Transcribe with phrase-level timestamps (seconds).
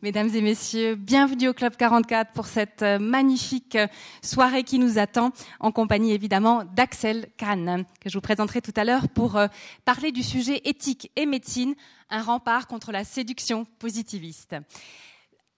[0.00, 3.88] Mesdames et messieurs, bienvenue au Club 44 pour cette euh, magnifique euh,
[4.22, 8.84] soirée qui nous attend, en compagnie évidemment d'Axel Kahn, que je vous présenterai tout à
[8.84, 9.48] l'heure pour euh,
[9.84, 11.74] parler du sujet éthique et médecine,
[12.10, 14.54] un rempart contre la séduction positiviste.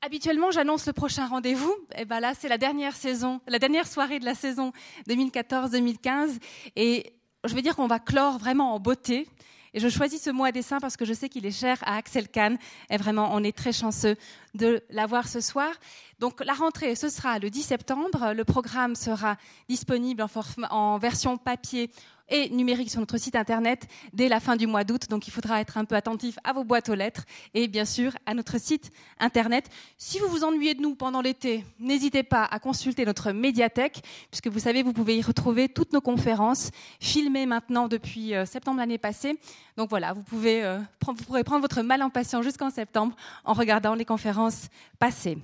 [0.01, 1.75] Habituellement, j'annonce le prochain rendez-vous.
[1.99, 4.73] Et ben là, c'est la dernière saison, la dernière soirée de la saison
[5.07, 6.39] 2014-2015.
[6.77, 7.13] Et
[7.45, 9.29] je vais dire qu'on va clore vraiment en beauté
[9.73, 11.97] et je choisis ce mot à dessin parce que je sais qu'il est cher à
[11.97, 12.59] Axel Kahn.
[12.91, 14.17] Et vraiment, on est très chanceux
[14.55, 15.71] de l'avoir ce soir.
[16.19, 18.33] Donc la rentrée, ce sera le 10 septembre.
[18.35, 19.37] Le programme sera
[19.69, 20.25] disponible
[20.71, 21.91] en version papier
[22.31, 25.09] et numérique sur notre site internet dès la fin du mois d'août.
[25.11, 28.13] Donc il faudra être un peu attentif à vos boîtes aux lettres et bien sûr
[28.27, 29.69] à notre site internet.
[29.99, 34.49] Si vous vous ennuyez de nous pendant l'été, n'hésitez pas à consulter notre médiathèque puisque
[34.49, 38.99] vous savez, vous pouvez y retrouver toutes nos conférences filmées maintenant depuis euh, septembre l'année
[38.99, 39.39] passée.
[39.77, 43.53] Donc voilà, vous, pouvez, euh, vous pourrez prendre votre mal en patient jusqu'en septembre en
[43.53, 45.39] regardant les conférences passées.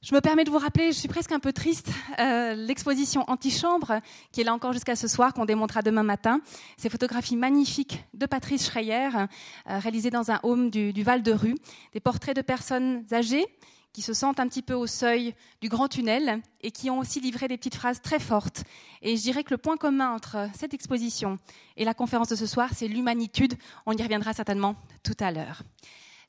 [0.00, 3.94] Je me permets de vous rappeler, je suis presque un peu triste, euh, l'exposition Antichambre,
[4.30, 6.40] qui est là encore jusqu'à ce soir, qu'on démontrera demain matin.
[6.76, 9.26] Ces photographies magnifiques de Patrice Schreyer, euh,
[9.66, 11.56] réalisées dans un home du, du Val de Rue.
[11.94, 13.44] Des portraits de personnes âgées
[13.92, 17.18] qui se sentent un petit peu au seuil du grand tunnel et qui ont aussi
[17.18, 18.62] livré des petites phrases très fortes.
[19.02, 21.40] Et je dirais que le point commun entre cette exposition
[21.76, 23.54] et la conférence de ce soir, c'est l'humanitude.
[23.84, 25.64] On y reviendra certainement tout à l'heure.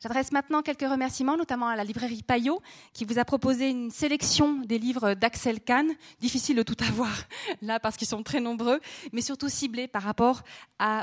[0.02, 2.62] J'adresse maintenant quelques remerciements, notamment à la librairie Payot,
[2.94, 5.92] qui vous a proposé une sélection des livres d'Axel Kahn.
[6.22, 7.12] Difficile de tout avoir
[7.62, 8.80] là parce qu'ils sont très nombreux,
[9.12, 10.44] mais surtout ciblés par rapport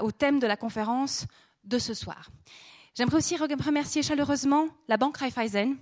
[0.03, 1.27] au thème de la conférence
[1.65, 2.31] de ce soir.
[2.97, 5.77] J'aimerais aussi remercier chaleureusement la Banque Raiffeisen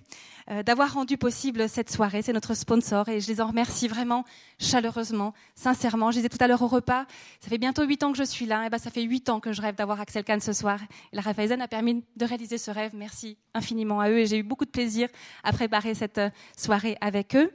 [0.51, 2.23] euh, d'avoir rendu possible cette soirée.
[2.23, 4.25] C'est notre sponsor et je les en remercie vraiment
[4.59, 6.11] chaleureusement, sincèrement.
[6.11, 7.07] Je disais tout à l'heure au repas,
[7.39, 8.67] ça fait bientôt huit ans que je suis là.
[8.67, 10.81] Et ben, ça fait huit ans que je rêve d'avoir Axel Kahn ce soir.
[11.13, 12.97] Et la Raiffeisen a permis de réaliser ce rêve.
[12.97, 15.09] Merci infiniment à eux et j'ai eu beaucoup de plaisir
[15.45, 17.53] à préparer cette euh, soirée avec eux.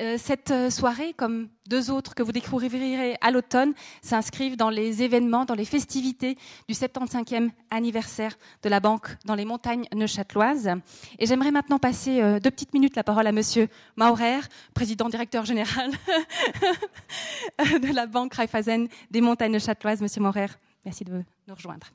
[0.00, 5.02] Euh, cette euh, soirée, comme deux autres que vous découvrirez à l'automne, s'inscrivent dans les
[5.02, 6.36] événements, dans les festivités
[6.68, 10.70] du 75e anniversaire de la Banque dans les montagnes neuchâteloises.
[11.18, 14.40] Et j'aimerais maintenant passer euh, deux petites minutes la parole à Monsieur Maurer,
[14.72, 15.90] président directeur général
[17.58, 20.00] de la Banque Raiffeisen des montagnes neuchâteloises.
[20.00, 20.46] Monsieur Maurer,
[20.84, 21.88] merci de nous rejoindre.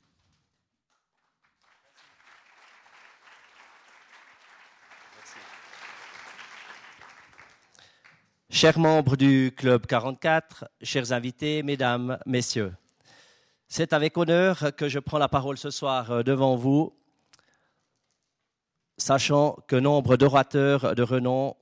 [8.56, 12.72] Chers membres du Club 44, chers invités, mesdames, messieurs,
[13.68, 16.96] c'est avec honneur que je prends la parole ce soir euh, devant vous,
[18.96, 21.56] sachant que nombre d'orateurs de renom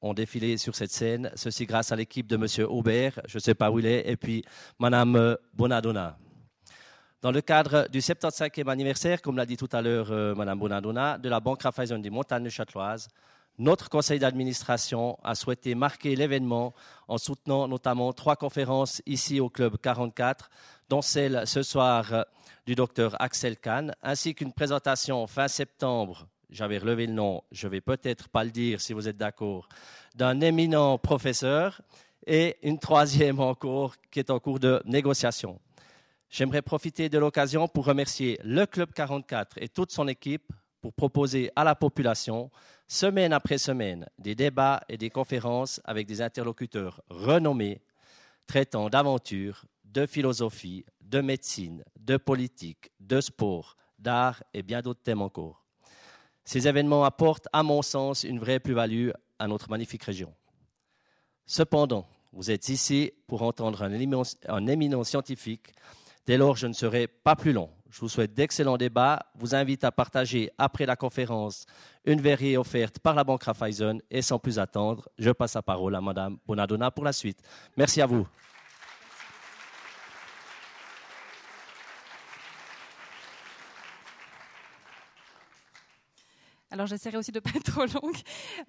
[0.00, 2.68] ont défilé sur cette scène, ceci grâce à l'équipe de M.
[2.68, 4.44] Aubert, je ne sais pas où il est, et puis
[4.80, 6.18] Mme Bonadonna.
[7.20, 11.18] Dans le cadre du 75e anniversaire, comme l'a dit tout à l'heure euh, Mme Bonadonna,
[11.18, 13.08] de la Banque Raiffeisen des montagnes châteloises,
[13.62, 16.74] notre conseil d'administration a souhaité marquer l'événement
[17.06, 20.50] en soutenant notamment trois conférences ici au Club 44,
[20.88, 22.26] dont celle ce soir
[22.66, 27.80] du docteur Axel Kahn, ainsi qu'une présentation fin septembre, j'avais relevé le nom, je vais
[27.80, 29.68] peut-être pas le dire si vous êtes d'accord,
[30.16, 31.80] d'un éminent professeur,
[32.26, 35.60] et une troisième encore qui est en cours de négociation.
[36.30, 41.50] J'aimerais profiter de l'occasion pour remercier le Club 44 et toute son équipe pour proposer
[41.54, 42.50] à la population
[42.92, 47.80] semaine après semaine, des débats et des conférences avec des interlocuteurs renommés,
[48.46, 55.22] traitant d'aventure, de philosophie, de médecine, de politique, de sport, d'art et bien d'autres thèmes
[55.22, 55.64] encore.
[56.44, 60.34] Ces événements apportent, à mon sens, une vraie plus-value à notre magnifique région.
[61.46, 65.72] Cependant, vous êtes ici pour entendre un éminent, scientifique.
[66.26, 67.70] Dès lors, je ne serai pas plus long.
[67.92, 69.26] Je vous souhaite d'excellents débats.
[69.34, 71.66] Vous invite à partager après la conférence
[72.06, 74.00] une verrie offerte par la Banque Raiffeisen.
[74.10, 77.40] Et sans plus attendre, je passe la parole à Madame Bonadonna pour la suite.
[77.76, 78.26] Merci à vous.
[86.70, 88.16] Alors j'essaierai aussi de ne pas être trop longue,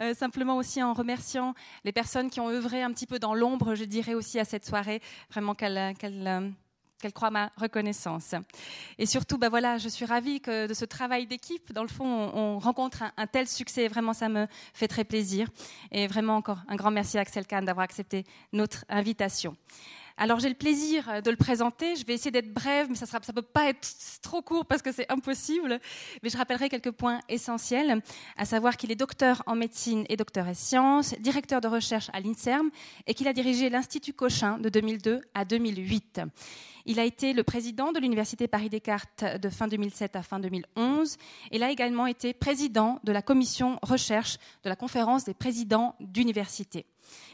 [0.01, 1.53] euh, simplement aussi en remerciant
[1.85, 4.65] les personnes qui ont œuvré un petit peu dans l'ombre, je dirais aussi à cette
[4.65, 5.01] soirée,
[5.31, 5.95] vraiment qu'elles
[6.27, 6.49] euh,
[7.03, 8.33] qu'elle croit ma reconnaissance.
[8.97, 12.05] Et surtout, bah voilà, je suis ravie que de ce travail d'équipe, dans le fond,
[12.05, 13.89] on, rencontre un, tel succès.
[13.89, 15.49] Vraiment, ça me fait très plaisir.
[15.91, 18.23] Et vraiment encore un grand merci à Axel Kahn d'avoir accepté
[18.53, 19.57] notre invitation.
[20.17, 21.95] Alors j'ai le plaisir de le présenter.
[21.95, 23.87] Je vais essayer d'être brève, mais ça ne peut pas être
[24.21, 25.79] trop court parce que c'est impossible.
[26.21, 28.01] Mais je rappellerai quelques points essentiels,
[28.37, 32.19] à savoir qu'il est docteur en médecine et docteur en sciences, directeur de recherche à
[32.19, 32.69] l'INSERM
[33.07, 36.21] et qu'il a dirigé l'Institut Cochin de 2002 à 2008.
[36.85, 41.17] Il a été le président de l'Université Paris-Descartes de fin 2007 à fin 2011.
[41.51, 45.95] Et il a également été président de la commission recherche de la conférence des présidents
[46.01, 46.85] d'université.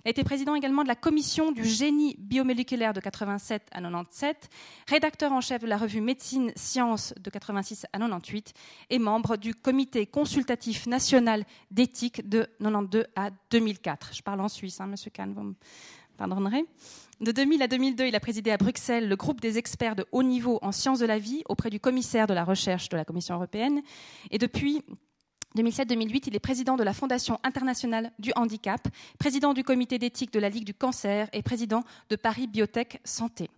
[0.06, 4.50] Il a été président également de la commission du génie biomoléculaire de 87 à 97,
[4.88, 8.54] rédacteur en chef de la revue Médecine Sciences de 86 à 98
[8.90, 14.12] et membre du comité consultatif national d'éthique de 92 à 2004.
[14.14, 15.54] Je parle en suisse, hein, Monsieur Kahn, vous me
[16.18, 16.66] pardonnerez.
[17.22, 20.24] De 2000 à 2002, il a présidé à Bruxelles le groupe des experts de haut
[20.24, 23.36] niveau en sciences de la vie auprès du commissaire de la recherche de la Commission
[23.36, 23.82] européenne.
[24.32, 24.84] Et depuis
[25.58, 28.88] 2007-2008, il est président de la Fondation internationale du handicap,
[29.18, 33.50] président du comité d'éthique de la Ligue du cancer et président de Paris Biotech Santé.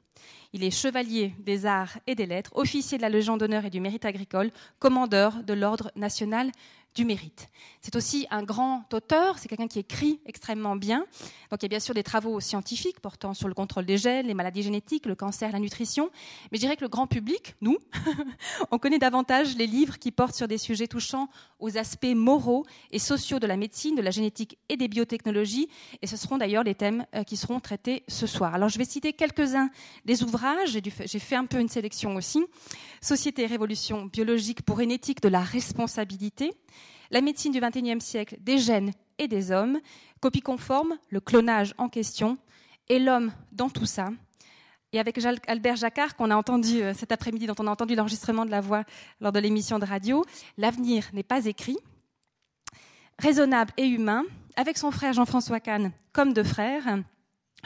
[0.53, 3.79] Il est chevalier des arts et des lettres, officier de la Légion d'honneur et du
[3.79, 6.51] mérite agricole, commandeur de l'Ordre national
[6.95, 7.47] du mérite.
[7.81, 11.05] C'est aussi un grand auteur, c'est quelqu'un qui écrit extrêmement bien.
[11.49, 14.27] Donc il y a bien sûr des travaux scientifiques portant sur le contrôle des gènes,
[14.27, 16.11] les maladies génétiques, le cancer, la nutrition.
[16.51, 17.77] Mais je dirais que le grand public, nous,
[18.71, 21.29] on connaît davantage les livres qui portent sur des sujets touchant
[21.59, 25.69] aux aspects moraux et sociaux de la médecine, de la génétique et des biotechnologies.
[26.01, 28.53] Et ce seront d'ailleurs les thèmes euh, qui seront traités ce soir.
[28.53, 29.69] Alors je vais citer quelques-uns
[30.05, 30.77] des ouvrages.
[31.05, 32.43] J'ai fait un peu une sélection aussi.
[33.01, 36.53] Société et révolution biologique pour une éthique de la responsabilité
[37.11, 39.79] la médecine du XXIe siècle des gènes et des hommes,
[40.19, 42.37] copie conforme, le clonage en question,
[42.89, 44.09] et l'homme dans tout ça.
[44.93, 45.17] Et avec
[45.47, 48.59] Albert Jacquard, qu'on a entendu euh, cet après-midi, dont on a entendu l'enregistrement de la
[48.59, 48.83] voix
[49.21, 50.25] lors de l'émission de radio,
[50.57, 51.77] l'avenir n'est pas écrit.
[53.19, 54.23] Raisonnable et humain,
[54.55, 56.99] avec son frère Jean-François Kahn comme deux frères,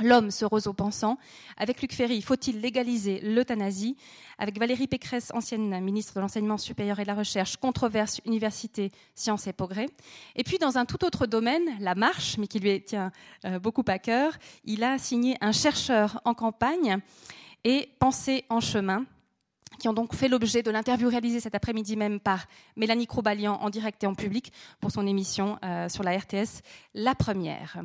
[0.01, 1.17] L'homme se roseau pensant.
[1.57, 3.95] Avec Luc Ferry, faut-il légaliser l'euthanasie?
[4.37, 9.47] Avec Valérie Pécresse, ancienne ministre de l'Enseignement supérieur et de la Recherche, controverse, université, sciences
[9.47, 9.87] et progrès.
[10.35, 13.11] Et puis, dans un tout autre domaine, la marche, mais qui lui tient
[13.45, 14.33] euh, beaucoup à cœur,
[14.65, 16.97] il a signé un chercheur en campagne
[17.63, 19.05] et pensée en chemin,
[19.79, 22.45] qui ont donc fait l'objet de l'interview réalisée cet après-midi même par
[22.75, 24.51] Mélanie Croubalian en direct et en public
[24.81, 26.61] pour son émission euh, sur la RTS,
[26.93, 27.77] La Première.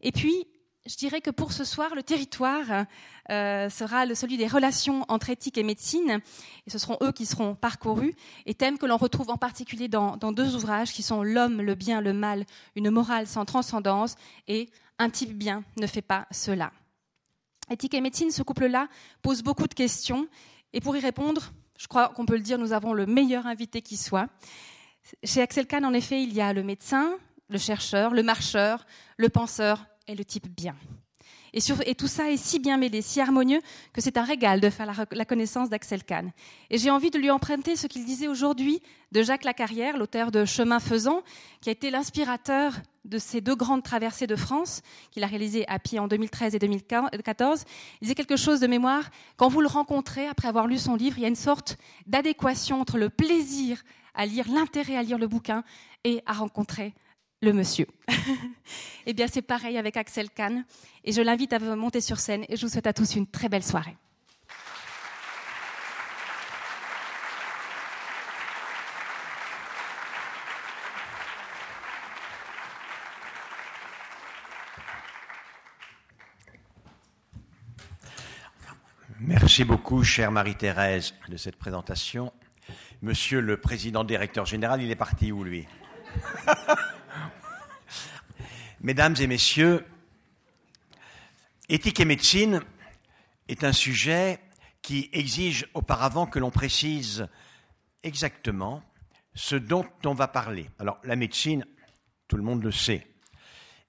[0.00, 0.46] Et puis,
[0.86, 2.86] je dirais que pour ce soir, le territoire
[3.30, 6.20] euh, sera celui des relations entre éthique et médecine,
[6.66, 8.14] et ce seront eux qui seront parcourus,
[8.44, 11.74] et thèmes que l'on retrouve en particulier dans, dans deux ouvrages qui sont L'homme, le
[11.74, 12.44] bien, le mal,
[12.76, 14.16] une morale sans transcendance,
[14.46, 16.70] et Un type bien ne fait pas cela.
[17.70, 18.88] Éthique et médecine, ce couple-là
[19.22, 20.28] pose beaucoup de questions,
[20.72, 23.80] et pour y répondre, je crois qu'on peut le dire, nous avons le meilleur invité
[23.80, 24.28] qui soit.
[25.24, 27.16] Chez Axel Kahn, en effet, il y a le médecin,
[27.48, 28.86] le chercheur, le marcheur,
[29.16, 30.76] le penseur, est le type bien.
[31.54, 33.60] Et, tout ça est si bien mêlé, si harmonieux,
[33.92, 36.32] que c'est un régal de faire la, connaissance d'Axel Kahn.
[36.68, 40.44] Et j'ai envie de lui emprunter ce qu'il disait aujourd'hui de Jacques Lacarrière, l'auteur de
[40.44, 41.22] Chemin faisant,
[41.60, 42.74] qui a été l'inspirateur
[43.04, 46.58] de ces deux grandes traversées de France, qu'il a réalisées à pied en 2013 et
[46.58, 47.64] 2014.
[48.00, 49.04] Il disait quelque chose de mémoire.
[49.36, 52.80] Quand vous le rencontrez, après avoir lu son livre, il y a une sorte d'adéquation
[52.80, 53.80] entre le plaisir
[54.14, 55.62] à lire, l'intérêt à lire le bouquin
[56.02, 56.94] et à rencontrer
[57.44, 57.86] le monsieur.
[59.06, 60.64] eh bien, c'est pareil avec Axel Kahn.
[61.04, 63.48] Et je l'invite à monter sur scène et je vous souhaite à tous une très
[63.48, 63.96] belle soirée.
[79.20, 82.32] Merci beaucoup, chère Marie-Thérèse, de cette présentation.
[83.02, 85.66] Monsieur le président directeur général, il est parti où, lui?
[88.84, 89.82] Mesdames et messieurs,
[91.70, 92.60] éthique et médecine
[93.48, 94.38] est un sujet
[94.82, 97.26] qui exige auparavant que l'on précise
[98.02, 98.82] exactement
[99.34, 100.68] ce dont on va parler.
[100.78, 101.64] Alors la médecine,
[102.28, 103.06] tout le monde le sait.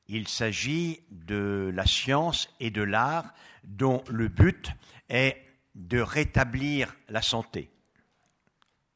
[0.08, 3.34] Il s'agit de la science et de l'art
[3.66, 4.72] dont le but
[5.10, 5.44] est
[5.76, 7.70] de rétablir la santé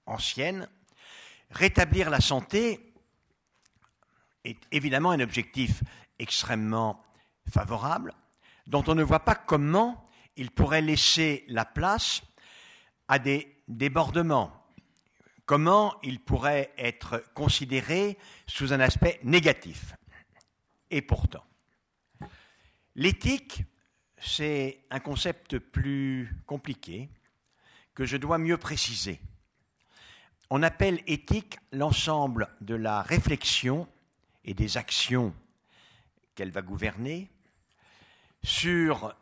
[0.05, 0.69] ancienne.
[1.51, 2.88] Rétablir la santé,
[4.43, 5.83] est évidemment un objectif
[6.17, 7.03] extrêmement
[7.49, 8.13] favorable,
[8.67, 12.21] dont on ne voit pas comment il pourrait laisser la place
[13.07, 14.53] à des débordements,
[15.45, 18.17] comment il pourrait être considéré
[18.47, 19.95] sous un aspect négatif.
[20.91, 21.43] Et pourtant,
[22.95, 23.63] l'éthique,
[24.17, 27.09] c'est un concept plus compliqué
[27.93, 29.19] que je dois mieux préciser.
[30.49, 33.87] On appelle éthique l'ensemble de la réflexion
[34.49, 35.31] et des actions
[36.33, 37.29] qu'elle va gouverner
[38.41, 39.15] sur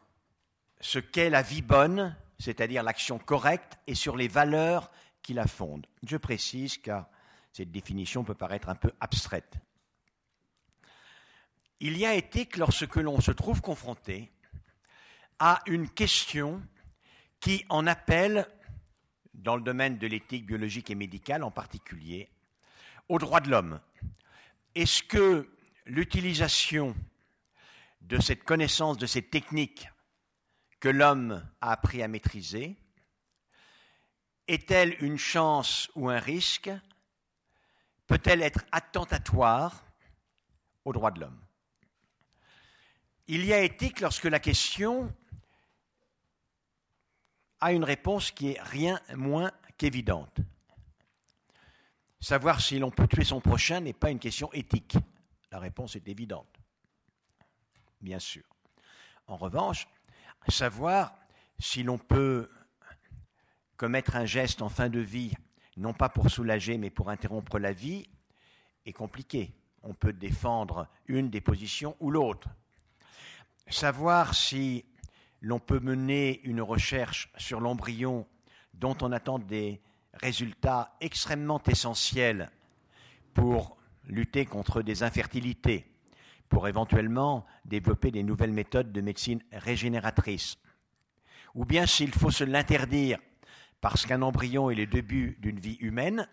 [0.79, 4.89] ce qu'est la vie bonne, c'est-à-dire l'action correcte, et sur les valeurs
[5.21, 5.85] qui la fondent.
[6.03, 7.09] Je précise car
[7.51, 9.57] cette définition peut paraître un peu abstraite.
[11.81, 14.31] Il y a éthique lorsque l'on se trouve confronté
[15.39, 16.63] à une question
[17.41, 18.47] qui en appelle,
[19.33, 22.29] dans le domaine de l'éthique biologique et médicale en particulier,
[23.09, 23.81] aux droits de l'homme.
[24.77, 25.49] Est-ce que
[25.87, 26.95] l'utilisation
[28.01, 29.89] de cette connaissance, de cette technique
[30.79, 32.77] que l'homme a appris à maîtriser,
[34.47, 36.69] est-elle une chance ou un risque?
[38.05, 39.83] Peut-elle être attentatoire
[40.85, 41.41] aux droits de l'homme?
[43.25, 45.11] Il y a éthique lorsque la question
[47.61, 50.37] a une réponse qui est rien moins qu'évidente.
[52.19, 54.97] Savoir si l'on peut tuer son prochain n'est pas une question éthique.
[55.51, 56.57] La réponse est évidente.
[58.01, 58.43] Bien sûr.
[59.27, 59.87] En revanche,
[60.47, 61.13] savoir
[61.59, 62.49] si l'on peut
[63.75, 65.33] commettre un geste en fin de vie,
[65.75, 68.09] non pas pour soulager, mais pour interrompre la vie,
[68.85, 69.53] est compliqué.
[69.83, 72.49] On peut défendre une des positions ou l'autre.
[73.67, 74.85] Savoir si
[75.41, 78.27] l'on peut mener une recherche sur l'embryon
[78.73, 79.81] dont on attend des
[80.21, 82.51] résultats extrêmement essentiels
[83.33, 85.85] pour lutter contre des infertilités,
[86.49, 90.57] pour éventuellement développer des nouvelles méthodes de médecine régénératrice.
[91.55, 93.19] Ou bien s'il faut se l'interdire
[93.81, 96.27] parce qu'un embryon est le début d'une vie humaine,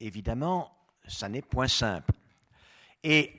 [0.00, 0.76] évidemment,
[1.06, 2.12] ça n'est point simple.
[3.02, 3.32] Et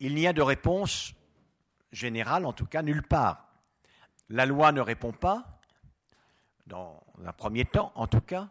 [0.00, 1.14] il n'y a de réponse
[1.92, 3.48] générale, en tout cas, nulle part.
[4.28, 5.60] La loi ne répond pas,
[6.72, 8.48] dans un premier temps en tout cas.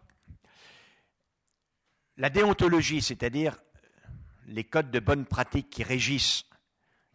[2.18, 3.58] La déontologie, c'est-à-dire
[4.46, 6.46] les codes de bonne pratique qui régissent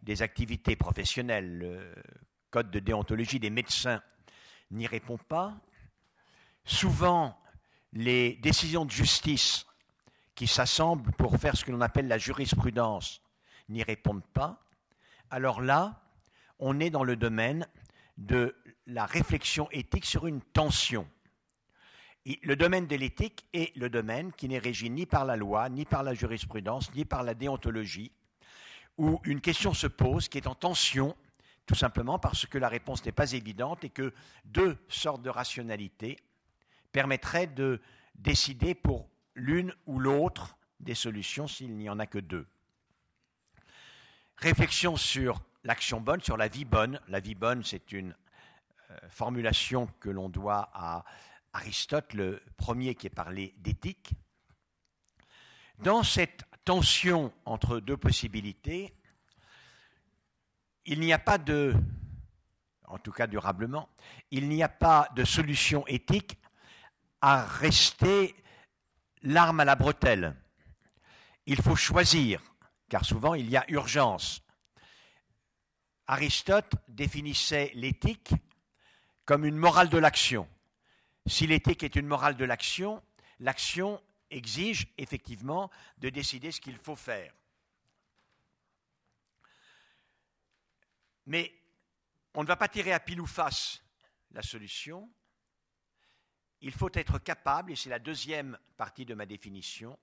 [0.01, 1.95] des activités professionnelles, le
[2.49, 4.01] code de déontologie des médecins
[4.71, 5.57] n'y répond pas.
[6.65, 7.39] Souvent,
[7.93, 9.65] les décisions de justice
[10.35, 13.21] qui s'assemblent pour faire ce que l'on appelle la jurisprudence
[13.69, 14.61] n'y répondent pas.
[15.29, 16.01] Alors là,
[16.59, 17.65] on est dans le domaine
[18.17, 18.55] de
[18.85, 21.07] la réflexion éthique sur une tension.
[22.43, 25.85] Le domaine de l'éthique est le domaine qui n'est régi ni par la loi, ni
[25.85, 28.11] par la jurisprudence, ni par la déontologie,
[28.97, 31.15] où une question se pose qui est en tension,
[31.65, 34.13] tout simplement parce que la réponse n'est pas évidente et que
[34.45, 36.17] deux sortes de rationalité
[36.91, 37.81] permettraient de
[38.15, 42.47] décider pour l'une ou l'autre des solutions s'il n'y en a que deux.
[44.37, 46.99] Réflexion sur l'action bonne, sur la vie bonne.
[47.07, 48.15] La vie bonne, c'est une
[48.89, 51.03] euh, formulation que l'on doit à
[51.53, 54.11] Aristote, le premier qui est parlé d'éthique.
[55.79, 58.93] Dans cette tension entre deux possibilités,
[60.85, 61.75] il n'y a pas de,
[62.85, 63.89] en tout cas durablement,
[64.31, 66.37] il n'y a pas de solution éthique
[67.21, 68.35] à rester
[69.21, 70.35] l'arme à la bretelle.
[71.45, 72.41] Il faut choisir,
[72.89, 74.41] car souvent il y a urgence.
[76.07, 78.33] Aristote définissait l'éthique
[79.25, 80.47] comme une morale de l'action.
[81.25, 83.03] Si l'éthique est une morale de l'action,
[83.39, 87.33] l'action exige effectivement de décider ce qu'il faut faire.
[91.25, 91.53] Mais
[92.33, 93.83] on ne va pas tirer à pile ou face
[94.31, 95.09] la solution.
[96.61, 99.99] Il faut être capable, et c'est la deuxième partie de ma définition,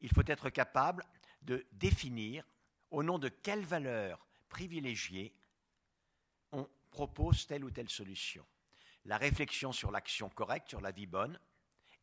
[0.00, 1.04] il faut être capable
[1.42, 2.44] de définir
[2.90, 5.34] au nom de quelle valeur privilégiée
[6.52, 8.46] on propose telle ou telle solution
[9.06, 11.40] la réflexion sur l'action correcte, sur la vie bonne,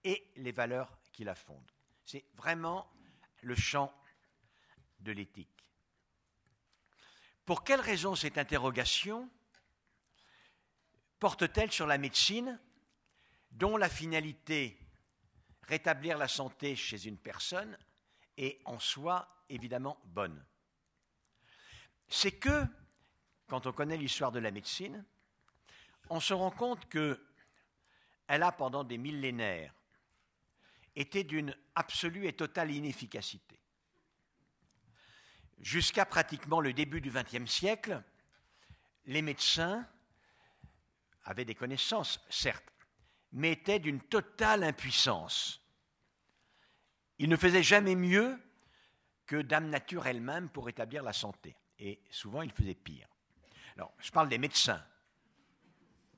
[0.03, 1.71] et les valeurs qui la fondent.
[2.03, 2.91] C'est vraiment
[3.41, 3.93] le champ
[4.99, 5.71] de l'éthique.
[7.45, 9.29] Pour quelle raison cette interrogation
[11.19, 12.59] porte-t-elle sur la médecine
[13.51, 14.77] dont la finalité,
[15.63, 17.77] rétablir la santé chez une personne,
[18.35, 20.45] est en soi évidemment bonne?
[22.09, 22.65] C'est que,
[23.47, 25.05] quand on connaît l'histoire de la médecine,
[26.09, 27.17] on se rend compte qu'elle
[28.27, 29.73] a, pendant des millénaires,
[30.95, 33.59] été d'une absolue et totale inefficacité.
[35.59, 38.01] Jusqu'à pratiquement le début du XXe siècle,
[39.05, 39.87] les médecins
[41.25, 42.65] avaient des connaissances, certes,
[43.31, 45.61] mais étaient d'une totale impuissance.
[47.19, 48.39] Ils ne faisaient jamais mieux
[49.25, 51.55] que Dame Nature elle-même pour établir la santé.
[51.79, 53.07] Et souvent, ils faisaient pire.
[53.75, 54.83] Alors, je parle des médecins.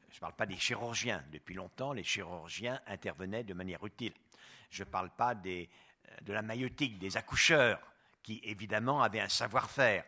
[0.09, 1.23] Je ne parle pas des chirurgiens.
[1.31, 4.13] Depuis longtemps, les chirurgiens intervenaient de manière utile.
[4.69, 5.69] Je ne parle pas des,
[6.09, 7.79] euh, de la maïotique, des accoucheurs,
[8.23, 10.03] qui évidemment avaient un savoir-faire.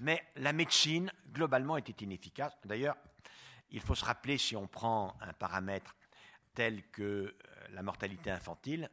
[0.00, 2.56] Mais la médecine, globalement, était inefficace.
[2.64, 2.96] D'ailleurs,
[3.70, 5.94] il faut se rappeler, si on prend un paramètre
[6.54, 7.34] tel que euh,
[7.70, 8.90] la mortalité infantile,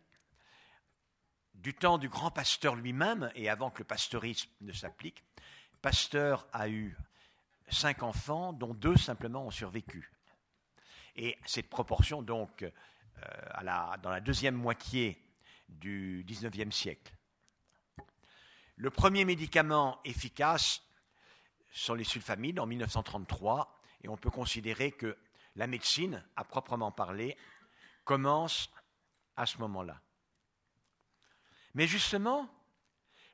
[1.54, 5.24] du temps du grand Pasteur lui-même, et avant que le pasteurisme ne s'applique,
[5.86, 6.98] Pasteur a eu
[7.70, 10.12] cinq enfants, dont deux simplement ont survécu.
[11.16, 15.24] Et cette proportion, donc, euh, dans la deuxième moitié
[15.70, 17.14] du XIXe siècle.
[18.78, 20.82] Le premier médicament efficace
[21.72, 25.16] sont les sulfamides en 1933, et on peut considérer que
[25.56, 27.38] la médecine, à proprement parler,
[28.06, 28.72] commence
[29.36, 30.02] à ce moment-là.
[31.76, 32.50] Mais justement,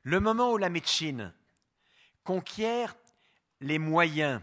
[0.02, 1.32] le moment où la médecine
[2.24, 2.96] conquiert
[3.60, 4.40] les moyens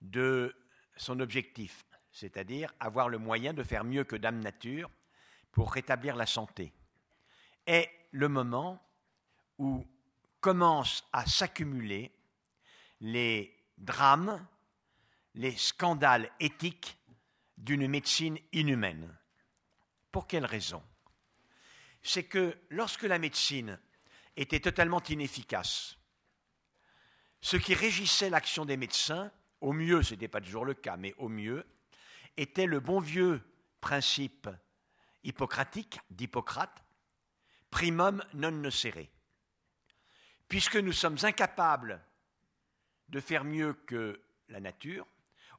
[0.00, 0.54] de
[0.96, 4.90] son objectif, c'est-à-dire avoir le moyen de faire mieux que Dame Nature
[5.52, 6.72] pour rétablir la santé,
[7.66, 8.82] est le moment
[9.58, 9.86] où
[10.40, 12.12] commencent à s'accumuler
[13.00, 14.46] les drames,
[15.34, 16.96] les scandales éthiques
[17.56, 19.14] d'une médecine inhumaine.
[20.10, 20.82] Pour quelle raison?
[22.02, 23.78] C'est que lorsque la médecine
[24.36, 25.97] était totalement inefficace,
[27.40, 29.30] ce qui régissait l'action des médecins,
[29.60, 31.66] au mieux, ce n'était pas toujours le cas, mais au mieux,
[32.36, 33.42] était le bon vieux
[33.80, 34.48] principe
[35.24, 36.82] hippocratique d'Hippocrate,
[37.70, 39.08] primum non nocere.
[40.48, 42.02] Puisque nous sommes incapables
[43.08, 45.06] de faire mieux que la nature,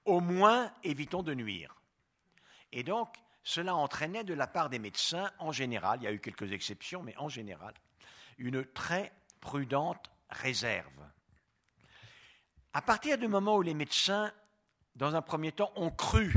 [0.05, 1.75] au moins évitons de nuire.
[2.71, 6.19] Et donc, cela entraînait de la part des médecins, en général, il y a eu
[6.19, 7.73] quelques exceptions, mais en général,
[8.37, 11.09] une très prudente réserve.
[12.73, 14.31] À partir du moment où les médecins,
[14.95, 16.33] dans un premier temps, ont cru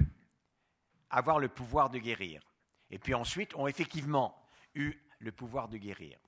[1.10, 2.42] avoir le pouvoir de guérir,
[2.90, 4.42] et puis ensuite ont effectivement
[4.74, 6.18] eu le pouvoir de guérir,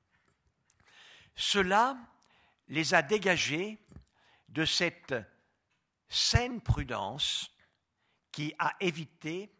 [1.34, 1.96] cela
[2.68, 3.78] les a dégagés
[4.48, 5.14] de cette
[6.08, 7.50] saine prudence
[8.30, 9.50] qui a évité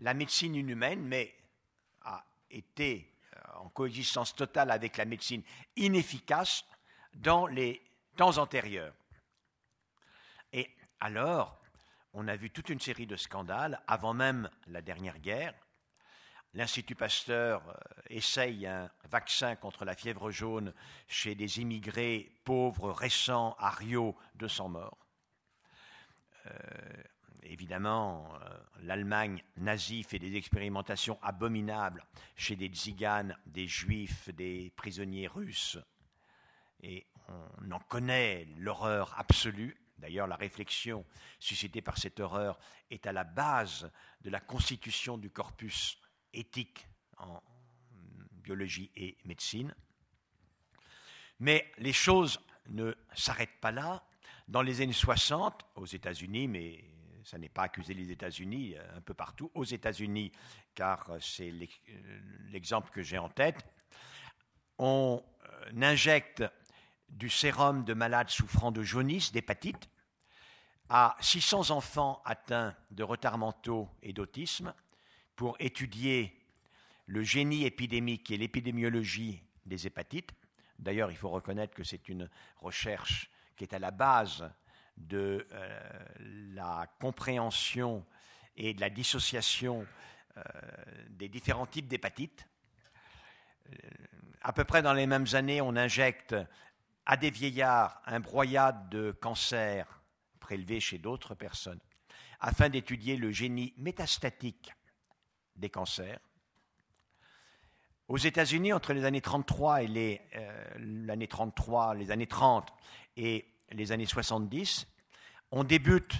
[0.00, 1.34] la médecine inhumaine, mais
[2.02, 5.42] a été euh, en coexistence totale avec la médecine
[5.76, 6.64] inefficace
[7.14, 7.82] dans les
[8.16, 8.94] temps antérieurs.
[11.02, 11.58] Alors,
[12.12, 15.54] on a vu toute une série de scandales avant même la dernière guerre.
[16.52, 20.74] L'Institut Pasteur euh, essaye un vaccin contre la fièvre jaune
[21.08, 25.06] chez des immigrés pauvres récents à Rio, 200 morts.
[26.46, 26.52] Euh,
[27.44, 32.04] évidemment, euh, l'Allemagne nazie fait des expérimentations abominables
[32.36, 35.78] chez des tziganes, des juifs, des prisonniers russes.
[36.82, 37.06] Et
[37.62, 39.79] on en connaît l'horreur absolue.
[40.00, 41.04] D'ailleurs, la réflexion
[41.38, 42.58] suscitée par cette horreur
[42.90, 43.90] est à la base
[44.22, 45.98] de la constitution du corpus
[46.32, 46.86] éthique
[47.18, 47.42] en
[48.32, 49.74] biologie et médecine.
[51.38, 54.04] Mais les choses ne s'arrêtent pas là.
[54.48, 56.84] Dans les années 60, aux États-Unis, mais
[57.24, 60.32] ça n'est pas accusé les États-Unis, euh, un peu partout, aux États-Unis,
[60.74, 63.64] car c'est euh, l'exemple que j'ai en tête,
[64.78, 66.42] on euh, injecte
[67.08, 69.89] du sérum de malades souffrant de jaunisse, d'hépatite,
[70.90, 74.74] à 600 enfants atteints de retards mentaux et d'autisme
[75.36, 76.36] pour étudier
[77.06, 80.32] le génie épidémique et l'épidémiologie des hépatites.
[80.80, 84.50] D'ailleurs, il faut reconnaître que c'est une recherche qui est à la base
[84.96, 85.80] de euh,
[86.54, 88.04] la compréhension
[88.56, 89.86] et de la dissociation
[90.36, 90.42] euh,
[91.10, 92.48] des différents types d'hépatites.
[93.68, 93.76] Euh,
[94.42, 96.34] à peu près dans les mêmes années, on injecte
[97.06, 99.99] à des vieillards un broyade de cancer
[100.50, 101.78] prélevé chez d'autres personnes
[102.40, 104.72] afin d'étudier le génie métastatique
[105.54, 106.18] des cancers.
[108.08, 112.68] Aux États-Unis, entre les années 33 et les, euh, 33, les années 30
[113.16, 114.88] et les années 70,
[115.52, 116.18] on débute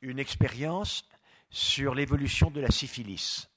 [0.00, 1.06] une expérience
[1.50, 3.50] sur l'évolution de la syphilis.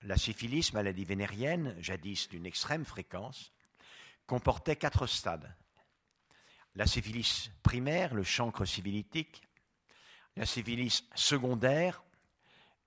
[0.00, 3.52] La syphilis, maladie vénérienne, jadis d'une extrême fréquence,
[4.26, 5.54] comportait quatre stades.
[6.76, 9.42] La syphilis primaire, le chancre syphilitique,
[10.36, 12.02] la syphilis secondaire,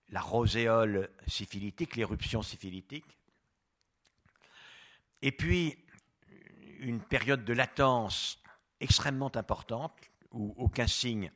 [0.09, 3.17] la roséole syphilitique, l'éruption syphilitique.
[5.21, 5.77] Et puis,
[6.79, 8.41] une période de latence
[8.79, 9.93] extrêmement importante
[10.31, 11.31] où aucun signe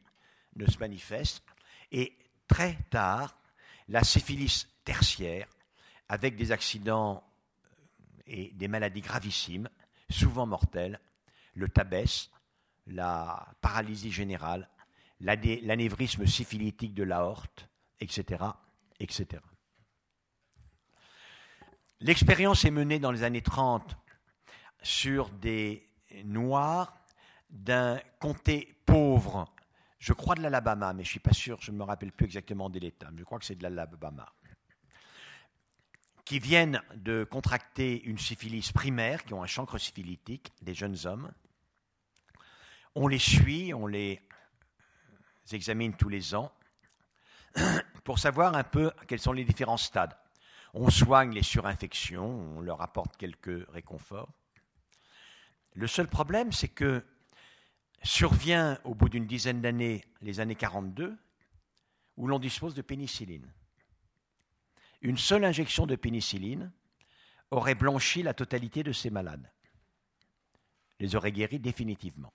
[0.55, 1.43] ne se manifeste.
[1.91, 3.35] Et très tard,
[3.87, 5.47] la syphilis tertiaire,
[6.07, 7.23] avec des accidents
[8.25, 9.69] et des maladies gravissimes,
[10.09, 10.99] souvent mortelles,
[11.55, 12.29] le tabès,
[12.87, 14.69] la paralysie générale,
[15.19, 17.69] l'anévrisme syphilitique de l'aorte,
[17.99, 18.43] etc.,
[18.99, 19.41] etc.
[21.99, 23.95] L'expérience est menée dans les années 30
[24.81, 25.89] sur des
[26.25, 26.97] noir
[27.49, 29.53] d'un comté pauvre,
[29.99, 32.25] je crois de l'Alabama, mais je ne suis pas sûr, je ne me rappelle plus
[32.25, 34.31] exactement de l'État, je crois que c'est de l'Alabama,
[36.25, 41.31] qui viennent de contracter une syphilis primaire, qui ont un chancre syphilitique, des jeunes hommes.
[42.95, 44.21] On les suit, on les
[45.51, 46.51] examine tous les ans
[48.03, 50.15] pour savoir un peu quels sont les différents stades.
[50.73, 54.31] On soigne les surinfections, on leur apporte quelques réconforts.
[55.73, 57.03] Le seul problème, c'est que
[58.03, 61.17] survient au bout d'une dizaine d'années, les années 42,
[62.17, 63.51] où l'on dispose de pénicilline.
[65.01, 66.71] Une seule injection de pénicilline
[67.51, 69.51] aurait blanchi la totalité de ces malades,
[70.99, 72.33] les aurait guéris définitivement,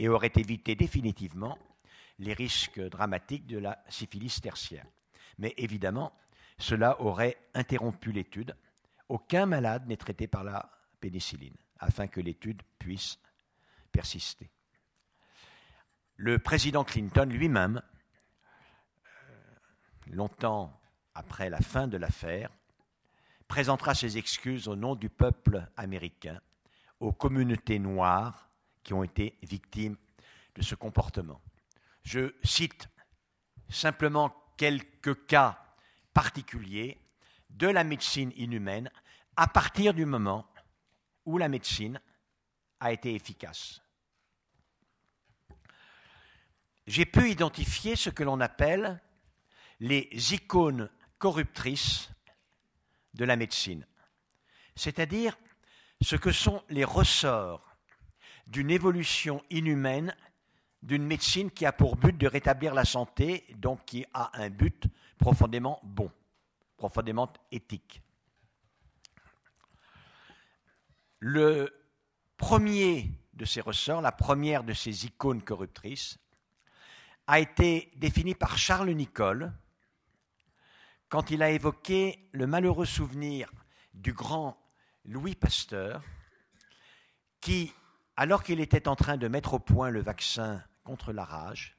[0.00, 1.58] et aurait évité définitivement
[2.20, 4.86] les risques dramatiques de la syphilis tertiaire.
[5.36, 6.14] Mais évidemment,
[6.56, 8.56] cela aurait interrompu l'étude.
[9.10, 13.18] Aucun malade n'est traité par la pénicilline, afin que l'étude puisse
[13.92, 14.50] persister.
[16.16, 17.82] Le président Clinton lui-même,
[19.04, 20.80] euh, longtemps
[21.14, 22.48] après la fin de l'affaire,
[23.48, 26.40] présentera ses excuses au nom du peuple américain
[27.00, 28.49] aux communautés noires
[28.82, 29.96] qui ont été victimes
[30.54, 31.40] de ce comportement.
[32.02, 32.88] Je cite
[33.68, 35.62] simplement quelques cas
[36.12, 36.98] particuliers
[37.50, 38.90] de la médecine inhumaine
[39.36, 40.46] à partir du moment
[41.24, 42.00] où la médecine
[42.80, 43.80] a été efficace.
[46.86, 49.00] J'ai pu identifier ce que l'on appelle
[49.78, 52.10] les icônes corruptrices
[53.14, 53.86] de la médecine,
[54.74, 55.38] c'est-à-dire
[56.00, 57.69] ce que sont les ressorts
[58.50, 60.14] d'une évolution inhumaine
[60.82, 64.86] d'une médecine qui a pour but de rétablir la santé, donc qui a un but
[65.18, 66.10] profondément bon,
[66.76, 68.02] profondément éthique.
[71.18, 71.70] Le
[72.38, 76.18] premier de ces ressorts, la première de ces icônes corruptrices,
[77.26, 79.52] a été défini par Charles Nicolle
[81.10, 83.52] quand il a évoqué le malheureux souvenir
[83.92, 84.58] du grand
[85.04, 86.02] Louis Pasteur
[87.40, 87.72] qui,
[88.20, 91.78] alors qu'il était en train de mettre au point le vaccin contre la rage,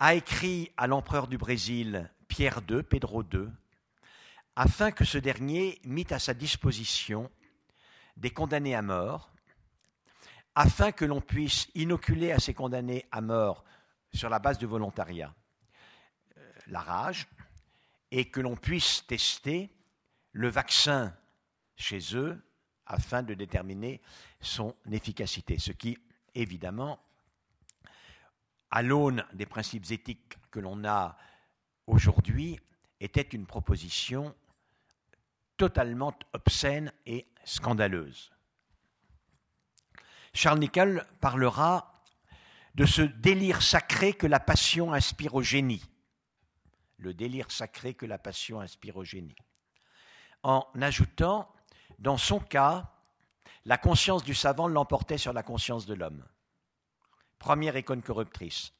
[0.00, 3.46] a écrit à l'empereur du Brésil, Pierre II, Pedro II,
[4.56, 7.30] afin que ce dernier mit à sa disposition
[8.16, 9.30] des condamnés à mort,
[10.56, 13.64] afin que l'on puisse inoculer à ces condamnés à mort
[14.12, 15.32] sur la base du volontariat
[16.38, 17.28] euh, la rage,
[18.10, 19.70] et que l'on puisse tester
[20.32, 21.14] le vaccin
[21.76, 22.42] chez eux
[22.90, 24.00] afin de déterminer
[24.40, 25.96] son efficacité, ce qui,
[26.34, 26.98] évidemment,
[28.70, 31.16] à l'aune des principes éthiques que l'on a
[31.86, 32.58] aujourd'hui,
[33.00, 34.34] était une proposition
[35.56, 38.30] totalement obscène et scandaleuse.
[40.32, 42.02] Charles Nicholl parlera
[42.74, 45.84] de ce délire sacré que la passion inspire au génie.
[46.98, 49.34] Le délire sacré que la passion inspire au génie.
[50.42, 51.52] En ajoutant,
[52.00, 52.90] dans son cas,
[53.66, 56.24] la conscience du savant l'emportait sur la conscience de l'homme.
[57.38, 58.72] Première icône corruptrice,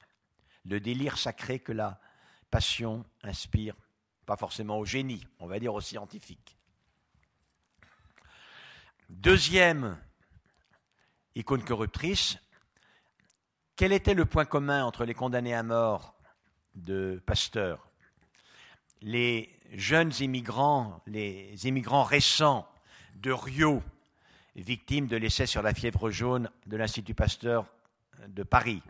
[0.64, 2.00] le délire sacré que la
[2.50, 3.74] passion inspire,
[4.26, 6.56] pas forcément au génie, on va dire aux scientifiques.
[9.10, 9.98] Deuxième
[11.34, 12.38] icône corruptrice,
[13.76, 16.14] quel était le point commun entre les condamnés à mort
[16.74, 17.88] de Pasteur?
[19.02, 22.69] Les jeunes immigrants, les immigrants récents
[23.16, 23.82] de Rio,
[24.56, 27.66] victimes de l'essai sur la fièvre jaune de l'Institut Pasteur
[28.28, 28.82] de Paris.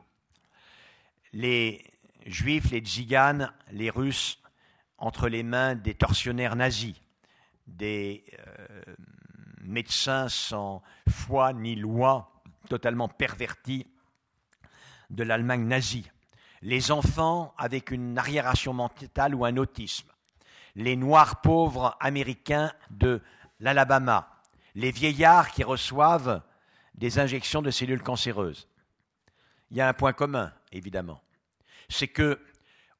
[1.32, 1.84] Les
[2.26, 4.38] juifs, les tziganes, les russes
[4.98, 7.00] entre les mains des tortionnaires nazis,
[7.66, 8.82] des euh,
[9.62, 12.32] médecins sans foi ni loi,
[12.68, 13.86] totalement pervertis
[15.08, 16.10] de l'Allemagne nazie,
[16.62, 20.08] les enfants avec une arriération mentale ou un autisme,
[20.76, 23.22] les noirs pauvres américains de
[23.60, 24.42] l'Alabama,
[24.74, 26.42] les vieillards qui reçoivent
[26.94, 28.68] des injections de cellules cancéreuses
[29.70, 31.22] il y a un point commun, évidemment.
[31.88, 32.40] C'est que,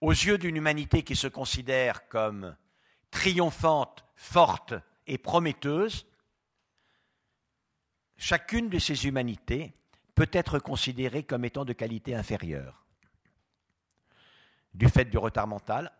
[0.01, 2.57] aux yeux d'une humanité qui se considère comme
[3.11, 4.75] triomphante, forte
[5.07, 6.07] et prometteuse,
[8.16, 9.73] chacune de ces humanités
[10.14, 12.85] peut être considérée comme étant de qualité inférieure.
[14.75, 15.92] Du fait du retard mental,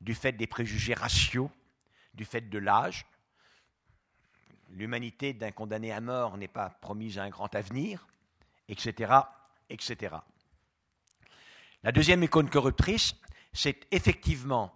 [0.00, 1.50] du fait des préjugés raciaux,
[2.14, 3.04] du fait de l'âge.
[4.70, 8.06] L'humanité d'un condamné à mort n'est pas promise à un grand avenir,
[8.68, 9.20] etc
[9.70, 10.16] etc.
[11.82, 13.14] La deuxième icône corruptrice,
[13.52, 14.74] c'est effectivement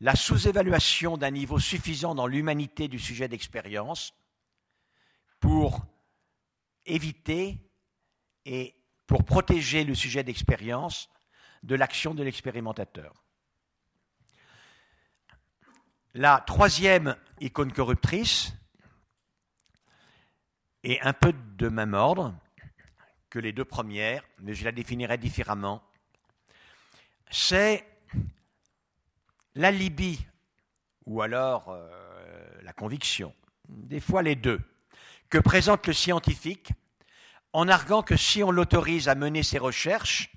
[0.00, 4.14] la sous-évaluation d'un niveau suffisant dans l'humanité du sujet d'expérience
[5.40, 5.84] pour
[6.86, 7.58] éviter
[8.44, 8.74] et
[9.06, 11.08] pour protéger le sujet d'expérience
[11.62, 13.22] de l'action de l'expérimentateur.
[16.14, 18.52] La troisième icône corruptrice
[20.84, 22.34] est un peu de même ordre
[23.30, 25.82] que les deux premières, mais je la définirai différemment.
[27.30, 27.86] C'est
[29.54, 30.24] l'alibi
[31.06, 31.88] ou alors euh,
[32.62, 33.34] la conviction,
[33.68, 34.60] des fois les deux,
[35.30, 36.72] que présente le scientifique
[37.52, 40.30] en arguant que si on l'autorise à mener ses recherches,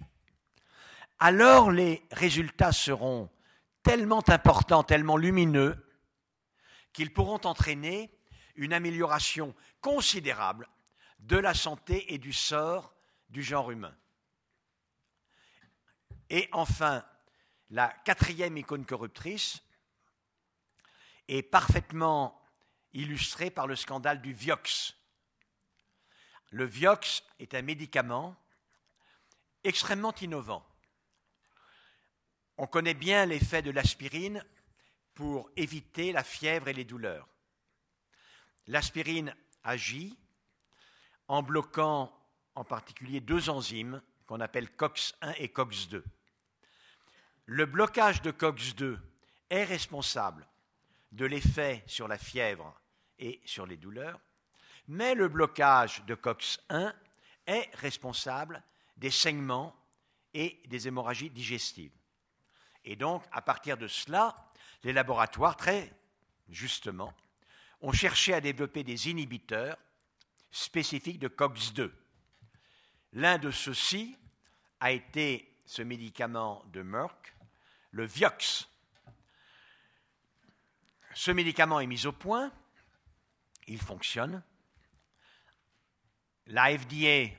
[1.19, 3.29] alors les résultats seront
[3.84, 5.75] tellement importants, tellement lumineux,
[6.93, 8.14] qu'ils pourront entraîner
[8.55, 10.67] une amélioration considérable
[11.19, 12.93] de la santé et du sort
[13.29, 13.95] du genre humain.
[16.29, 17.05] Et enfin,
[17.69, 19.61] la quatrième icône corruptrice
[21.27, 22.41] est parfaitement
[22.93, 24.95] illustrée par le scandale du Vioxx.
[26.51, 28.35] Le Vioxx est un médicament
[29.63, 30.65] extrêmement innovant.
[32.57, 34.45] On connaît bien l'effet de l'aspirine
[35.13, 37.27] pour éviter la fièvre et les douleurs.
[38.67, 40.17] L'aspirine agit
[41.28, 42.12] en bloquant
[42.56, 46.04] en particulier deux enzymes qu'on appelle COX-1 et COX-2.
[47.45, 48.97] Le blocage de COX-2
[49.49, 50.47] est responsable
[51.12, 52.73] de l'effet sur la fièvre
[53.19, 54.19] et sur les douleurs,
[54.88, 56.93] mais le blocage de COX-1
[57.47, 58.63] est responsable
[58.97, 59.75] des saignements
[60.34, 61.95] et des hémorragies digestives.
[62.84, 64.36] Et donc, à partir de cela,
[64.84, 65.91] les laboratoires, très
[66.49, 67.13] justement,
[67.81, 69.77] ont cherché à développer des inhibiteurs
[70.51, 71.91] spécifiques de COX-2.
[73.13, 74.17] L'un de ceux-ci
[74.79, 77.35] a été ce médicament de Merck,
[77.91, 78.67] le Vioxx.
[81.13, 82.51] Ce médicament est mis au point,
[83.67, 84.43] il fonctionne.
[86.47, 87.33] La FDA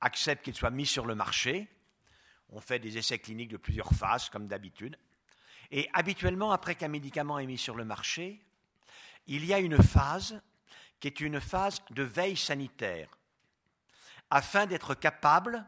[0.00, 1.68] accepte qu'il soit mis sur le marché.
[2.50, 4.98] On fait des essais cliniques de plusieurs phases, comme d'habitude.
[5.70, 8.40] Et habituellement, après qu'un médicament est mis sur le marché,
[9.26, 10.40] il y a une phase
[11.00, 13.08] qui est une phase de veille sanitaire,
[14.30, 15.64] afin d'être capable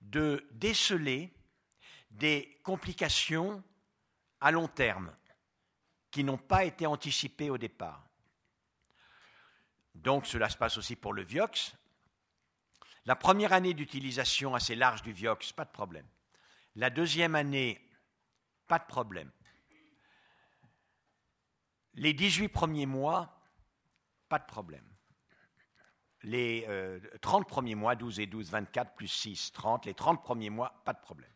[0.00, 1.32] de déceler
[2.10, 3.62] des complications
[4.40, 5.14] à long terme
[6.10, 8.06] qui n'ont pas été anticipées au départ.
[9.94, 11.74] Donc cela se passe aussi pour le Vioxx.
[13.06, 16.06] La première année d'utilisation assez large du Vioxx, pas de problème.
[16.76, 17.84] La deuxième année
[18.66, 19.30] pas de problème.
[21.94, 23.40] Les 18 premiers mois,
[24.28, 24.84] pas de problème.
[26.22, 26.62] Les
[27.20, 30.82] 30 euh, premiers mois, 12 et 12, 24 plus 6, 30, les 30 premiers mois,
[30.84, 31.30] pas de problème.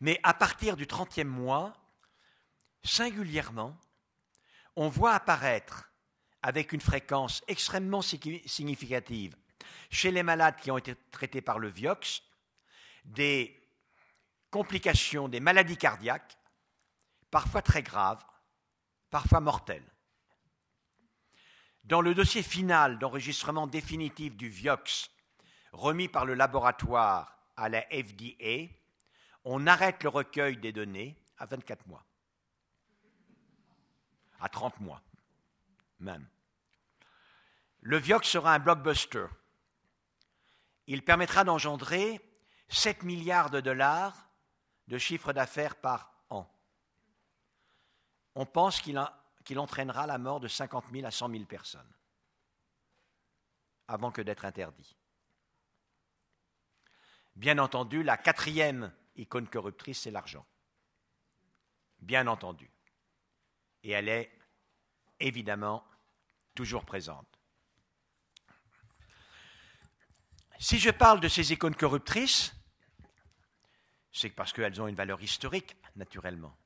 [0.00, 1.72] Mais à partir du 30e mois,
[2.82, 3.76] singulièrement,
[4.76, 5.90] on voit apparaître
[6.42, 9.36] avec une fréquence extrêmement significative
[9.90, 12.22] chez les malades qui ont été traités par le Vioxx
[13.04, 13.56] des
[14.50, 16.36] complications des maladies cardiaques,
[17.30, 18.24] parfois très graves,
[19.10, 19.86] parfois mortelles.
[21.84, 25.10] Dans le dossier final d'enregistrement définitif du Vioxx,
[25.72, 28.72] remis par le laboratoire à la FDA,
[29.44, 32.04] on arrête le recueil des données à 24 mois,
[34.40, 35.02] à 30 mois
[36.00, 36.26] même.
[37.80, 39.26] Le Vioxx sera un blockbuster.
[40.86, 42.20] Il permettra d'engendrer
[42.68, 44.28] 7 milliards de dollars
[44.88, 46.08] de chiffre d'affaires par.
[48.34, 51.92] On pense qu'il entraînera la mort de 50 000 à 100 000 personnes
[53.88, 54.96] avant que d'être interdit.
[57.34, 60.46] Bien entendu, la quatrième icône corruptrice, c'est l'argent.
[61.98, 62.70] Bien entendu.
[63.82, 64.30] Et elle est
[65.18, 65.84] évidemment
[66.54, 67.26] toujours présente.
[70.58, 72.54] Si je parle de ces icônes corruptrices,
[74.12, 76.56] c'est parce qu'elles ont une valeur historique, naturellement.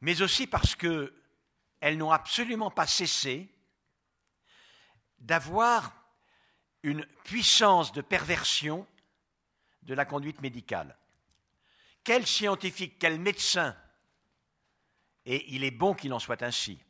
[0.00, 3.52] Mais aussi parce qu'elles n'ont absolument pas cessé
[5.18, 5.92] d'avoir
[6.82, 8.86] une puissance de perversion
[9.82, 10.96] de la conduite médicale.
[12.02, 13.76] Quel scientifique, quel médecin,
[15.26, 16.82] et il est bon qu'il en soit ainsi,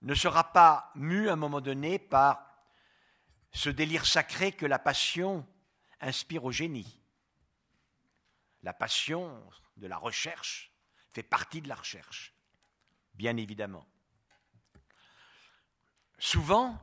[0.00, 2.44] ne sera pas mu à un moment donné par
[3.52, 5.46] ce délire sacré que la passion
[6.00, 6.98] inspire au génie
[8.62, 9.42] la passion
[9.76, 10.71] de la recherche
[11.12, 12.34] fait partie de la recherche,
[13.14, 13.86] bien évidemment.
[16.18, 16.80] Souvent,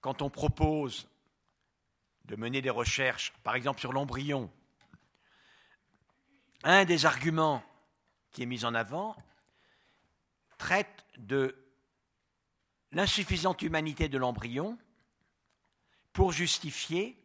[0.00, 1.08] quand on propose
[2.26, 4.50] de mener des recherches, par exemple sur l'embryon,
[6.62, 7.62] un des arguments
[8.30, 9.16] qui est mis en avant
[10.58, 11.56] traite de
[12.92, 14.78] l'insuffisante humanité de l'embryon
[16.12, 17.16] pour justifier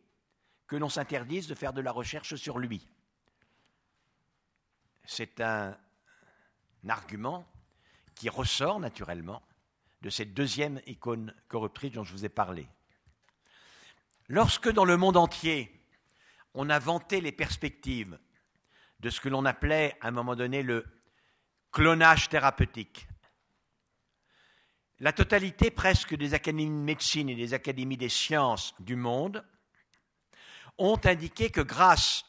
[0.67, 2.87] que l'on s'interdise de faire de la recherche sur lui.
[5.05, 5.77] C'est un,
[6.89, 7.47] argument
[8.15, 9.41] qui ressort naturellement
[10.01, 12.67] de cette deuxième icône corruptrice dont je vous ai parlé.
[14.27, 15.71] Lorsque dans le monde entier,
[16.53, 18.17] on a vanté les perspectives
[18.99, 20.85] de ce que l'on appelait à un moment donné le
[21.71, 23.07] clonage thérapeutique,
[24.99, 29.43] la totalité presque des académies de médecine et des académies des sciences du monde
[30.77, 32.23] ont indiqué que grâce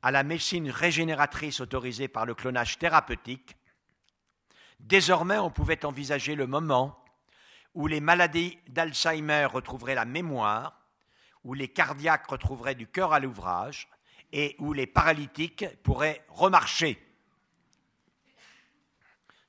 [0.00, 3.56] à la médecine régénératrice autorisée par le clonage thérapeutique,
[4.82, 7.02] désormais on pouvait envisager le moment
[7.74, 10.78] où les maladies d'Alzheimer retrouveraient la mémoire,
[11.44, 13.88] où les cardiaques retrouveraient du cœur à l'ouvrage
[14.32, 17.02] et où les paralytiques pourraient remarcher.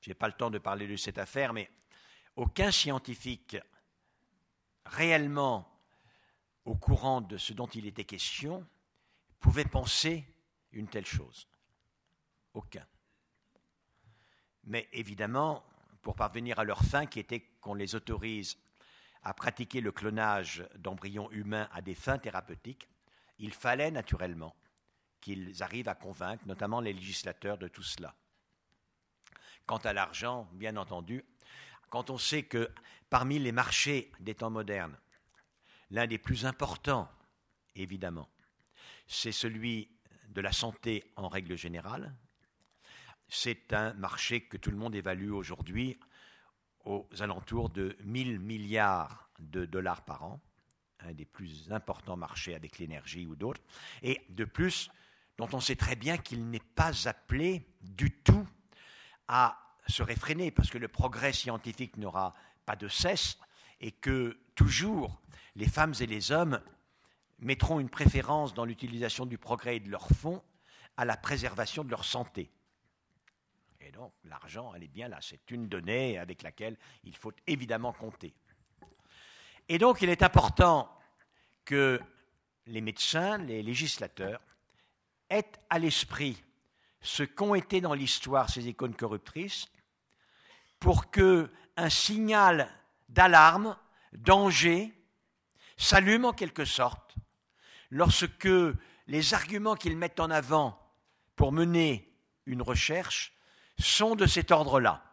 [0.02, 1.70] Je n'ai pas le temps de parler de cette affaire, mais
[2.36, 3.58] aucun scientifique
[4.86, 5.70] réellement
[6.66, 8.66] au courant de ce dont il était question
[9.40, 10.26] pouvait penser
[10.72, 11.48] une telle chose.
[12.54, 12.86] Aucun.
[14.66, 15.64] Mais évidemment,
[16.02, 18.58] pour parvenir à leur fin, qui était qu'on les autorise
[19.24, 22.88] à pratiquer le clonage d'embryons humains à des fins thérapeutiques,
[23.40, 24.56] il fallait naturellement
[25.22, 28.14] qu'ils arrivent à convaincre, notamment les législateurs, de tout cela.
[29.66, 31.24] Quant à l'argent, bien entendu,
[31.90, 32.70] quand on sait que
[33.10, 34.98] parmi les marchés des temps modernes,
[35.90, 37.10] l'un des plus importants,
[37.76, 38.30] évidemment,
[39.08, 39.90] c'est celui
[40.28, 42.14] de la santé en règle générale.
[43.36, 46.00] C'est un marché que tout le monde évalue aujourd'hui
[46.86, 50.40] aux alentours de 1000 milliards de dollars par an,
[51.00, 53.64] un des plus importants marchés avec l'énergie ou d'autres,
[54.04, 54.92] et de plus,
[55.40, 58.48] dont on sait très bien qu'il n'est pas appelé du tout
[59.28, 62.36] à se réfréner, parce que le progrès scientifique n'aura
[62.68, 63.40] pas de cesse,
[63.82, 65.20] et que toujours
[65.56, 66.62] les femmes et les hommes
[67.40, 70.44] mettront une préférence dans l'utilisation du progrès et de leurs fonds
[70.98, 72.52] à la préservation de leur santé.
[73.86, 77.92] Et donc l'argent, elle est bien là, c'est une donnée avec laquelle il faut évidemment
[77.92, 78.34] compter.
[79.68, 80.90] Et donc il est important
[81.66, 82.00] que
[82.66, 84.42] les médecins, les législateurs,
[85.30, 86.42] aient à l'esprit
[87.02, 89.68] ce qu'ont été dans l'histoire ces icônes corruptrices
[90.80, 92.70] pour que un signal
[93.10, 93.78] d'alarme,
[94.14, 94.94] danger,
[95.76, 97.16] s'allume en quelque sorte
[97.90, 98.50] lorsque
[99.08, 100.80] les arguments qu'ils mettent en avant
[101.36, 102.10] pour mener
[102.46, 103.34] une recherche
[103.80, 105.04] sont de cet ordre-là.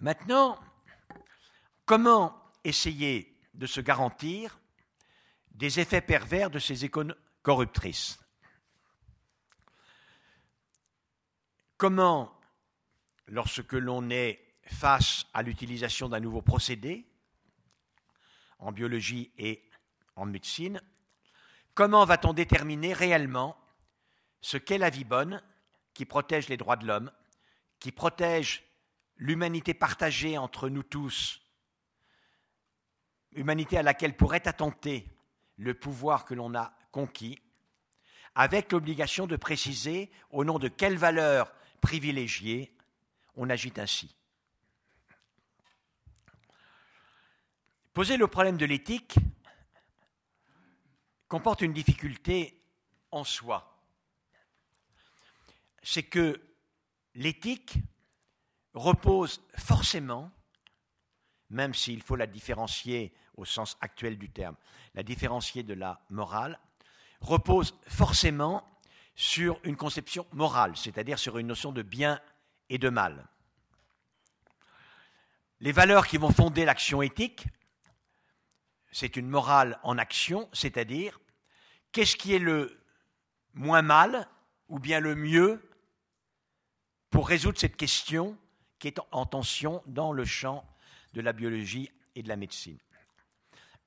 [0.00, 0.58] Maintenant,
[1.84, 4.58] comment essayer de se garantir
[5.52, 8.18] des effets pervers de ces économies corruptrices?
[11.76, 12.38] Comment,
[13.26, 17.06] lorsque l'on est face à l'utilisation d'un nouveau procédé,
[18.58, 19.68] en biologie et
[20.16, 20.80] en médecine,
[21.74, 23.56] comment va-t-on déterminer réellement
[24.46, 25.42] ce qu'est la vie bonne
[25.92, 27.10] qui protège les droits de l'homme,
[27.80, 28.62] qui protège
[29.16, 31.42] l'humanité partagée entre nous tous,
[33.32, 35.04] humanité à laquelle pourrait attenter
[35.56, 37.40] le pouvoir que l'on a conquis,
[38.36, 42.72] avec l'obligation de préciser au nom de quelles valeurs privilégié,
[43.34, 44.14] on agit ainsi.
[47.94, 49.16] Poser le problème de l'éthique
[51.26, 52.62] comporte une difficulté
[53.10, 53.75] en soi.
[55.88, 56.42] C'est que
[57.14, 57.78] l'éthique
[58.74, 60.32] repose forcément,
[61.48, 64.56] même s'il faut la différencier au sens actuel du terme,
[64.94, 66.58] la différencier de la morale,
[67.20, 68.68] repose forcément
[69.14, 72.20] sur une conception morale, c'est-à-dire sur une notion de bien
[72.68, 73.24] et de mal.
[75.60, 77.46] Les valeurs qui vont fonder l'action éthique,
[78.90, 81.20] c'est une morale en action, c'est-à-dire
[81.92, 82.76] qu'est-ce qui est le
[83.54, 84.28] moins mal
[84.68, 85.62] ou bien le mieux
[87.16, 88.36] pour résoudre cette question
[88.78, 90.68] qui est en tension dans le champ
[91.14, 92.76] de la biologie et de la médecine.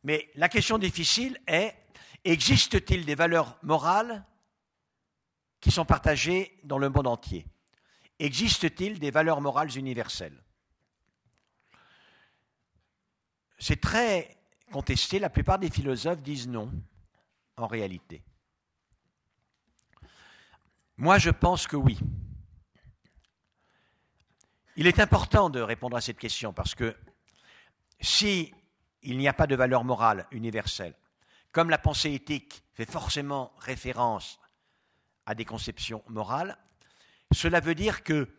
[0.02, 1.76] Mais la question difficile est,
[2.24, 4.26] existe-t-il des valeurs morales
[5.62, 7.46] qui sont partagées dans le monde entier?
[8.18, 10.44] Existe-t-il des valeurs morales universelles?
[13.60, 14.40] C'est très
[14.72, 16.74] contesté, la plupart des philosophes disent non,
[17.58, 18.24] en réalité.
[20.98, 22.00] Moi, je pense que oui.
[24.80, 26.96] Il est important de répondre à cette question parce que
[28.00, 28.54] si
[29.02, 30.96] il n'y a pas de valeur morale universelle,
[31.52, 34.40] comme la pensée éthique fait forcément référence
[35.26, 36.58] à des conceptions morales,
[37.34, 38.30] cela veut dire que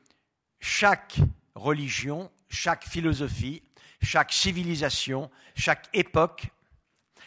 [0.60, 1.18] chaque
[1.54, 3.62] religion, chaque philosophie,
[4.00, 6.46] chaque civilisation, chaque époque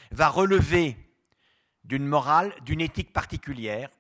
[0.10, 0.98] va relever
[1.84, 3.92] d'une morale, d'une éthique particulière,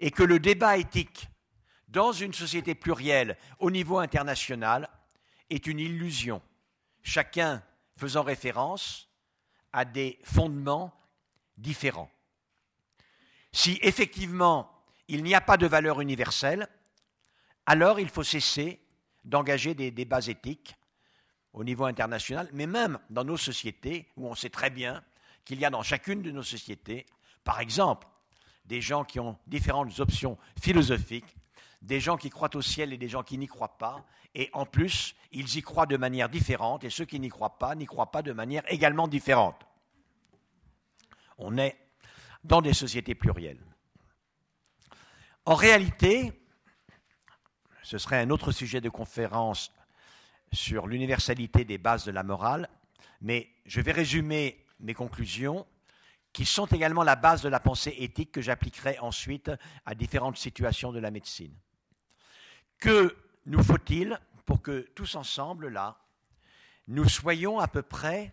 [0.00, 1.28] et que le débat éthique
[1.90, 4.88] dans une société plurielle au niveau international
[5.50, 6.40] est une illusion,
[7.02, 7.62] chacun
[7.96, 9.08] faisant référence
[9.72, 10.94] à des fondements
[11.56, 12.10] différents.
[13.52, 14.70] Si effectivement
[15.08, 16.68] il n'y a pas de valeur universelle,
[17.66, 18.80] alors il faut cesser
[19.24, 20.76] d'engager des débats éthiques
[21.52, 25.02] au niveau international, mais même dans nos sociétés, où on sait très bien
[25.44, 27.06] qu'il y a dans chacune de nos sociétés,
[27.42, 28.06] par exemple,
[28.64, 31.36] des gens qui ont différentes options philosophiques,
[31.82, 34.04] des gens qui croient au ciel et des gens qui n'y croient pas,
[34.34, 37.74] et en plus, ils y croient de manière différente, et ceux qui n'y croient pas
[37.74, 39.66] n'y croient pas de manière également différente.
[41.38, 41.76] On est
[42.44, 43.60] dans des sociétés plurielles.
[45.46, 46.32] En réalité,
[47.82, 49.72] ce serait un autre sujet de conférence
[50.52, 52.68] sur l'universalité des bases de la morale,
[53.20, 55.66] mais je vais résumer mes conclusions
[56.32, 59.50] qui sont également la base de la pensée éthique que j'appliquerai ensuite
[59.84, 61.54] à différentes situations de la médecine.
[62.80, 63.14] Que
[63.44, 65.98] nous faut-il pour que tous ensemble, là,
[66.88, 68.32] nous soyons à peu près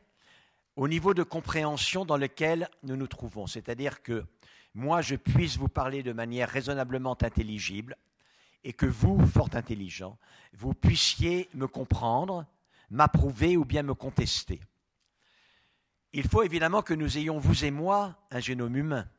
[0.77, 3.45] au niveau de compréhension dans lequel nous nous trouvons?
[3.45, 4.25] C'est-à-dire que
[4.73, 7.97] moi, je puisse vous parler de manière raisonnablement intelligible
[8.63, 10.17] et que vous, fort intelligent,
[10.53, 12.45] vous puissiez me comprendre,
[12.89, 14.61] m'approuver ou bien me contester.
[16.13, 19.09] Il faut évidemment que nous ayons, vous et moi, un génome humain.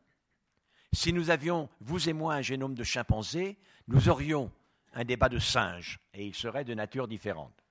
[0.92, 3.58] Si nous avions, vous et moi, un génome de chimpanzé,
[3.88, 4.50] nous aurions
[4.98, 7.64] un débat de singe, et il serait de nature différente.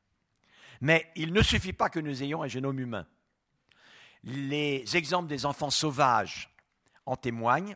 [0.79, 3.05] Mais il ne suffit pas que nous ayons un génome humain.
[4.23, 6.49] Les exemples des enfants sauvages
[7.05, 7.75] en témoignent,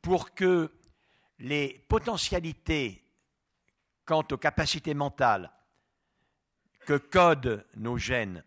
[0.00, 0.72] pour que
[1.40, 3.04] les potentialités
[4.04, 5.50] quant aux capacités mentales
[6.86, 8.44] que codent nos gènes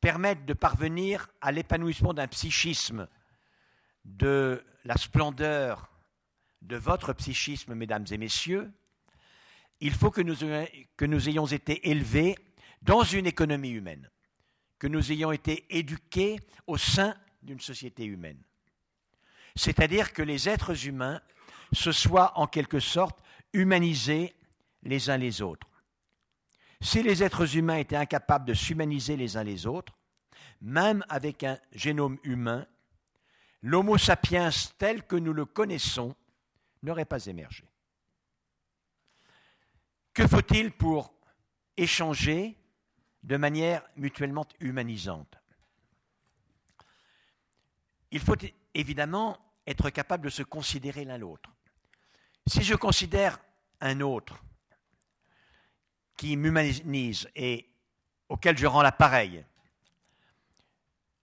[0.00, 3.08] permettent de parvenir à l'épanouissement d'un psychisme
[4.04, 5.90] de la splendeur
[6.62, 8.72] de votre psychisme, mesdames et messieurs,
[9.80, 12.36] il faut que nous, ayons été élevés
[12.82, 14.10] dans une économie humaine,
[14.78, 18.42] que nous ayons été éduqués au sein d'une société humaine
[19.56, 21.20] c'est-à-dire que les êtres humains
[21.72, 23.20] se soient en quelque sorte
[23.52, 24.34] humanisés
[24.82, 25.68] les uns les autres.
[26.80, 29.96] Si les êtres humains étaient incapables de s'humaniser les uns les autres,
[30.60, 32.66] même avec un génome humain,
[33.62, 36.14] l'Homo sapiens tel que nous le connaissons
[36.82, 37.64] n'aurait pas émergé.
[40.14, 41.12] Que faut-il pour
[41.76, 42.56] échanger
[43.24, 45.36] de manière mutuellement humanisante?
[48.12, 48.36] Il faut
[48.74, 49.36] évidemment
[49.66, 51.50] être capable de se considérer l'un l'autre.
[52.46, 53.40] Si je considère
[53.80, 54.40] un autre
[56.16, 57.68] qui m'humanise et
[58.28, 59.44] auquel je rends l'appareil,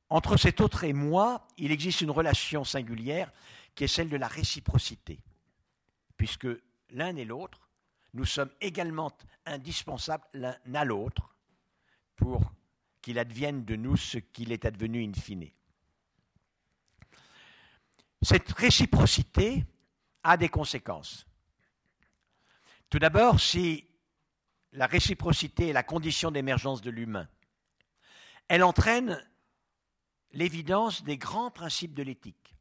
[0.10, 3.32] entre cet autre et moi, il existe une relation singulière
[3.74, 5.24] qui est celle de la réciprocité,
[6.18, 6.48] puisque
[6.90, 7.71] l'un et l'autre,
[8.14, 9.12] nous sommes également
[9.46, 11.36] indispensables l'un à l'autre
[12.16, 12.54] pour
[13.02, 15.50] qu'il advienne de nous ce qu'il est advenu in fine.
[18.22, 19.66] Cette réciprocité
[20.24, 21.26] a des conséquences.
[22.90, 23.88] Tout d'abord, si
[24.74, 27.28] la réciprocité est la condition d'émergence de l'humain,
[28.48, 29.26] elle entraîne
[30.34, 32.56] l'évidence des grands principes de l'éthique.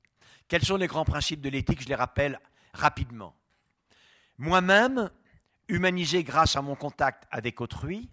[0.49, 1.83] Quels sont les grands principes de l'éthique?
[1.83, 2.41] Je les rappelle
[2.73, 3.37] rapidement.
[4.39, 5.11] Moi-même,
[5.71, 8.11] humanisé grâce à mon contact avec autrui,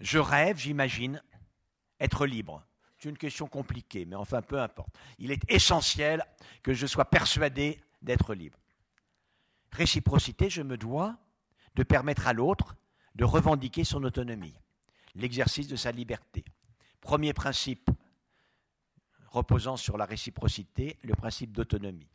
[0.00, 1.22] je rêve, j'imagine,
[2.00, 2.64] être libre.
[2.98, 4.94] C'est une question compliquée, mais enfin, peu importe.
[5.18, 6.24] Il est essentiel
[6.62, 8.58] que je sois persuadé d'être libre.
[9.72, 11.16] Réciprocité, je me dois
[11.74, 12.76] de permettre à l'autre
[13.14, 14.54] de revendiquer son autonomie,
[15.14, 16.44] l'exercice de sa liberté.
[17.00, 17.90] Premier principe
[19.28, 22.11] reposant sur la réciprocité, le principe d'autonomie.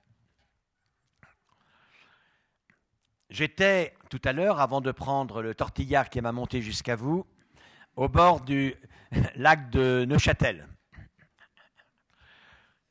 [3.30, 7.26] J'étais tout à l'heure, avant de prendre le tortillard qui m'a monté jusqu'à vous,
[7.96, 8.76] au bord du
[9.36, 10.68] lac de Neuchâtel.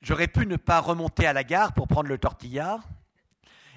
[0.03, 2.87] J'aurais pu ne pas remonter à la gare pour prendre le tortillard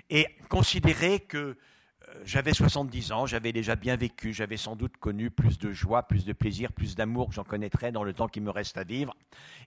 [0.09, 5.31] et considérer que euh, j'avais 70 ans, j'avais déjà bien vécu, j'avais sans doute connu
[5.31, 8.41] plus de joie, plus de plaisir, plus d'amour que j'en connaîtrais dans le temps qui
[8.41, 9.15] me reste à vivre,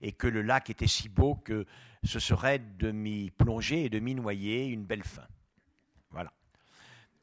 [0.01, 1.65] et que le lac était si beau que
[2.03, 5.27] ce serait de m'y plonger et de m'y noyer une belle fin.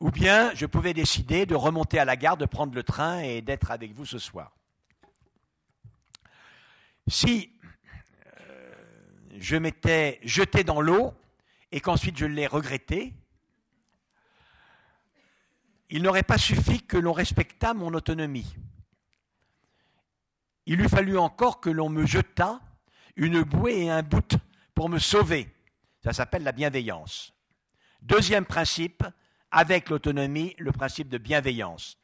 [0.01, 3.43] Ou bien je pouvais décider de remonter à la gare, de prendre le train et
[3.43, 4.53] d'être avec vous ce soir.
[7.07, 7.51] Si
[9.37, 11.15] je m'étais jeté dans l'eau
[11.73, 13.15] et qu'ensuite je l'ai regretté,
[15.91, 18.55] il n'aurait pas suffi que l'on respectât mon autonomie.
[20.67, 22.61] il lui fallut encore que l'on me jetât
[23.17, 24.37] une bouée et un bout
[24.75, 25.53] pour me sauver.
[26.03, 27.35] Ça s'appelle la bienveillance.
[28.03, 29.05] Deuxième principe,
[29.51, 31.99] avec l'autonomie, le principe de bienveillance.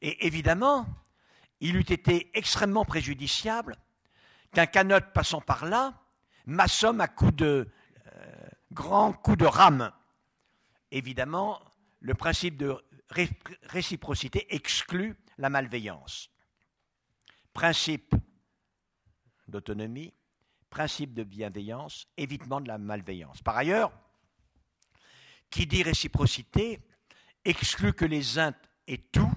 [0.00, 0.86] Et évidemment,
[1.60, 3.76] il eût été extrêmement préjudiciable
[4.52, 5.94] qu'un canote passant par là
[6.46, 7.68] m'assomme à coups de
[8.14, 9.92] euh, grands coups de rame.
[10.90, 11.60] Évidemment,
[12.00, 12.76] le principe de
[13.68, 16.30] réciprocité exclut la malveillance.
[17.52, 18.14] Principe
[19.46, 20.12] d'autonomie,
[20.70, 23.42] principe de bienveillance, évitement de la malveillance.
[23.42, 23.92] Par ailleurs,
[25.52, 26.80] qui dit réciprocité
[27.44, 28.54] exclut que les uns
[28.88, 29.32] aient tout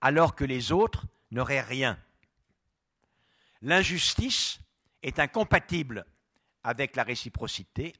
[0.00, 1.98] alors que les autres n'auraient rien.
[3.60, 4.60] L'injustice
[5.02, 6.06] est incompatible
[6.64, 7.94] avec la réciprocité.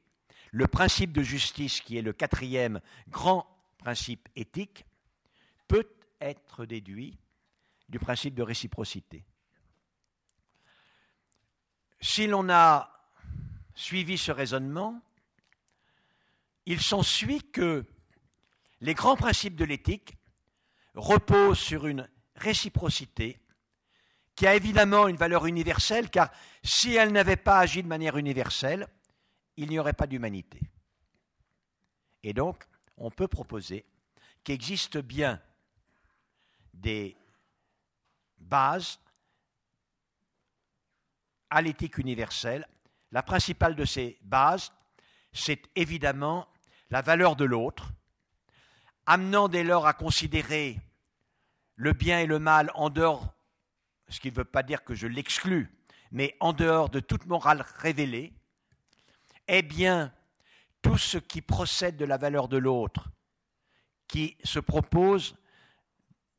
[0.51, 3.47] Le principe de justice, qui est le quatrième grand
[3.79, 4.87] principe éthique,
[5.69, 5.89] peut
[6.21, 7.19] être déduit
[7.89, 9.25] du principe de réciprocité.
[12.01, 12.91] Si l'on a
[13.75, 15.03] suivi ce raisonnement,
[16.71, 17.85] il s'ensuit que
[18.81, 20.17] les grands principes de l'éthique
[20.95, 23.41] reposent sur une réciprocité
[24.37, 26.31] qui a évidemment une valeur universelle, car
[26.63, 28.87] si elle n'avait pas agi de manière universelle,
[29.57, 30.61] il n'y aurait pas d'humanité.
[32.23, 32.65] Et donc,
[32.97, 33.85] on peut proposer
[34.45, 35.43] qu'il existe bien
[36.73, 37.17] des
[38.39, 39.01] bases
[41.51, 42.69] à l'éthique universelle.
[43.11, 44.73] La principale de ces bases,
[45.33, 46.47] c'est évidemment
[46.91, 47.93] la valeur de l'autre,
[49.07, 50.79] amenant dès lors à considérer
[51.77, 53.33] le bien et le mal en dehors,
[54.09, 55.73] ce qui ne veut pas dire que je l'exclus,
[56.11, 58.33] mais en dehors de toute morale révélée,
[59.47, 60.13] est bien
[60.83, 63.09] tout ce qui procède de la valeur de l'autre,
[64.09, 65.37] qui se propose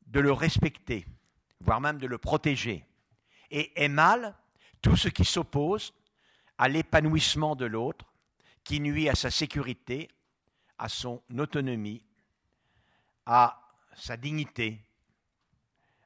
[0.06, 1.06] de le respecter,
[1.60, 2.84] voire même de le protéger,
[3.50, 4.34] et est mal
[4.82, 5.94] tout ce qui s'oppose
[6.58, 8.04] à l'épanouissement de l'autre,
[8.64, 10.08] qui nuit à sa sécurité,
[10.82, 12.02] à son autonomie,
[13.24, 14.84] à sa dignité,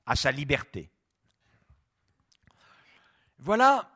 [0.04, 0.90] à sa liberté.
[3.38, 3.90] Voilà,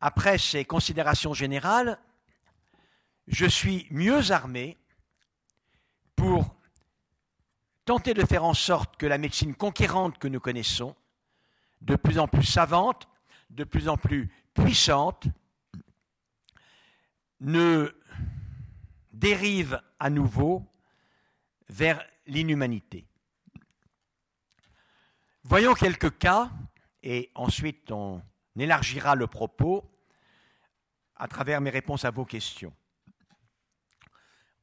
[0.00, 1.96] après ces considérations générales,
[3.28, 4.76] je suis mieux armé
[6.16, 6.56] pour
[7.84, 10.96] tenter de faire en sorte que la médecine conquérante que nous connaissons,
[11.82, 13.08] de plus en plus savante,
[13.50, 15.28] de plus en plus puissante,
[17.38, 17.94] ne
[19.22, 20.66] dérive à nouveau
[21.68, 23.06] vers l'inhumanité.
[25.44, 26.50] Voyons quelques cas,
[27.04, 28.20] et ensuite on
[28.58, 29.88] élargira le propos
[31.14, 32.74] à travers mes réponses à vos questions.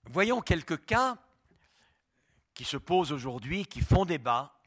[0.04, 1.18] Voyons quelques cas
[2.54, 4.60] qui se posent aujourd'hui, qui font débat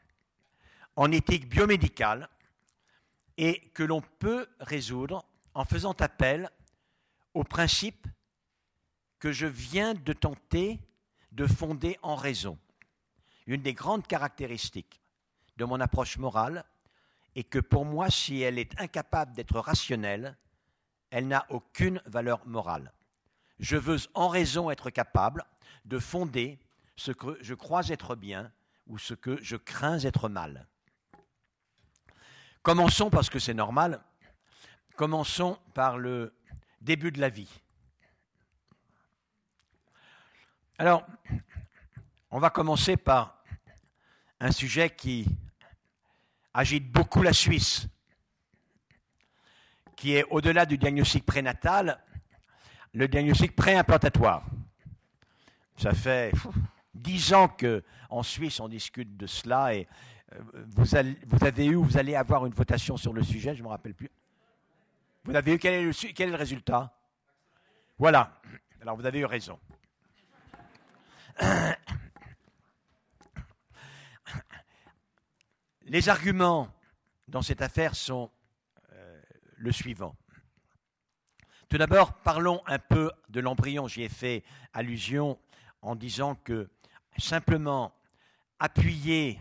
[0.96, 2.30] en éthique biomédicale
[3.36, 6.48] et que l'on peut résoudre en faisant appel
[7.34, 8.06] au principe
[9.22, 10.80] que je viens de tenter
[11.30, 12.58] de fonder en raison.
[13.46, 15.00] Une des grandes caractéristiques
[15.58, 16.64] de mon approche morale
[17.36, 20.36] est que pour moi, si elle est incapable d'être rationnelle,
[21.10, 22.92] elle n'a aucune valeur morale.
[23.60, 25.44] Je veux en raison être capable
[25.84, 26.58] de fonder
[26.96, 28.50] ce que je crois être bien
[28.88, 30.66] ou ce que je crains être mal.
[32.64, 34.02] Commençons, parce que c'est normal,
[34.96, 36.34] commençons par le
[36.80, 37.62] début de la vie.
[40.82, 41.06] Alors,
[42.32, 43.40] on va commencer par
[44.40, 45.28] un sujet qui
[46.52, 47.86] agite beaucoup la Suisse,
[49.94, 52.02] qui est au-delà du diagnostic prénatal,
[52.94, 54.42] le diagnostic préimplantatoire.
[55.76, 56.32] Ça fait
[56.92, 59.86] dix ans qu'en Suisse on discute de cela et
[60.66, 63.94] vous, avez eu, vous allez avoir une votation sur le sujet, je ne me rappelle
[63.94, 64.10] plus.
[65.22, 66.92] Vous avez eu, quel quel est le résultat?
[68.00, 68.32] Voilà.
[68.80, 69.60] Alors vous avez eu raison.
[75.82, 76.68] Les arguments
[77.28, 78.30] dans cette affaire sont
[78.92, 79.22] euh,
[79.56, 80.16] le suivant.
[81.68, 83.88] Tout d'abord, parlons un peu de l'embryon.
[83.88, 85.38] J'y ai fait allusion
[85.80, 86.70] en disant que
[87.18, 87.94] simplement
[88.58, 89.40] appuyer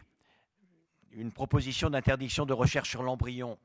[1.11, 3.57] une proposition d'interdiction de recherche sur l'embryon,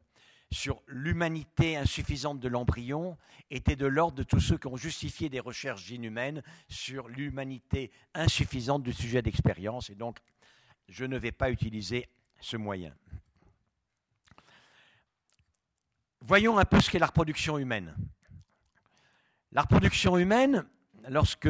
[0.53, 3.17] sur l'humanité insuffisante de l'embryon,
[3.51, 8.83] était de l'ordre de tous ceux qui ont justifié des recherches inhumaines sur l'humanité insuffisante
[8.83, 9.91] du sujet d'expérience.
[9.91, 10.19] Et donc,
[10.89, 12.09] je ne vais pas utiliser
[12.41, 12.95] ce moyen.
[16.21, 17.95] Voyons un peu ce qu'est la reproduction humaine.
[19.53, 20.67] La reproduction humaine,
[21.09, 21.49] lorsque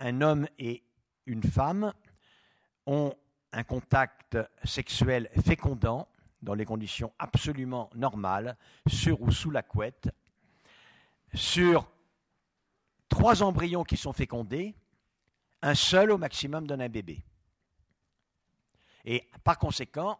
[0.00, 0.84] un homme et
[1.26, 1.92] une femme
[2.86, 3.14] ont
[3.52, 6.08] un contact sexuel fécondant
[6.42, 10.10] dans les conditions absolument normales, sur ou sous la couette,
[11.34, 11.90] sur
[13.08, 14.74] trois embryons qui sont fécondés,
[15.62, 17.22] un seul au maximum donne un bébé.
[19.04, 20.18] Et par conséquent,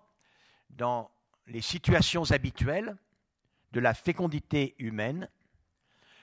[0.71, 1.11] dans
[1.47, 2.97] les situations habituelles
[3.73, 5.29] de la fécondité humaine,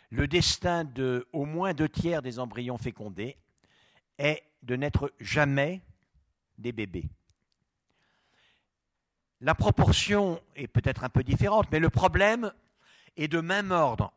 [0.09, 3.37] le destin de au moins deux tiers des embryons fécondés
[4.17, 5.81] est de n'être jamais
[6.57, 7.09] des bébés.
[9.41, 12.51] La proportion est peut-être un peu différente, mais le problème
[13.17, 14.13] est de même ordre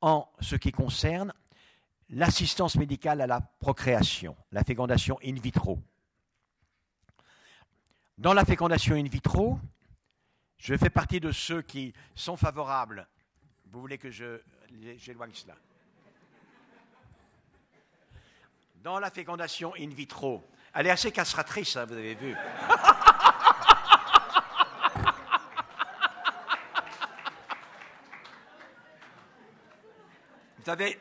[0.00, 1.32] en ce qui concerne
[2.10, 5.78] l'assistance médicale à la procréation, la fécondation in vitro.
[8.18, 9.58] Dans la fécondation in vitro,
[10.58, 13.08] je fais partie de ceux qui sont favorables.
[13.66, 14.40] Vous voulez que je
[14.96, 15.54] j'éloigne cela?
[18.82, 20.42] Dans la fécondation in vitro,
[20.74, 22.34] elle est assez castratrice, hein, vous avez vu.
[30.62, 30.98] Vous savez,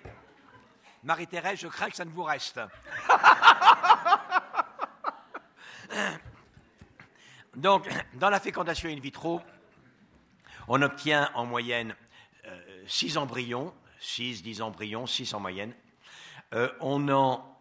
[1.03, 2.59] Marie-Thérèse, je crains que ça ne vous reste.
[7.55, 9.39] Donc, dans la fécondation in vitro,
[10.67, 11.95] on obtient en moyenne
[12.87, 15.75] 6 euh, embryons, 6, 10 embryons, 6 en moyenne.
[16.55, 17.55] Euh, on en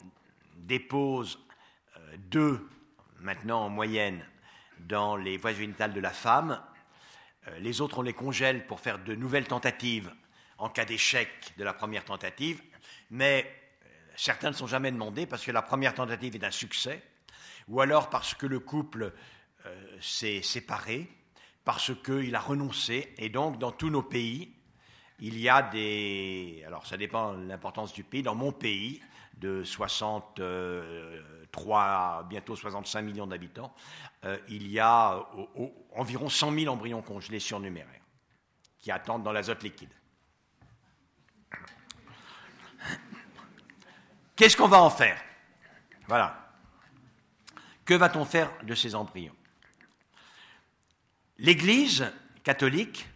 [0.56, 1.38] dépose
[2.16, 2.66] 2 euh,
[3.18, 4.24] maintenant en moyenne
[4.78, 6.62] dans les voies génitales de la femme.
[7.58, 10.10] les autres, on les congèle pour faire de nouvelles tentatives
[10.60, 12.62] en cas d'échec de la première tentative.
[13.10, 13.50] Mais
[14.14, 17.02] certains ne sont jamais demandés parce que la première tentative est un succès,
[17.68, 19.14] ou alors parce que le couple
[19.66, 21.08] euh, s'est séparé,
[21.64, 23.14] parce qu'il a renoncé.
[23.18, 24.54] Et donc, dans tous nos pays,
[25.18, 26.62] il y a des.
[26.66, 28.22] Alors, ça dépend de l'importance du pays.
[28.22, 29.02] Dans mon pays,
[29.36, 33.74] de 63, bientôt 65 millions d'habitants,
[34.24, 35.26] euh, il y a
[35.94, 38.00] environ 100 000 embryons congelés surnuméraires
[38.78, 39.92] qui attendent dans l'azote liquide.
[44.40, 45.22] Qu'est-ce qu'on va en faire
[46.08, 46.50] Voilà.
[47.84, 49.36] Que va-t-on faire de ces embryons
[51.36, 52.10] L'Église
[52.42, 53.06] catholique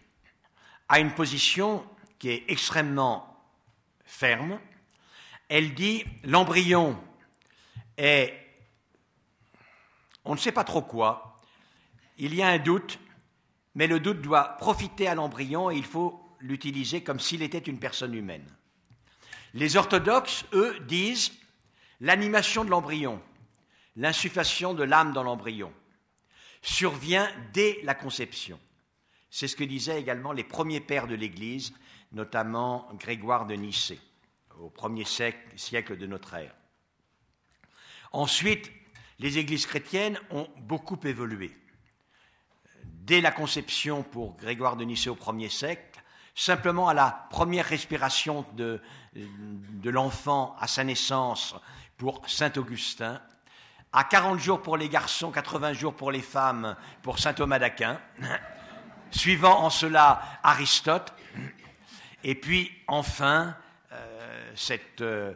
[0.87, 1.83] a une position
[2.19, 3.43] qui est extrêmement
[4.05, 4.59] ferme.
[5.49, 6.95] Elle dit l'embryon
[7.97, 8.31] est,
[10.25, 11.37] on ne sait pas trop quoi,
[12.19, 12.99] il y a un doute,
[13.73, 17.79] mais le doute doit profiter à l'embryon et il faut l'utiliser comme s'il était une
[17.79, 18.45] personne humaine.
[19.55, 21.31] Les orthodoxes, eux, disent
[22.01, 23.21] l'animation de l'embryon,
[23.95, 25.73] l'insufflation de l'âme dans l'embryon,
[26.61, 28.59] survient dès la conception.
[29.29, 31.73] C'est ce que disaient également les premiers pères de l'Église,
[32.11, 34.01] notamment Grégoire de Nicée,
[34.59, 36.53] au premier siècle de notre ère.
[38.11, 38.69] Ensuite,
[39.19, 41.55] les églises chrétiennes ont beaucoup évolué.
[42.83, 45.94] Dès la conception pour Grégoire de Nicée au premier siècle,
[46.35, 48.81] simplement à la première respiration de,
[49.85, 51.55] l'enfant à sa naissance
[51.97, 53.21] pour Saint Augustin,
[53.93, 57.99] à 40 jours pour les garçons, 80 jours pour les femmes pour Saint Thomas d'Aquin,
[59.11, 61.13] suivant en cela Aristote,
[62.25, 63.55] et puis enfin
[63.93, 65.33] euh, cette euh,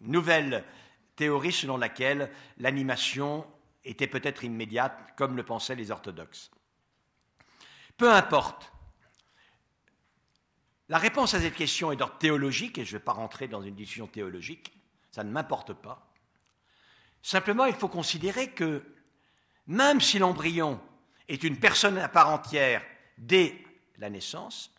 [0.00, 0.64] nouvelle
[1.14, 3.46] théorie selon laquelle l'animation
[3.84, 6.50] était peut-être immédiate, comme le pensaient les orthodoxes.
[7.98, 8.72] Peu importe.
[10.88, 13.60] La réponse à cette question est d'ordre théologique, et je ne vais pas rentrer dans
[13.60, 14.72] une discussion théologique,
[15.10, 16.10] ça ne m'importe pas.
[17.22, 18.82] Simplement, il faut considérer que
[19.66, 20.80] même si l'embryon
[21.26, 22.82] est une personne à part entière
[23.18, 23.62] dès
[23.98, 24.72] la naissance,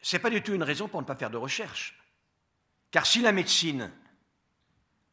[0.00, 1.96] ce n'est pas du tout une raison pour ne pas faire de recherche.
[2.90, 3.92] Car si la médecine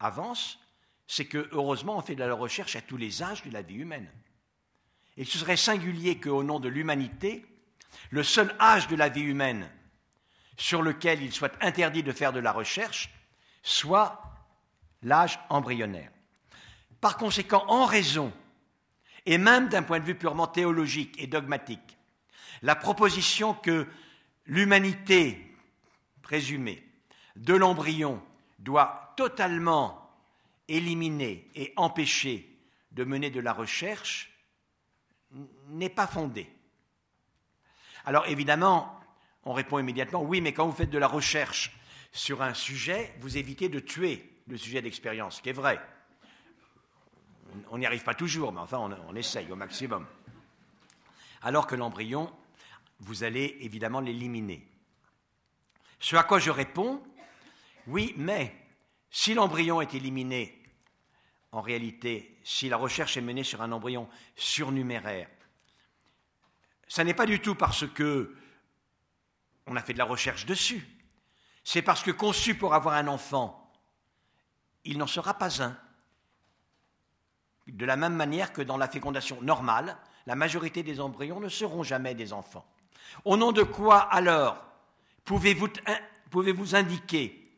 [0.00, 0.58] avance,
[1.06, 3.76] c'est que, heureusement, on fait de la recherche à tous les âges de la vie
[3.76, 4.10] humaine.
[5.16, 7.44] Et ce serait singulier qu'au nom de l'humanité,
[8.10, 9.70] le seul âge de la vie humaine
[10.56, 13.10] sur lequel il soit interdit de faire de la recherche
[13.62, 14.22] soit
[15.02, 16.10] l'âge embryonnaire.
[17.00, 18.32] Par conséquent, en raison,
[19.26, 21.98] et même d'un point de vue purement théologique et dogmatique,
[22.62, 23.86] la proposition que
[24.46, 25.54] l'humanité
[26.22, 26.86] présumée
[27.36, 28.22] de l'embryon
[28.58, 30.10] doit totalement
[30.68, 32.46] éliminer et empêcher
[32.92, 34.29] de mener de la recherche
[35.70, 36.50] n'est pas fondée.
[38.04, 39.00] Alors évidemment,
[39.44, 41.72] on répond immédiatement, oui, mais quand vous faites de la recherche
[42.12, 45.80] sur un sujet, vous évitez de tuer le sujet d'expérience, ce qui est vrai.
[47.70, 50.06] On n'y arrive pas toujours, mais enfin, on, on essaye au maximum.
[51.42, 52.32] Alors que l'embryon,
[53.00, 54.66] vous allez évidemment l'éliminer.
[55.98, 57.02] Ce à quoi je réponds,
[57.86, 58.54] oui, mais
[59.10, 60.62] si l'embryon est éliminé
[61.52, 65.28] en réalité, si la recherche est menée sur un embryon surnuméraire,
[66.90, 68.34] ce n'est pas du tout parce que
[69.66, 70.84] on a fait de la recherche dessus.
[71.62, 73.72] C'est parce que conçu pour avoir un enfant,
[74.84, 75.78] il n'en sera pas un.
[77.68, 81.84] De la même manière que dans la fécondation normale, la majorité des embryons ne seront
[81.84, 82.66] jamais des enfants.
[83.24, 84.60] Au nom de quoi alors
[85.24, 85.68] pouvez-vous
[86.28, 87.56] pouvez indiquer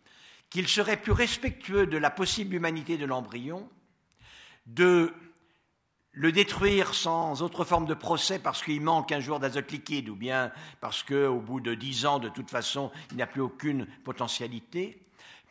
[0.50, 3.66] qu'il serait plus respectueux de la possible humanité de l'embryon
[4.66, 5.14] de
[6.12, 10.14] le détruire sans autre forme de procès parce qu'il manque un jour d'azote liquide ou
[10.14, 15.02] bien parce qu'au bout de dix ans, de toute façon, il n'y plus aucune potentialité,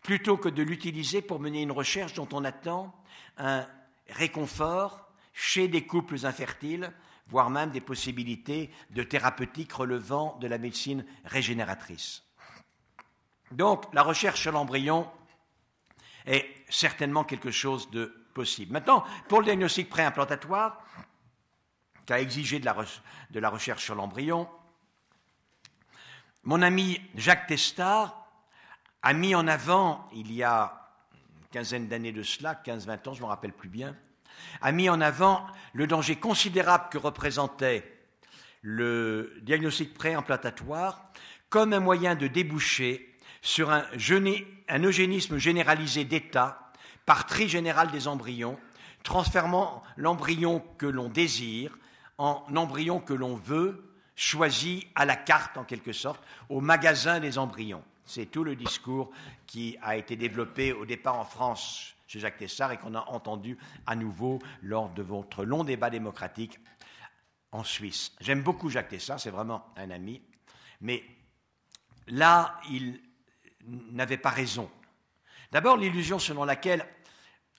[0.03, 2.93] plutôt que de l'utiliser pour mener une recherche dont on attend
[3.37, 3.65] un
[4.09, 6.91] réconfort chez des couples infertiles,
[7.27, 12.23] voire même des possibilités de thérapeutique relevant de la médecine régénératrice.
[13.51, 15.09] Donc la recherche sur l'embryon
[16.27, 18.73] est certainement quelque chose de possible.
[18.73, 20.83] Maintenant, pour le diagnostic préimplantatoire,
[22.05, 22.65] qui a exigé de
[23.39, 24.49] la, recherche sur l'embryon,
[26.43, 28.25] mon ami Jacques Testard
[29.03, 30.89] a mis en avant, il y a
[31.41, 33.95] une quinzaine d'années de cela, 15-20 ans, je ne me rappelle plus bien,
[34.61, 37.99] a mis en avant le danger considérable que représentait
[38.61, 41.11] le diagnostic préimplantatoire
[41.49, 43.85] comme un moyen de déboucher sur un,
[44.69, 46.70] un eugénisme généralisé d'État
[47.05, 48.57] par tri général des embryons,
[49.03, 51.77] transformant l'embryon que l'on désire
[52.17, 57.37] en embryon que l'on veut, choisi à la carte en quelque sorte, au magasin des
[57.37, 57.83] embryons.
[58.05, 59.09] C'est tout le discours
[59.47, 63.57] qui a été développé au départ en France chez Jacques Tessard et qu'on a entendu
[63.87, 66.59] à nouveau lors de votre long débat démocratique
[67.51, 68.11] en Suisse.
[68.19, 70.21] J'aime beaucoup Jacques Tessard, c'est vraiment un ami,
[70.81, 71.03] mais
[72.07, 72.99] là, il
[73.65, 74.69] n'avait pas raison.
[75.51, 76.85] D'abord, l'illusion selon laquelle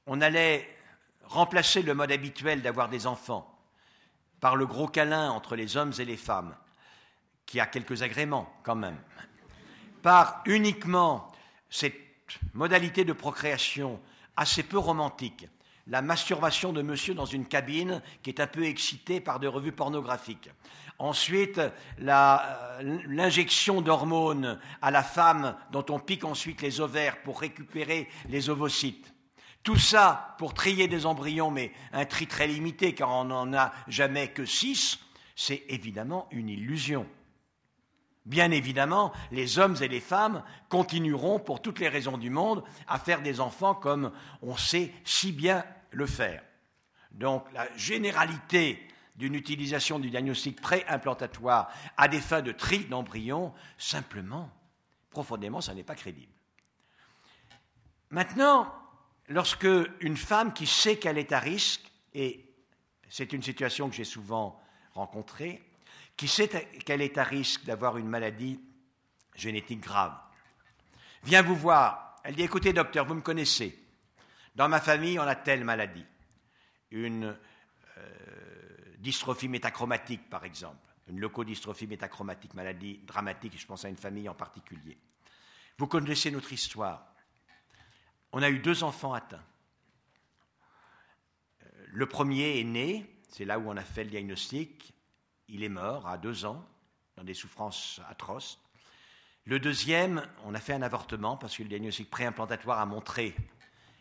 [0.07, 0.69] on allait
[1.25, 3.49] remplacer le mode habituel d'avoir des enfants
[4.41, 6.57] par le gros câlin entre les hommes et les femmes,
[7.47, 8.99] qui a quelques agréments quand même,
[10.03, 11.31] par uniquement
[11.71, 11.95] cette
[12.55, 14.01] modalité de procréation
[14.37, 15.47] assez peu romantique,
[15.87, 19.73] la masturbation de monsieur dans une cabine qui est un peu excitée par des revues
[19.73, 20.51] pornographiques.
[21.03, 28.09] Ensuite, euh, l'injection d'hormones à la femme dont on pique ensuite les ovaires pour récupérer
[28.29, 29.13] les ovocytes.
[29.65, 33.73] Tout ça pour trier des embryons, mais un tri très limité car on n'en a
[33.89, 35.01] jamais que six,
[35.35, 37.05] c'est évidemment une illusion.
[38.25, 43.01] Bien évidemment, les hommes et les femmes continueront, pour toutes les raisons du monde, à
[43.01, 46.45] faire des enfants comme on sait si bien le faire.
[47.11, 48.87] Donc la généralité
[49.23, 54.51] d'une utilisation du diagnostic pré-implantatoire à des fins de tri d'embryons, simplement,
[55.11, 56.33] profondément, ça n'est pas crédible.
[58.11, 58.75] Maintenant,
[59.29, 59.69] lorsque
[60.01, 62.53] une femme qui sait qu'elle est à risque, et
[63.09, 64.61] c'est une situation que j'ai souvent
[64.93, 65.63] rencontrée,
[66.17, 66.49] qui sait
[66.85, 68.61] qu'elle est à risque d'avoir une maladie
[69.37, 70.19] génétique grave,
[71.23, 73.79] vient vous voir, elle dit, écoutez docteur, vous me connaissez,
[74.57, 76.07] dans ma famille on a telle maladie,
[76.91, 77.37] une
[79.03, 80.79] dystrophie métachromatique, par exemple,
[81.09, 84.97] une leucodystrophie métachromatique, maladie dramatique, je pense à une famille en particulier.
[85.79, 87.07] Vous connaissez notre histoire.
[88.31, 89.45] On a eu deux enfants atteints.
[91.65, 94.95] Euh, le premier est né, c'est là où on a fait le diagnostic,
[95.49, 96.65] il est mort à deux ans,
[97.17, 98.61] dans des souffrances atroces.
[99.45, 103.35] Le deuxième, on a fait un avortement parce que le diagnostic préimplantatoire a montré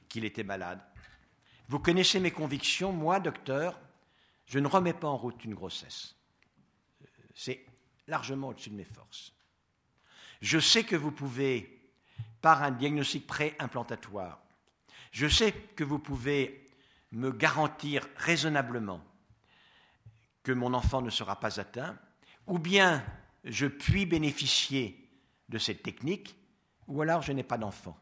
[0.07, 0.79] qu'il était malade.
[1.67, 3.79] Vous connaissez mes convictions, moi, docteur,
[4.45, 6.15] je ne remets pas en route une grossesse.
[7.33, 7.65] C'est
[8.07, 9.33] largement au-dessus de mes forces.
[10.41, 11.89] Je sais que vous pouvez,
[12.41, 14.41] par un diagnostic pré-implantatoire,
[15.11, 16.65] je sais que vous pouvez
[17.11, 19.03] me garantir raisonnablement
[20.43, 21.97] que mon enfant ne sera pas atteint,
[22.47, 23.05] ou bien
[23.43, 25.09] je puis bénéficier
[25.49, 26.35] de cette technique,
[26.87, 27.97] ou alors je n'ai pas d'enfant.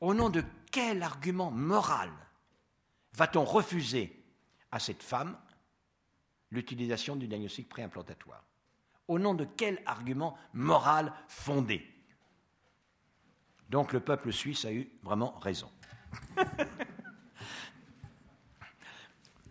[0.00, 2.10] Au nom de quel argument moral
[3.14, 4.24] va-t-on refuser
[4.70, 5.38] à cette femme
[6.54, 8.44] l'utilisation du diagnostic préimplantatoire.
[9.08, 11.86] Au nom de quel argument moral fondé?
[13.68, 15.70] Donc le peuple suisse a eu vraiment raison.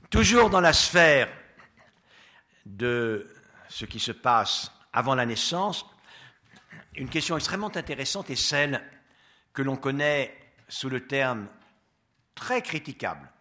[0.10, 1.30] Toujours dans la sphère
[2.66, 3.30] de
[3.68, 5.86] ce qui se passe avant la naissance,
[6.96, 8.82] une question extrêmement intéressante est celle
[9.54, 10.36] que l'on connaît
[10.68, 11.48] sous le terme
[12.36, 13.32] très critiquable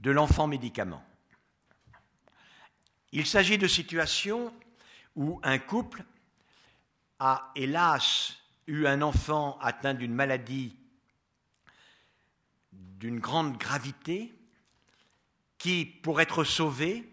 [0.00, 1.02] de l'enfant médicament.
[3.16, 4.52] Il s'agit de situations
[5.14, 6.04] où un couple
[7.20, 8.36] a hélas
[8.66, 10.76] eu un enfant atteint d'une maladie
[12.72, 14.34] d'une grande gravité
[15.58, 17.08] qui, pour être sauvé,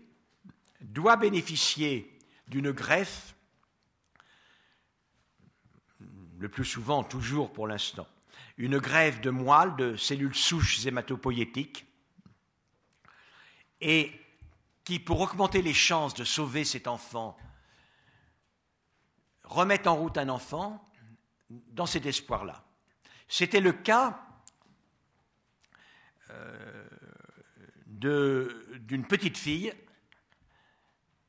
[0.79, 3.35] doit bénéficier d'une greffe,
[6.39, 8.07] le plus souvent, toujours pour l'instant,
[8.57, 11.85] une greffe de moelle, de cellules souches hématopoïétiques,
[14.83, 17.37] qui, pour augmenter les chances de sauver cet enfant,
[19.43, 20.87] remettent en route un enfant
[21.49, 22.63] dans cet espoir-là.
[23.27, 24.25] C'était le cas
[26.29, 26.87] euh,
[27.85, 29.73] d'une petite fille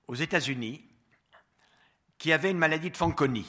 [0.06, 0.88] aux États-Unis
[2.18, 3.46] qui avait une maladie de Fanconi.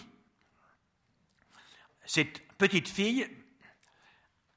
[2.06, 3.28] Cette petite fille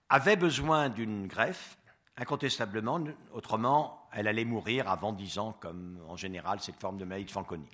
[0.08, 1.76] avait besoin d'une greffe,
[2.16, 7.26] incontestablement, autrement elle allait mourir avant 10 ans, comme en général cette forme de maladie
[7.26, 7.68] de Fanconi.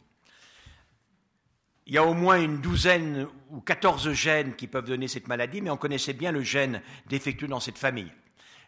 [1.87, 5.61] Il y a au moins une douzaine ou 14 gènes qui peuvent donner cette maladie,
[5.61, 8.13] mais on connaissait bien le gène défectueux dans cette famille.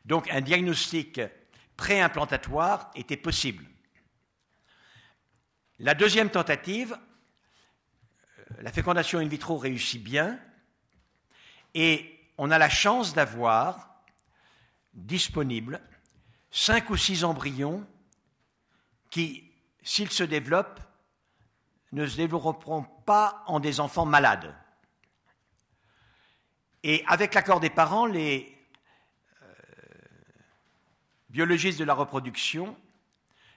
[0.04, 1.20] Donc un diagnostic
[1.76, 3.64] préimplantatoire était possible.
[5.80, 6.96] La deuxième tentative,
[8.60, 10.38] la fécondation in vitro réussit bien
[11.74, 14.04] et on a la chance d'avoir
[14.92, 15.80] disponible
[16.54, 17.84] cinq ou six embryons
[19.10, 19.50] qui,
[19.82, 20.80] s'ils se développent,
[21.90, 24.54] ne se développeront pas en des enfants malades.
[26.84, 28.56] Et avec l'accord des parents, les
[29.42, 29.46] euh,
[31.28, 32.76] biologistes de la reproduction,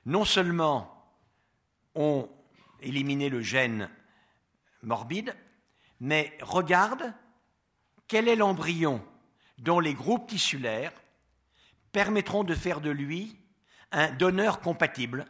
[0.07, 1.07] non seulement
[1.93, 2.27] ont
[2.81, 3.91] éliminé le gène
[4.81, 5.35] morbide,
[5.99, 7.13] mais regardent
[8.07, 9.05] quel est l'embryon
[9.59, 10.93] dont les groupes tissulaires
[11.91, 13.39] permettront de faire de lui
[13.91, 15.25] un donneur compatible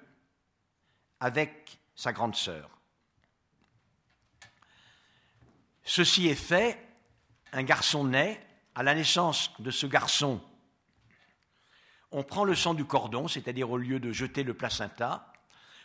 [1.20, 2.70] avec sa grande sœur.
[5.84, 6.78] Ceci est fait,
[7.54, 8.46] un garçon naît,
[8.76, 10.42] à la naissance de ce garçon,
[12.12, 15.34] on prend le sang du cordon, c'est-à-dire au lieu de jeter le placenta,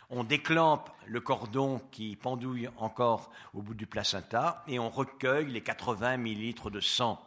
[0.09, 5.61] on déclampe le cordon qui pendouille encore au bout du placenta et on recueille les
[5.61, 7.19] 80 millilitres de sang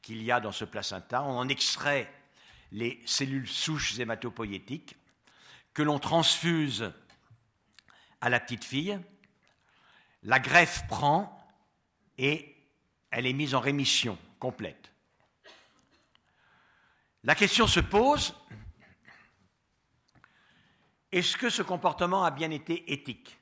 [0.00, 1.22] qu'il y a dans ce placenta.
[1.22, 2.10] On en extrait
[2.72, 4.96] les cellules souches hématopoïétiques
[5.74, 6.92] que l'on transfuse
[8.20, 8.98] à la petite fille.
[10.22, 11.38] La greffe prend
[12.18, 12.56] et
[13.10, 14.90] elle est mise en rémission complète.
[17.24, 18.34] La question se pose,
[21.12, 23.38] est-ce que ce comportement a bien été éthique?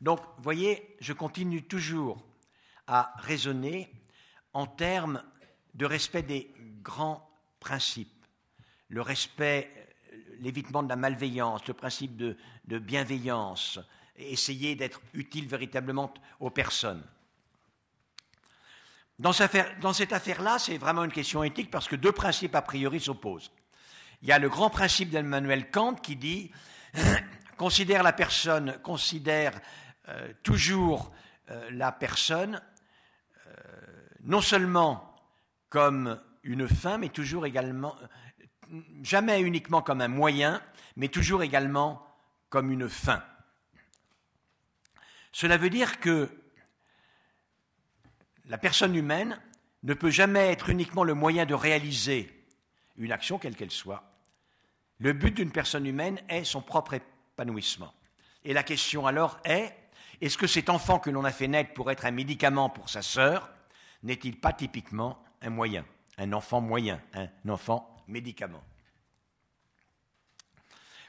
[0.00, 2.22] Donc, vous voyez, je continue toujours
[2.86, 3.92] à raisonner
[4.52, 5.22] en termes
[5.74, 7.28] de respect des grands
[7.60, 8.15] principes.
[8.88, 9.70] Le respect,
[10.40, 12.36] l'évitement de la malveillance, le principe de,
[12.78, 13.78] bienveillance,
[14.16, 17.02] essayer d'être utile véritablement aux personnes.
[19.18, 23.50] Dans, cette affaire-là, c'est vraiment une question éthique parce que deux principes a priori s'opposent.
[24.22, 26.50] Il y a le grand principe d'Emmanuel Kant qui dit
[27.56, 29.58] considère la personne, considère
[30.08, 31.12] euh, toujours
[31.50, 32.60] euh, la personne
[33.46, 33.52] euh,
[34.24, 35.14] non seulement
[35.68, 37.96] comme une fin, mais toujours également,
[39.02, 40.62] jamais uniquement comme un moyen,
[40.96, 42.06] mais toujours également
[42.48, 43.22] comme une fin.
[45.32, 46.30] Cela veut dire que
[48.46, 49.40] la personne humaine
[49.82, 52.32] ne peut jamais être uniquement le moyen de réaliser
[52.96, 54.04] une action, quelle qu'elle soit,
[54.98, 57.92] le but d'une personne humaine est son propre épanouissement.
[58.44, 59.74] Et la question alors est,
[60.20, 63.02] est-ce que cet enfant que l'on a fait naître pour être un médicament pour sa
[63.02, 63.50] sœur
[64.02, 65.84] n'est-il pas typiquement un moyen,
[66.16, 68.64] un enfant moyen, un enfant médicament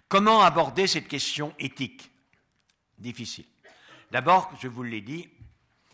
[0.07, 2.09] Comment aborder cette question éthique?
[2.97, 3.45] Difficile.
[4.09, 5.29] D'abord, je vous l'ai dit,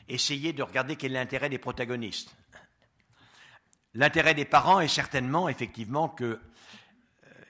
[0.08, 2.36] essayez de regarder quel est l'intérêt des protagonistes.
[3.96, 6.40] L'intérêt des parents est certainement, effectivement, que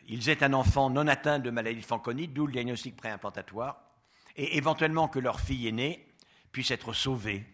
[0.08, 3.82] ils aient un enfant non atteint de maladie de Fanconi, d'où le diagnostic préimplantatoire,
[4.36, 6.08] et éventuellement que leur fille aînée
[6.51, 7.45] puisse être sauvée,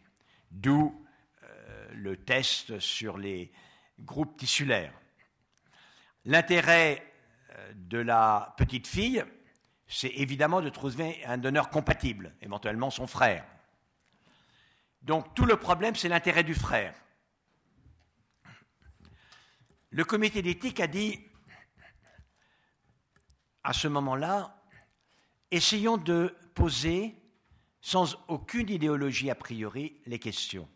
[0.52, 1.06] d'où
[1.44, 3.52] euh, le test sur les
[4.00, 4.94] groupes tissulaires.
[6.26, 7.04] L'intérêt
[7.52, 9.24] euh, de la petite fille,
[9.88, 13.46] c'est évidemment de trouver un donneur compatible, éventuellement son frère.
[15.02, 16.94] Donc tout le problème, c'est l'intérêt du frère.
[19.92, 21.20] Le comité d'éthique a dit
[23.64, 24.56] à ce moment-là,
[25.52, 27.16] essayons de poser,
[27.82, 30.68] sans aucune idéologie a priori, les questions.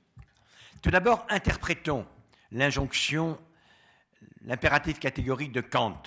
[0.81, 2.05] Tout d'abord, interprétons
[2.51, 3.39] l'injonction,
[4.41, 6.01] l'impératif catégorique de Kant.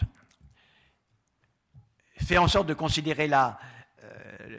[2.19, 3.53] Fait en sorte de considérer euh,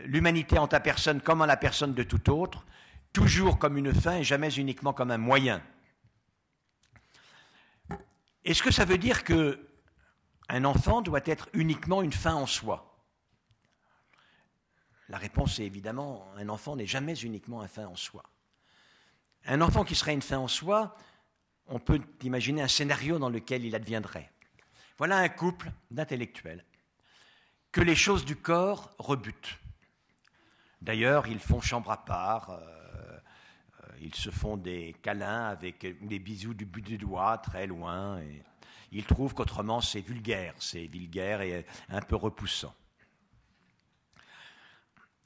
[0.05, 2.65] l'humanité en ta personne comme en la personne de tout autre,
[3.13, 5.61] toujours comme une fin et jamais uniquement comme un moyen.
[8.45, 9.67] Est-ce que ça veut dire que
[10.49, 12.97] un enfant doit être uniquement une fin en soi?
[15.09, 18.23] La réponse est évidemment, un enfant n'est jamais uniquement un fin en soi.
[19.45, 20.95] Un enfant qui serait une fin en soi,
[21.67, 24.31] on peut imaginer un scénario dans lequel il adviendrait.
[24.97, 26.63] Voilà un couple d'intellectuels
[27.71, 29.59] que les choses du corps rebutent.
[30.81, 36.19] D'ailleurs, ils font chambre à part, euh, euh, ils se font des câlins avec des
[36.19, 38.19] bisous du bout du doigt très loin.
[38.19, 38.43] Et
[38.91, 42.73] ils trouvent qu'autrement c'est vulgaire, c'est vulgaire et un peu repoussant.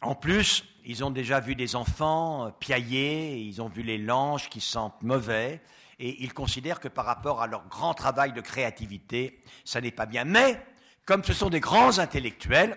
[0.01, 4.59] En plus, ils ont déjà vu des enfants piailler, ils ont vu les langes qui
[4.59, 5.61] sentent mauvais,
[6.01, 10.07] et ils considèrent que par rapport à leur grand travail de créativité, ça n'est pas
[10.07, 10.25] bien.
[10.25, 10.59] Mais,
[11.05, 12.75] comme ce sont des grands intellectuels,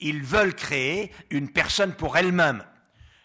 [0.00, 2.62] ils veulent créer une personne pour elle-même.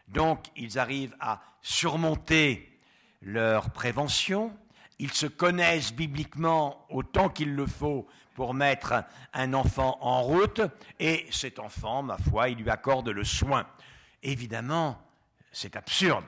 [0.08, 2.80] Donc, ils arrivent à surmonter
[3.22, 4.56] leur prévention,
[4.98, 10.62] ils se connaissent bibliquement autant qu'il le faut pour mettre un enfant en route,
[11.00, 13.68] et cet enfant, ma foi, il lui accorde le soin.
[14.24, 14.98] Évidemment,
[15.52, 16.24] c'est absurde.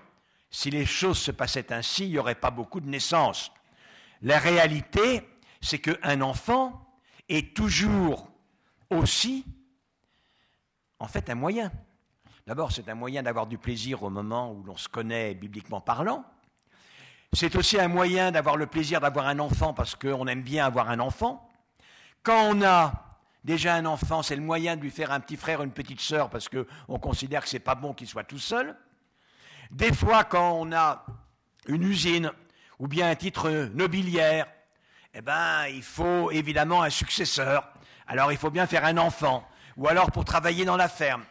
[0.55, 3.51] Si les choses se passaient ainsi, il n'y aurait pas beaucoup de naissances.
[4.21, 5.27] La réalité,
[5.59, 6.97] c'est qu'un enfant
[7.27, 8.29] est toujours
[8.89, 9.43] aussi,
[10.97, 11.73] en fait, un moyen.
[12.47, 16.23] D'abord, c'est un moyen d'avoir du plaisir au moment où l'on se connaît bibliquement parlant.
[17.33, 20.89] C'est aussi un moyen d'avoir le plaisir d'avoir un enfant parce qu'on aime bien avoir
[20.89, 21.49] un enfant.
[22.23, 22.93] Quand on a
[23.43, 26.29] déjà un enfant, c'est le moyen de lui faire un petit frère, une petite sœur
[26.29, 28.77] parce qu'on considère que ce n'est pas bon qu'il soit tout seul.
[29.75, 31.05] Des fois, quand on a
[31.67, 32.31] une usine
[32.79, 34.47] ou bien un titre nobiliaire,
[35.13, 37.73] eh ben, il faut évidemment un successeur.
[38.07, 39.45] Alors, il faut bien faire un enfant,
[39.75, 41.25] ou alors pour travailler dans la ferme.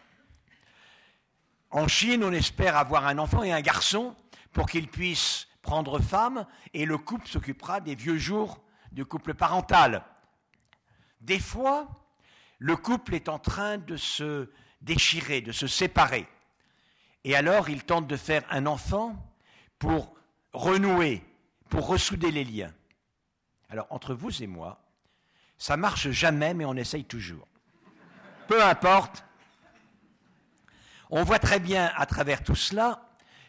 [1.70, 4.14] En Chine, on espère avoir un enfant et un garçon
[4.52, 10.04] pour qu'il puisse prendre femme, et le couple s'occupera des vieux jours du couple parental.
[11.22, 11.88] Des fois,
[12.58, 14.50] le couple est en train de se
[14.82, 16.28] déchirer, de se séparer.
[17.24, 19.16] Et alors, il tente de faire un enfant
[19.78, 20.14] pour
[20.52, 21.22] renouer,
[21.70, 22.72] pour ressouder les liens.
[23.70, 24.84] Alors, entre vous et moi,
[25.56, 27.48] ça marche jamais, mais on essaye toujours.
[28.46, 29.24] Peu importe.
[31.10, 33.08] On voit très bien à travers tout cela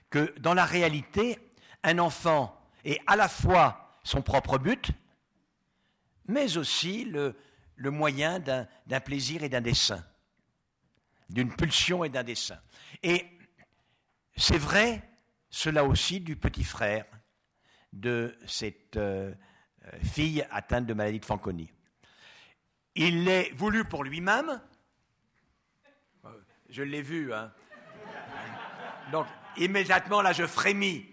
[0.09, 1.39] que dans la réalité,
[1.83, 4.91] un enfant est à la fois son propre but,
[6.27, 7.35] mais aussi le,
[7.75, 10.03] le moyen d'un plaisir et d'un dessein,
[11.29, 12.59] d'une pulsion et d'un dessein.
[13.03, 13.25] Et
[14.35, 15.01] c'est vrai,
[15.49, 17.05] cela aussi, du petit frère
[17.93, 19.33] de cette euh,
[20.03, 21.71] fille atteinte de maladie de Fanconi.
[22.95, 24.61] Il l'est voulu pour lui-même.
[26.69, 27.51] Je l'ai vu, hein.
[29.11, 29.27] Donc,
[29.57, 31.05] immédiatement, là, je frémis.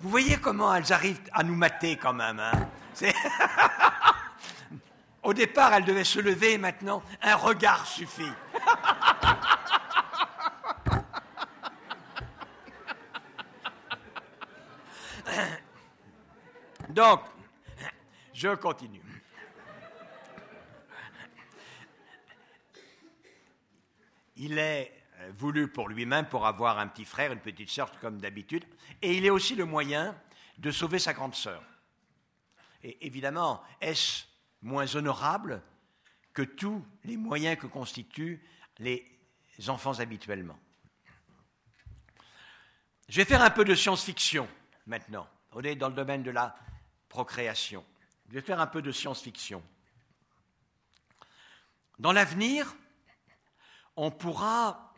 [0.00, 2.68] Vous voyez comment elles arrivent à nous mater quand même, hein
[5.22, 8.32] Au départ, elles devaient se lever, maintenant, un regard suffit.
[16.94, 17.22] Donc,
[18.32, 19.02] je continue.
[24.36, 28.20] Il est euh, voulu pour lui-même, pour avoir un petit frère, une petite sœur, comme
[28.20, 28.64] d'habitude,
[29.02, 30.16] et il est aussi le moyen
[30.58, 31.64] de sauver sa grande sœur.
[32.84, 34.24] Et évidemment, est-ce
[34.62, 35.62] moins honorable
[36.32, 38.40] que tous les moyens que constituent
[38.78, 39.18] les
[39.66, 40.58] enfants habituellement?
[43.08, 44.48] Je vais faire un peu de science-fiction
[44.86, 45.28] maintenant.
[45.50, 46.54] On est dans le domaine de la
[47.14, 47.84] procréation.
[48.28, 49.62] Je vais faire un peu de science-fiction.
[52.00, 52.74] Dans l'avenir,
[53.94, 54.92] on pourra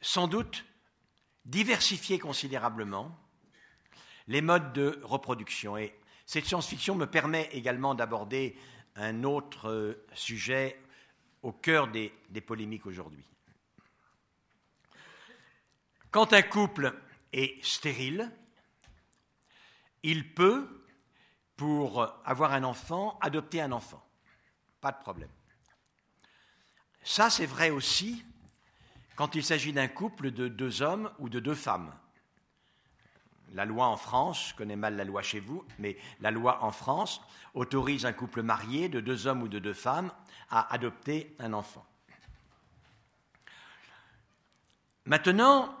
[0.00, 0.64] sans doute
[1.44, 3.18] diversifier considérablement
[4.28, 5.76] les modes de reproduction.
[5.76, 5.92] Et
[6.24, 8.56] cette science-fiction me permet également d'aborder
[8.94, 10.80] un autre euh, sujet
[11.42, 13.24] au cœur des, des polémiques aujourd'hui.
[16.12, 16.94] Quand un couple
[17.32, 18.30] est stérile,
[20.04, 20.79] il peut
[21.60, 24.02] pour avoir un enfant, adopter un enfant.
[24.80, 25.28] Pas de problème.
[27.02, 28.24] Ça, c'est vrai aussi
[29.14, 31.92] quand il s'agit d'un couple de deux hommes ou de deux femmes.
[33.52, 36.72] La loi en France, je connais mal la loi chez vous, mais la loi en
[36.72, 37.20] France
[37.52, 40.10] autorise un couple marié de deux hommes ou de deux femmes
[40.48, 41.84] à adopter un enfant.
[45.04, 45.76] Maintenant,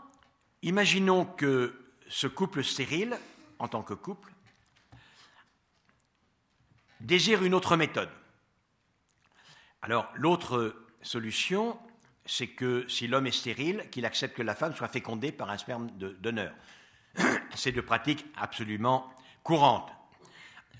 [0.60, 3.18] imaginons que ce couple stérile,
[3.58, 4.30] en tant que couple,
[7.00, 8.10] désire une autre méthode.
[9.82, 11.78] Alors, l'autre solution,
[12.26, 15.58] c'est que si l'homme est stérile, qu'il accepte que la femme soit fécondée par un
[15.58, 16.54] sperme d'honneur.
[17.54, 19.90] C'est de pratique absolument courante.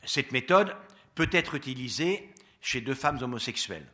[0.04, 0.76] Cette méthode
[1.14, 3.86] peut être utilisée chez deux femmes homosexuelles.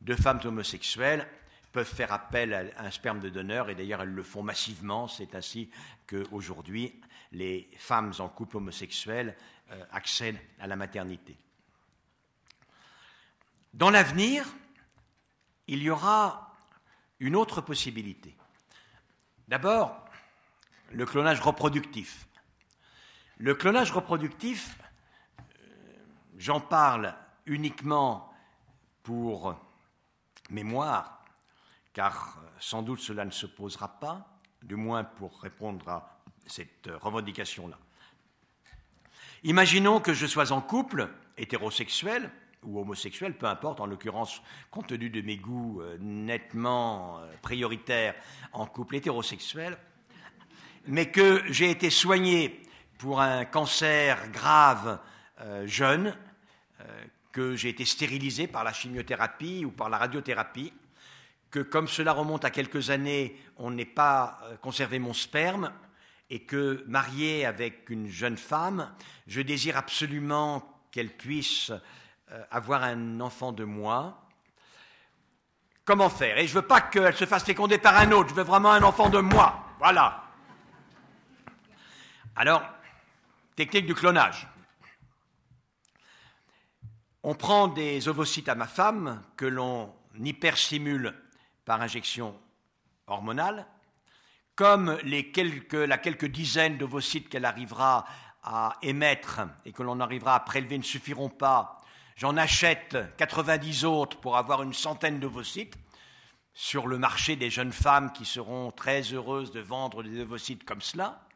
[0.00, 1.26] Deux femmes homosexuelles
[1.72, 5.08] peuvent faire appel à un sperme de donneur, et d'ailleurs elles le font massivement.
[5.08, 5.70] C'est ainsi
[6.06, 7.00] qu'aujourd'hui,
[7.34, 9.36] les femmes en couple homosexuel
[9.70, 11.36] euh, accèdent à la maternité.
[13.74, 14.46] Dans l'avenir,
[15.66, 16.54] il y aura
[17.18, 18.34] une autre possibilité.
[19.48, 20.04] D'abord,
[20.92, 22.26] le clonage reproductif.
[23.38, 24.78] Le clonage reproductif,
[25.38, 25.42] euh,
[26.36, 27.14] j'en parle
[27.46, 28.32] uniquement
[29.02, 29.60] pour
[30.50, 31.24] mémoire,
[31.92, 36.13] car euh, sans doute cela ne se posera pas, du moins pour répondre à
[36.46, 37.78] cette revendication-là.
[39.42, 42.30] Imaginons que je sois en couple, hétérosexuel
[42.62, 44.40] ou homosexuel, peu importe, en l'occurrence,
[44.70, 48.14] compte tenu de mes goûts euh, nettement euh, prioritaires
[48.52, 49.76] en couple hétérosexuel,
[50.86, 52.62] mais que j'ai été soigné
[52.98, 55.00] pour un cancer grave
[55.64, 56.16] jeune,
[57.34, 60.72] que j'ai été stérilisé par la chimiothérapie ou par la radiothérapie,
[61.50, 65.72] que comme cela remonte à quelques années, on n'ait pas euh, conservé mon sperme,
[66.34, 68.92] et que marié avec une jeune femme,
[69.28, 71.70] je désire absolument qu'elle puisse
[72.32, 74.26] euh, avoir un enfant de moi.
[75.84, 76.36] Comment faire?
[76.38, 78.72] Et je ne veux pas qu'elle se fasse féconder par un autre, je veux vraiment
[78.72, 79.64] un enfant de moi.
[79.78, 80.24] Voilà.
[82.34, 82.64] Alors,
[83.54, 84.48] technique du clonage.
[87.22, 91.14] On prend des ovocytes à ma femme que l'on hyperstimule
[91.64, 92.36] par injection
[93.06, 93.68] hormonale,
[94.56, 98.06] comme les quelques, la quelques dizaines d'ovocytes qu'elle arrivera
[98.42, 101.78] à émettre et que l'on arrivera à prélever ne suffiront pas,
[102.16, 105.74] j'en achète 90 autres pour avoir une centaine d'ovocytes
[106.52, 110.80] sur le marché des jeunes femmes qui seront très heureuses de vendre des ovocytes comme
[110.80, 111.26] cela.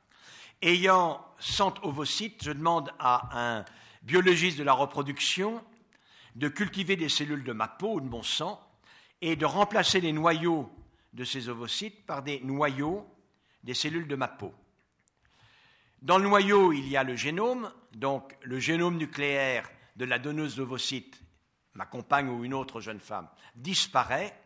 [0.62, 3.64] Ayant 100 ovocytes, je demande à un
[4.02, 5.62] biologiste de la reproduction
[6.36, 8.60] de cultiver des cellules de ma peau ou de mon sang
[9.20, 10.70] et de remplacer les noyaux
[11.12, 13.06] de ces ovocytes par des noyaux
[13.62, 14.54] des cellules de ma peau.
[16.00, 20.56] Dans le noyau, il y a le génome, donc le génome nucléaire de la donneuse
[20.56, 21.20] d'ovocytes,
[21.74, 24.40] ma compagne ou une autre jeune femme, disparaît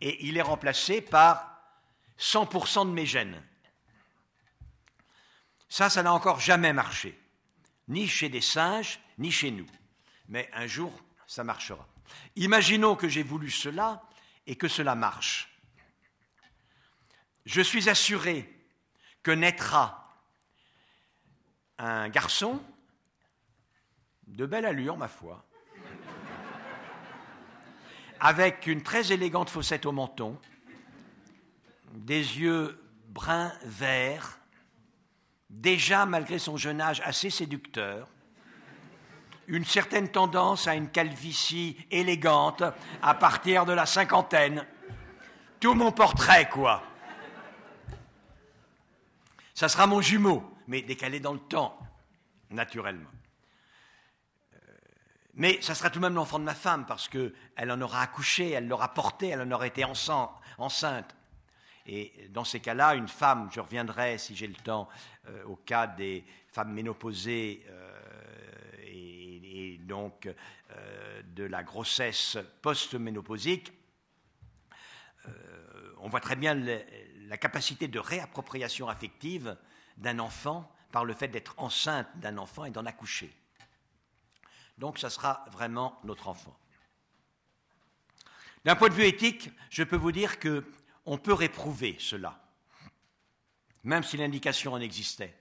[0.00, 1.58] et il est remplacé par
[2.18, 3.42] 100% de mes gènes.
[5.68, 7.18] Ça, ça n'a encore jamais marché,
[7.88, 9.66] ni chez des singes, ni chez nous.
[10.28, 10.92] Mais un jour,
[11.26, 11.86] ça marchera.
[12.36, 14.02] Imaginons que j'ai voulu cela
[14.46, 15.48] et que cela marche.
[17.46, 18.52] Je suis assuré
[19.22, 20.18] que naîtra
[21.78, 22.62] un garçon
[24.26, 25.44] de belle allure, ma foi,
[28.20, 30.38] avec une très élégante fossette au menton,
[31.92, 32.78] des yeux
[33.08, 34.38] bruns verts,
[35.48, 38.08] déjà malgré son jeune âge assez séducteur,
[39.46, 42.62] une certaine tendance à une calvitie élégante
[43.02, 44.64] à partir de la cinquantaine.
[45.58, 46.84] Tout mon portrait, quoi.
[49.60, 51.78] Ça sera mon jumeau, mais décalé dans le temps,
[52.48, 53.10] naturellement.
[54.54, 54.56] Euh,
[55.34, 58.52] mais ça sera tout de même l'enfant de ma femme, parce qu'elle en aura accouché,
[58.52, 61.14] elle l'aura porté, elle en aura été enceinte.
[61.84, 64.88] Et dans ces cas-là, une femme, je reviendrai si j'ai le temps,
[65.28, 68.00] euh, au cas des femmes ménopausées euh,
[68.86, 70.26] et donc
[71.34, 73.74] de la grossesse post-ménopausique,
[75.98, 76.54] on voit très bien
[77.30, 79.56] la capacité de réappropriation affective
[79.96, 83.32] d'un enfant par le fait d'être enceinte d'un enfant et d'en accoucher.
[84.78, 86.56] Donc ça sera vraiment notre enfant.
[88.64, 92.42] D'un point de vue éthique, je peux vous dire qu'on peut réprouver cela,
[93.84, 95.34] même si l'indication en existait.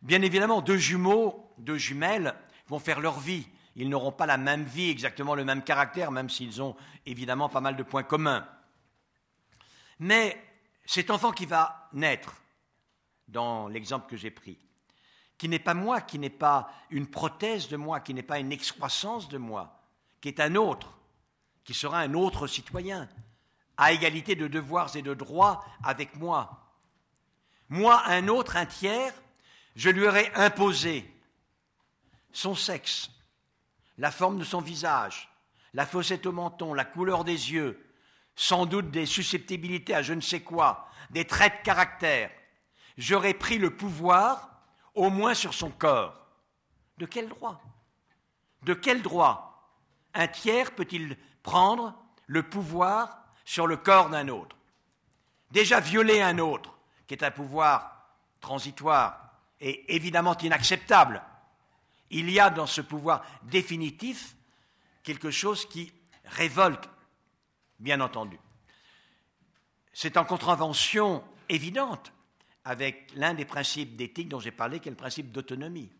[0.00, 2.34] Bien évidemment, deux jumeaux, deux jumelles,
[2.68, 3.46] vont faire leur vie.
[3.76, 6.74] Ils n'auront pas la même vie, exactement le même caractère, même s'ils ont
[7.04, 8.48] évidemment pas mal de points communs.
[9.98, 10.42] Mais
[10.84, 12.34] cet enfant qui va naître,
[13.28, 14.58] dans l'exemple que j'ai pris,
[15.38, 18.52] qui n'est pas moi, qui n'est pas une prothèse de moi, qui n'est pas une
[18.52, 19.80] excroissance de moi,
[20.20, 20.92] qui est un autre,
[21.64, 23.08] qui sera un autre citoyen,
[23.76, 26.68] à égalité de devoirs et de droits avec moi.
[27.68, 29.14] Moi, un autre, un tiers,
[29.74, 31.10] je lui aurais imposé
[32.32, 33.10] son sexe,
[33.98, 35.28] la forme de son visage,
[35.72, 37.82] la fossette au menton, la couleur des yeux,
[38.34, 42.30] sans doute des susceptibilités à je ne sais quoi, des traits de caractère.
[42.96, 44.50] J'aurais pris le pouvoir
[44.94, 46.14] au moins sur son corps.
[46.98, 47.60] De quel droit?
[48.62, 49.70] De quel droit?
[50.14, 51.94] Un tiers peut-il prendre
[52.26, 54.56] le pouvoir sur le corps d'un autre?
[55.50, 56.76] Déjà violer un autre,
[57.06, 58.06] qui est un pouvoir
[58.40, 59.30] transitoire
[59.60, 61.22] et évidemment inacceptable,
[62.10, 64.36] il y a dans ce pouvoir définitif
[65.02, 65.92] quelque chose qui
[66.24, 66.88] révolte,
[67.82, 68.38] bien entendu.
[69.92, 72.12] C'est en contravention évidente
[72.64, 75.90] avec l'un des principes d'éthique dont j'ai parlé, qui est le principe d'autonomie.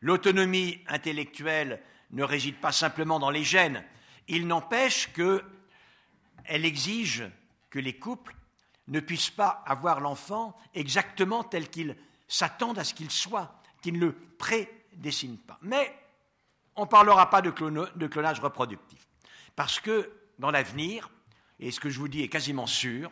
[0.00, 1.80] L'autonomie intellectuelle
[2.10, 3.84] ne réside pas simplement dans les gènes,
[4.28, 7.24] il n'empêche qu'elle exige
[7.70, 8.34] que les couples
[8.88, 11.96] ne puissent pas avoir l'enfant exactement tel qu'ils
[12.26, 15.58] s'attendent à ce qu'il soit, qu'ils ne le prédessinent pas.
[15.62, 15.96] Mais
[16.74, 19.06] on ne parlera pas de, clonage reproductif,
[19.54, 21.10] parce que dans l'avenir,
[21.58, 23.10] et ce que je vous dis est quasiment sûr,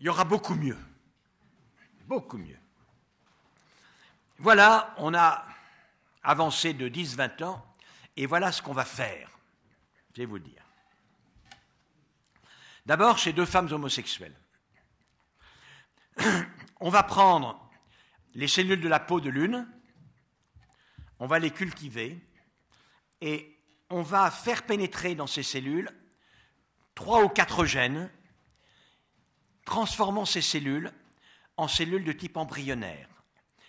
[0.00, 0.78] il y aura beaucoup mieux.
[2.06, 2.58] Beaucoup mieux.
[4.38, 5.46] Voilà, on a
[6.22, 7.76] avancé de 10-20 ans,
[8.16, 9.30] et voilà ce qu'on va faire.
[10.14, 10.64] Je vais vous le dire.
[12.86, 14.36] D'abord, chez deux femmes homosexuelles.
[16.80, 17.68] On va prendre
[18.34, 19.66] les cellules de la peau de l'une,
[21.18, 22.24] on va les cultiver,
[23.20, 23.57] et
[23.90, 25.90] on va faire pénétrer dans ces cellules
[26.94, 28.10] trois ou quatre gènes,
[29.64, 30.92] transformant ces cellules
[31.56, 33.08] en cellules de type embryonnaire,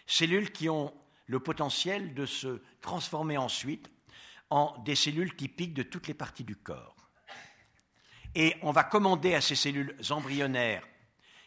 [0.07, 0.93] cellules qui ont
[1.27, 3.89] le potentiel de se transformer ensuite
[4.49, 7.09] en des cellules typiques de toutes les parties du corps.
[8.35, 10.87] Et on va commander à ces cellules embryonnaires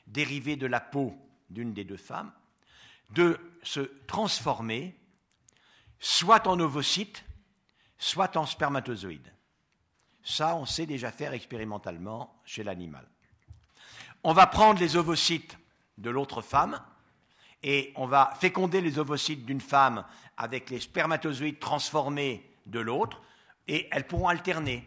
[0.06, 1.16] dérivées de la peau
[1.50, 2.32] d'une des deux femmes
[3.10, 4.96] de se transformer
[6.00, 7.24] soit en ovocytes,
[8.02, 9.32] soit en spermatozoïdes.
[10.24, 13.06] Ça, on sait déjà faire expérimentalement chez l'animal.
[14.24, 15.56] On va prendre les ovocytes
[15.98, 16.80] de l'autre femme
[17.62, 20.04] et on va féconder les ovocytes d'une femme
[20.36, 23.22] avec les spermatozoïdes transformés de l'autre
[23.68, 24.84] et elles pourront alterner.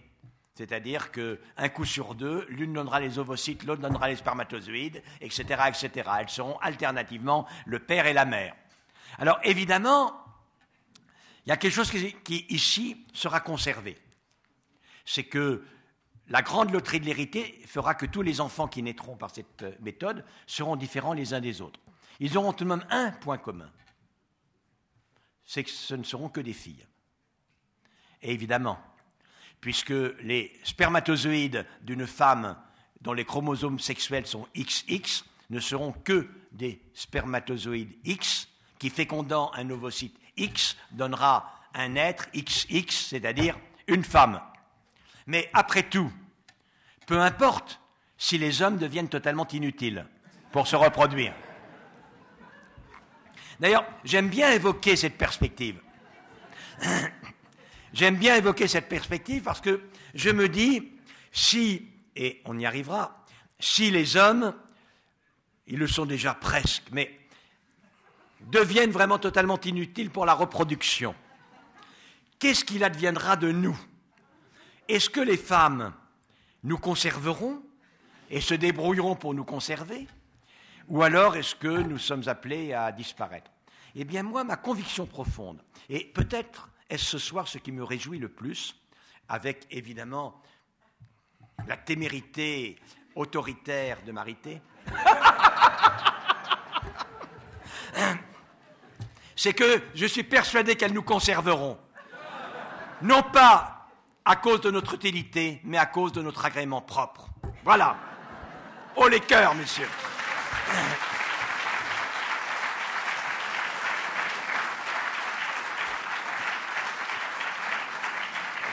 [0.53, 6.09] C'est-à-dire qu'un coup sur deux, l'une donnera les ovocytes, l'autre donnera les spermatozoïdes, etc., etc.
[6.19, 8.55] Elles seront alternativement le père et la mère.
[9.19, 10.24] Alors évidemment,
[11.45, 13.97] il y a quelque chose qui, ici sera conservé.
[15.05, 15.63] C'est que
[16.27, 19.75] la grande loterie de l'hérité fera que tous les enfants qui naîtront par cette euh,
[19.79, 21.79] méthode seront différents les uns des autres.
[22.19, 23.71] Ils auront tout de même un point commun.
[25.43, 26.87] C'est que ce ne seront que des filles.
[28.23, 28.79] Et évidemment,
[29.61, 32.57] puisque les spermatozoïdes d'une femme
[33.01, 38.49] dont les chromosomes sexuels sont XX ne seront que des spermatozoïdes X
[38.79, 43.57] qui, fécondant un ovocyte X, donnera un être XX, c'est-à-dire
[43.87, 44.41] une femme.
[45.27, 46.11] Mais après tout,
[47.07, 47.79] peu importe
[48.17, 50.05] si les hommes deviennent totalement inutiles
[50.51, 51.33] pour se reproduire.
[53.59, 55.79] D'ailleurs, j'aime bien évoquer cette perspective.
[57.93, 59.81] J'aime bien évoquer cette perspective parce que
[60.13, 60.91] je me dis,
[61.31, 61.87] si,
[62.17, 63.23] et on y arrivera,
[63.57, 64.53] si les hommes,
[65.67, 67.17] ils le sont déjà presque, mais
[68.45, 71.15] deviennent vraiment totalement inutiles pour la reproduction,
[72.39, 73.77] qu'est-ce qu'il adviendra de nous?
[74.87, 75.93] Est-ce que les femmes
[76.63, 77.61] nous conserveront
[78.29, 80.07] et se débrouilleront pour nous conserver?
[80.87, 83.51] Ou alors est-ce que nous sommes appelés à disparaître?
[83.95, 88.19] Eh bien moi, ma conviction profonde, et peut-être est-ce ce soir ce qui me réjouit
[88.19, 88.75] le plus,
[89.27, 90.41] avec évidemment
[91.67, 92.77] la témérité
[93.15, 94.61] autoritaire de Marité
[99.35, 101.77] C'est que je suis persuadé qu'elles nous conserveront.
[103.01, 103.89] Non pas
[104.23, 107.29] à cause de notre utilité, mais à cause de notre agrément propre.
[107.63, 107.97] Voilà.
[108.95, 109.89] Oh les cœurs, messieurs.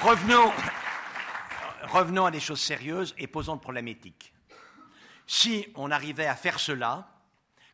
[0.00, 0.52] Revenons,
[1.82, 4.32] revenons à des choses sérieuses et posons le problème éthique.
[5.26, 7.06] Si on arrivait à faire cela,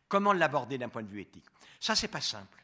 [0.07, 1.45] comment l'aborder d'un point de vue éthique?
[1.79, 2.58] Ça, c'est pas simple.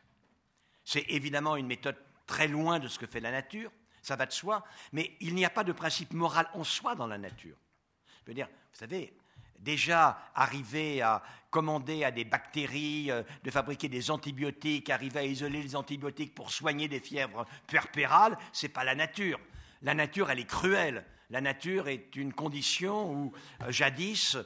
[0.86, 3.72] C'est évidemment une méthode très loin de ce que fait la nature,
[4.02, 4.64] ça va de soi,
[4.94, 7.58] mais il n'y a pas de principe moral en soi dans la nature.
[8.24, 9.14] Je veux dire, vous savez,
[9.60, 15.62] déjà arriver à commander à des bactéries euh, de fabriquer des antibiotiques, arriver à isoler
[15.62, 19.40] les antibiotiques pour soigner des fièvres puerpérales, ce n'est pas la nature.
[19.82, 21.06] La nature, elle est cruelle.
[21.30, 24.38] La nature est une condition où, euh, jadis,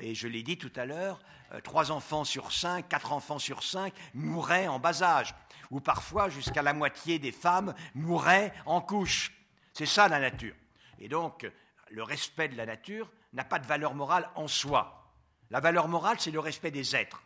[0.00, 1.20] et je l'ai dit tout à l'heure,
[1.52, 5.34] euh, trois enfants sur cinq, quatre enfants sur cinq mouraient en bas âge,
[5.70, 9.32] ou parfois jusqu'à la moitié des femmes mouraient en couche.
[9.72, 10.54] C'est ça la nature.
[10.98, 11.50] Et donc,
[11.90, 15.12] le respect de la nature n'a pas de valeur morale en soi.
[15.50, 17.22] La valeur morale, c'est le respect des êtres,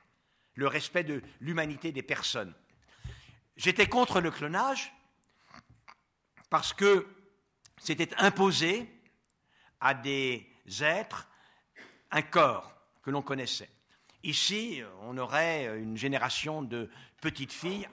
[0.55, 2.55] le respect de l'humanité des personnes.
[3.57, 4.93] J'étais contre le clonage
[6.49, 7.09] parce que
[7.79, 8.89] c'était imposé
[9.81, 10.47] à des
[10.81, 11.29] êtres
[12.13, 12.73] un corps
[13.03, 13.71] que l'on connaissait.
[14.23, 16.89] Ici, on aurait une génération de
[17.21, 17.89] petites filles,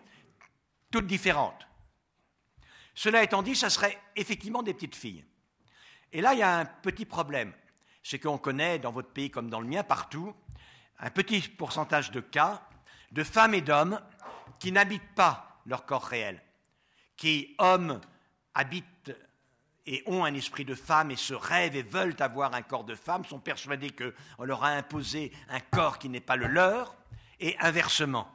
[0.91, 1.68] toutes différentes.
[2.94, 5.26] Cela étant dit, ça serait effectivement des petites filles.
[6.12, 7.54] Et là, il y a un petit problème.
[8.04, 10.36] C'est qu'on connaît, dans votre pays comme dans le mien, partout,
[11.00, 12.62] un petit pourcentage de cas
[13.12, 14.00] de femmes et d'hommes
[14.60, 16.41] qui n'habitent pas leur corps réel,
[17.16, 18.02] qui, hommes,
[18.54, 19.16] habitent
[19.91, 22.94] et ont un esprit de femme et se rêvent et veulent avoir un corps de
[22.94, 26.95] femme, sont persuadés qu'on leur a imposé un corps qui n'est pas le leur,
[27.40, 28.32] et inversement.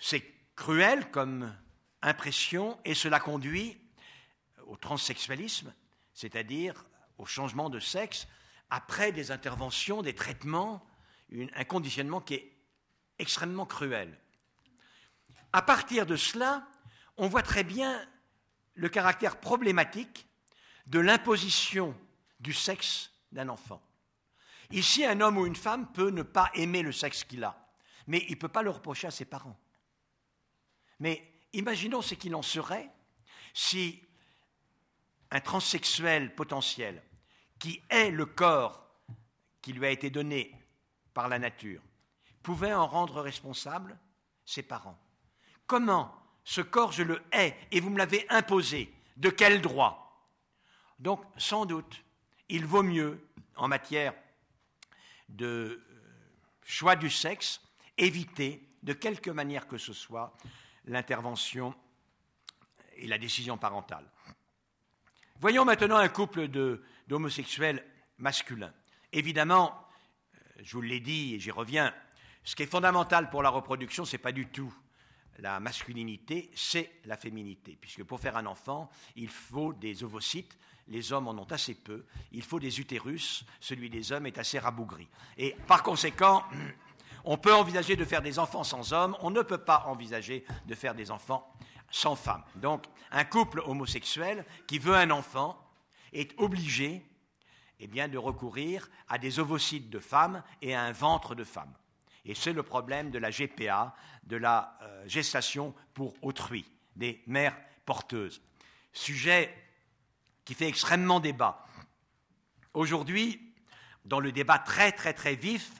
[0.00, 0.24] C'est
[0.56, 1.54] cruel comme
[2.02, 3.80] impression et cela conduit
[4.66, 5.72] au transsexualisme,
[6.12, 6.84] c'est-à-dire
[7.16, 8.26] au changement de sexe
[8.68, 10.84] après des interventions, des traitements,
[11.54, 12.52] un conditionnement qui est
[13.20, 14.18] extrêmement cruel.
[15.52, 16.66] À partir de cela,
[17.16, 18.04] on voit très bien
[18.76, 20.26] le caractère problématique
[20.86, 21.96] de l'imposition
[22.38, 23.82] du sexe d'un enfant.
[24.70, 27.68] Ici, un homme ou une femme peut ne pas aimer le sexe qu'il a,
[28.06, 29.58] mais il ne peut pas le reprocher à ses parents.
[31.00, 32.90] Mais imaginons ce qu'il en serait
[33.54, 34.02] si
[35.30, 37.02] un transsexuel potentiel,
[37.58, 38.86] qui est le corps
[39.62, 40.54] qui lui a été donné
[41.14, 41.82] par la nature,
[42.42, 43.98] pouvait en rendre responsable
[44.44, 44.98] ses parents.
[45.66, 46.14] Comment
[46.46, 50.30] ce corps, je le hais et vous me l'avez imposé De quel droit?
[51.00, 52.04] Donc, sans doute,
[52.48, 54.14] il vaut mieux, en matière
[55.28, 55.84] de euh,
[56.62, 57.60] choix du sexe,
[57.98, 60.36] éviter, de quelque manière que ce soit,
[60.84, 61.74] l'intervention
[62.94, 64.08] et la décision parentale.
[65.40, 66.46] Voyons maintenant un couple
[67.08, 67.84] d'homosexuels
[68.18, 68.72] masculins.
[69.12, 69.84] Évidemment,
[70.34, 71.92] euh, je vous l'ai dit et j'y reviens,
[72.44, 74.72] ce qui est fondamental pour la reproduction, ce n'est pas du tout
[75.38, 77.76] la masculinité, c'est la féminité.
[77.80, 80.56] Puisque pour faire un enfant, il faut des ovocytes,
[80.88, 84.58] les hommes en ont assez peu, il faut des utérus, celui des hommes est assez
[84.58, 85.08] rabougri.
[85.36, 86.44] Et par conséquent,
[87.24, 90.74] on peut envisager de faire des enfants sans hommes, on ne peut pas envisager de
[90.74, 91.52] faire des enfants
[91.90, 92.44] sans femmes.
[92.56, 95.58] Donc, un couple homosexuel qui veut un enfant
[96.12, 97.04] est obligé
[97.78, 101.72] eh de recourir à des ovocytes de femmes et à un ventre de femme.
[102.26, 103.94] Et c'est le problème de la GPA,
[104.24, 106.66] de la euh, gestation pour autrui,
[106.96, 108.42] des mères porteuses.
[108.92, 109.54] Sujet
[110.44, 111.64] qui fait extrêmement débat.
[112.74, 113.54] Aujourd'hui,
[114.04, 115.70] dans le débat très très très vif,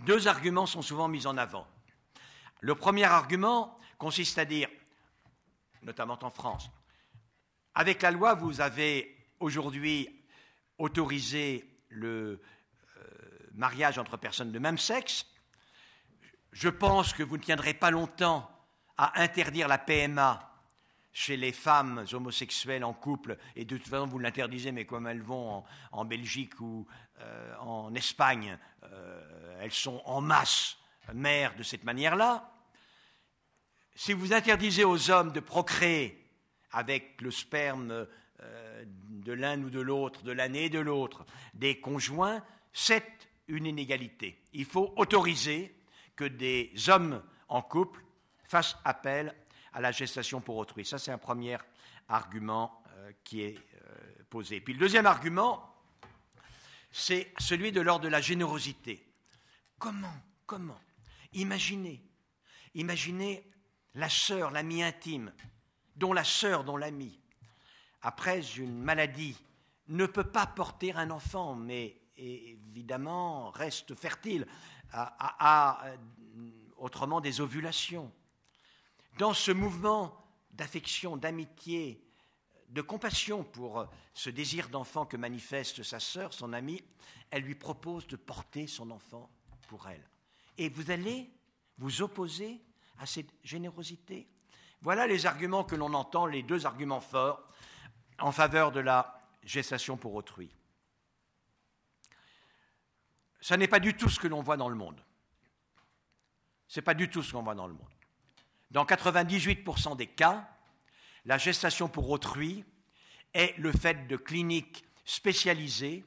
[0.00, 1.66] deux arguments sont souvent mis en avant.
[2.60, 4.68] Le premier argument consiste à dire,
[5.82, 6.70] notamment en France,
[7.74, 10.24] avec la loi, vous avez aujourd'hui
[10.78, 12.40] autorisé le
[13.54, 15.26] mariage entre personnes de même sexe.
[16.52, 18.50] Je pense que vous ne tiendrez pas longtemps
[18.96, 20.50] à interdire la PMA
[21.12, 25.22] chez les femmes homosexuelles en couple, et de toute façon vous l'interdisez, mais comme elles
[25.22, 26.86] vont en, Belgique ou
[27.20, 30.76] euh, en Espagne, euh, elles sont en masse
[31.12, 32.50] mères de cette manière-là.
[33.94, 36.28] Si vous interdisez aux hommes de procréer
[36.72, 38.06] avec le sperme
[38.40, 41.24] euh, de l'un ou de l'autre, de l'un et de l'autre,
[41.54, 44.40] des conjoints, c'est une inégalité.
[44.52, 45.74] Il faut autoriser
[46.16, 48.04] que des hommes en couple
[48.44, 49.34] fassent appel
[49.72, 50.84] à la gestation pour autrui.
[50.84, 51.58] Ça, c'est un premier
[52.08, 54.60] argument euh, qui est euh, posé.
[54.60, 55.74] Puis le deuxième argument,
[56.92, 59.04] c'est celui de l'ordre de la générosité.
[59.78, 60.14] Comment
[60.46, 60.80] Comment
[61.32, 62.02] Imaginez,
[62.74, 63.44] imaginez
[63.94, 65.32] la sœur, l'ami intime,
[65.96, 67.18] dont la sœur, dont l'ami,
[68.02, 69.36] après une maladie,
[69.88, 74.46] ne peut pas porter un enfant, mais évidemment reste fertile,
[74.92, 75.84] à,
[76.76, 78.12] autrement des ovulations.
[79.18, 82.00] Dans ce mouvement d'affection, d'amitié,
[82.68, 86.82] de compassion pour ce désir d'enfant que manifeste sa sœur, son amie,
[87.30, 89.30] elle lui propose de porter son enfant
[89.68, 90.08] pour elle.
[90.58, 91.30] Et vous allez
[91.78, 92.60] vous opposer
[92.98, 94.28] à cette générosité?
[94.82, 97.42] Voilà les arguments que l'on entend, les deux arguments forts
[98.18, 100.50] en faveur de la gestation pour autrui.
[103.44, 104.98] Ce n'est pas du tout ce que l'on voit dans le monde.
[106.66, 107.92] Ce pas du tout ce qu'on voit dans le monde.
[108.70, 110.48] Dans 98% des cas,
[111.26, 112.64] la gestation pour autrui
[113.34, 116.06] est le fait de cliniques spécialisées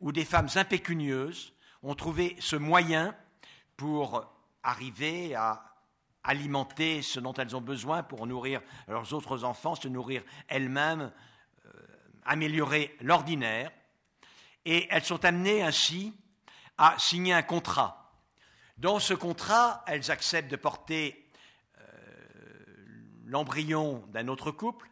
[0.00, 1.52] où des femmes impécunieuses
[1.84, 3.14] ont trouvé ce moyen
[3.76, 4.28] pour
[4.64, 5.76] arriver à
[6.24, 11.12] alimenter ce dont elles ont besoin pour nourrir leurs autres enfants, se nourrir elles-mêmes,
[11.66, 11.70] euh,
[12.24, 13.70] améliorer l'ordinaire.
[14.64, 16.12] Et elles sont amenées ainsi
[16.78, 18.12] à signer un contrat.
[18.76, 21.30] Dans ce contrat, elles acceptent de porter
[21.78, 21.82] euh,
[23.24, 24.90] l'embryon d'un autre couple,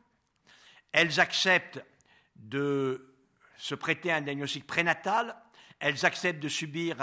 [0.93, 1.85] elles acceptent
[2.37, 3.15] de
[3.57, 5.37] se prêter à un diagnostic prénatal,
[5.81, 6.97] elles acceptent de subir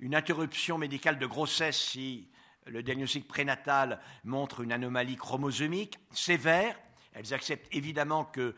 [0.00, 2.28] une interruption médicale de grossesse si
[2.66, 6.76] le diagnostic prénatal montre une anomalie chromosomique sévère.
[7.12, 8.56] Elles acceptent évidemment que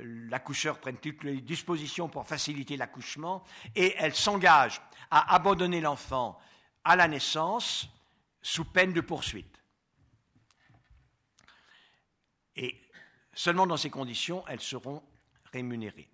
[0.00, 3.44] l'accoucheur prenne toutes les dispositions pour faciliter l'accouchement
[3.74, 4.80] et elles s'engagent
[5.10, 6.38] à abandonner l'enfant
[6.84, 7.88] à la naissance
[8.42, 9.62] sous peine de poursuite.
[12.56, 12.80] Et
[13.32, 15.02] seulement dans ces conditions, elles seront
[15.52, 16.08] rémunérées.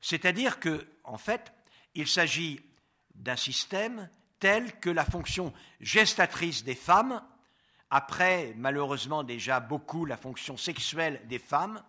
[0.00, 1.52] C'est-à-dire que, en fait,
[1.94, 2.60] il s'agit
[3.14, 4.08] d'un système
[4.38, 7.22] tel que la fonction gestatrice des femmes,
[7.90, 11.82] après malheureusement déjà beaucoup la fonction sexuelle des femmes,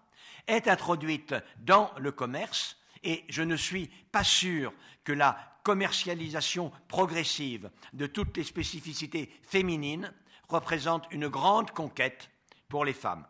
[0.48, 4.74] est introduite dans le commerce et je ne suis pas sûr
[5.04, 10.14] que la commercialisation progressive de toutes les spécificités féminines
[10.48, 12.30] représente une grande conquête
[12.68, 13.26] pour les femmes.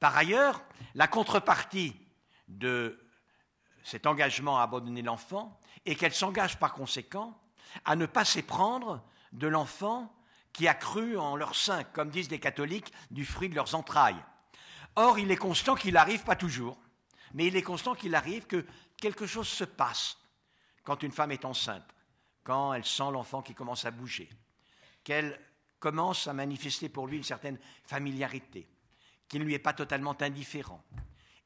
[0.00, 0.62] Par ailleurs,
[0.94, 1.94] la contrepartie
[2.48, 3.00] de
[3.84, 7.38] cet engagement à abandonner l'enfant est qu'elle s'engage par conséquent
[7.84, 9.02] à ne pas s'éprendre
[9.32, 10.14] de l'enfant
[10.52, 14.22] qui a cru en leur sein, comme disent les catholiques, du fruit de leurs entrailles.
[14.96, 16.78] Or, il est constant qu'il arrive, pas toujours,
[17.32, 18.64] mais il est constant qu'il arrive que
[18.96, 20.18] quelque chose se passe
[20.84, 21.94] quand une femme est enceinte,
[22.44, 24.28] quand elle sent l'enfant qui commence à bouger,
[25.02, 25.40] qu'elle
[25.80, 28.68] commence à manifester pour lui une certaine familiarité,
[29.28, 30.82] qu'il ne lui est pas totalement indifférent,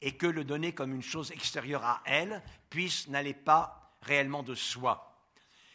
[0.01, 4.55] et que le donner comme une chose extérieure à elle puisse n'aller pas réellement de
[4.55, 5.27] soi.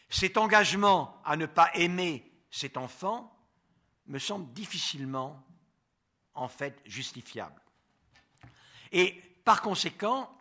[0.09, 3.35] Cet engagement à ne pas aimer cet enfant
[4.05, 5.43] me semble difficilement
[6.35, 7.62] en fait justifiable.
[8.93, 10.33] Et par conséquent,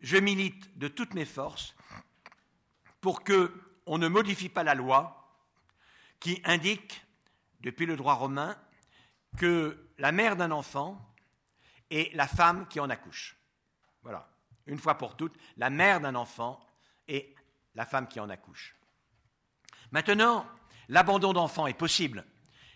[0.00, 1.74] je milite de toutes mes forces
[3.00, 5.32] pour qu'on ne modifie pas la loi
[6.20, 7.02] qui indique,
[7.60, 8.56] depuis le droit romain,
[9.38, 11.14] que la mère d'un enfant
[11.90, 13.36] est la femme qui en accouche.
[14.02, 14.28] Voilà,
[14.66, 16.60] une fois pour toutes, la mère d'un enfant
[17.06, 17.34] est
[17.74, 18.74] la femme qui en accouche.
[19.92, 20.46] Maintenant,
[20.88, 22.24] l'abandon d'enfant est possible.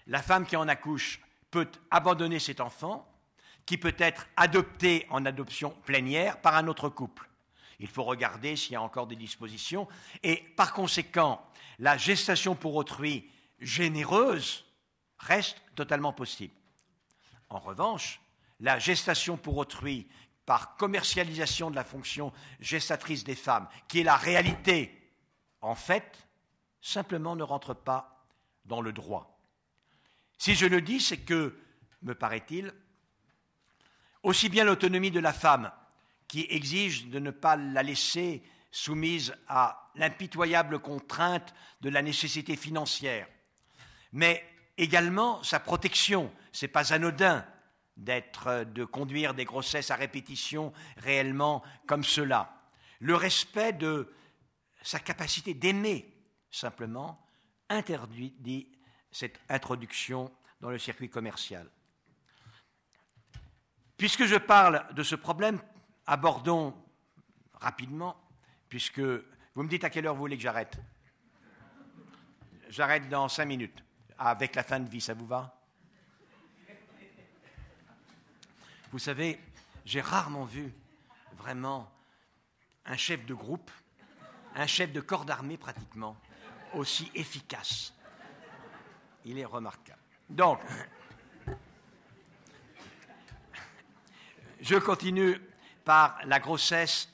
[0.06, 1.20] La femme qui en accouche
[1.50, 3.09] peut abandonner cet enfant
[3.70, 7.30] qui peut être adopté en adoption plénière par un autre couple.
[7.78, 9.86] Il faut regarder s'il y a encore des dispositions.
[10.24, 11.40] Et par conséquent,
[11.78, 13.30] la gestation pour autrui
[13.60, 14.64] généreuse
[15.18, 16.52] reste totalement possible.
[17.48, 18.20] En revanche,
[18.58, 20.08] la gestation pour autrui
[20.46, 25.12] par commercialisation de la fonction gestatrice des femmes, qui est la réalité,
[25.60, 26.26] en fait,
[26.80, 28.26] simplement ne rentre pas
[28.64, 29.40] dans le droit.
[30.38, 31.56] Si je le dis, c'est que,
[32.02, 32.74] me paraît-il,
[34.22, 35.70] aussi bien l'autonomie de la femme,
[36.28, 43.26] qui exige de ne pas la laisser soumise à l'impitoyable contrainte de la nécessité financière,
[44.12, 44.44] mais
[44.78, 46.32] également sa protection.
[46.52, 47.44] Ce n'est pas anodin
[47.96, 52.54] d'être, de conduire des grossesses à répétition réellement comme cela.
[53.00, 54.12] Le respect de
[54.82, 56.12] sa capacité d'aimer,
[56.50, 57.26] simplement,
[57.68, 58.68] interdit
[59.10, 60.30] cette introduction
[60.60, 61.68] dans le circuit commercial.
[64.00, 65.60] Puisque je parle de ce problème,
[66.06, 66.74] abordons
[67.60, 68.16] rapidement,
[68.66, 70.78] puisque vous me dites à quelle heure vous voulez que j'arrête.
[72.70, 73.84] J'arrête dans cinq minutes,
[74.16, 75.54] avec la fin de vie, ça vous va?
[78.90, 79.38] Vous savez,
[79.84, 80.72] j'ai rarement vu
[81.36, 81.92] vraiment
[82.86, 83.70] un chef de groupe,
[84.54, 86.16] un chef de corps d'armée pratiquement,
[86.72, 87.92] aussi efficace.
[89.26, 90.00] Il est remarquable.
[90.30, 90.58] Donc,
[94.62, 95.40] Je continue
[95.86, 97.08] par la grossesse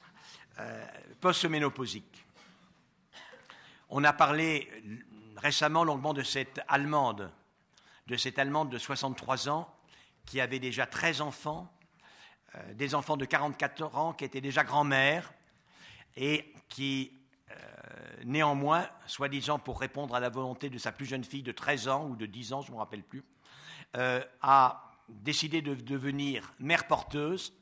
[0.58, 0.84] euh,
[1.20, 2.26] post-ménopausique.
[3.88, 4.68] On a parlé
[5.36, 7.30] récemment longuement de cette Allemande,
[8.08, 9.72] de cette Allemande de 63 ans
[10.24, 11.72] qui avait déjà 13 enfants,
[12.56, 15.32] euh, des enfants de 44 ans qui étaient déjà grand-mères
[16.16, 17.12] et qui,
[17.52, 17.54] euh,
[18.24, 22.08] néanmoins, soi-disant pour répondre à la volonté de sa plus jeune fille de 13 ans
[22.08, 23.22] ou de 10 ans, je ne me rappelle plus,
[24.42, 27.52] a décidé de devenir mère porteuse,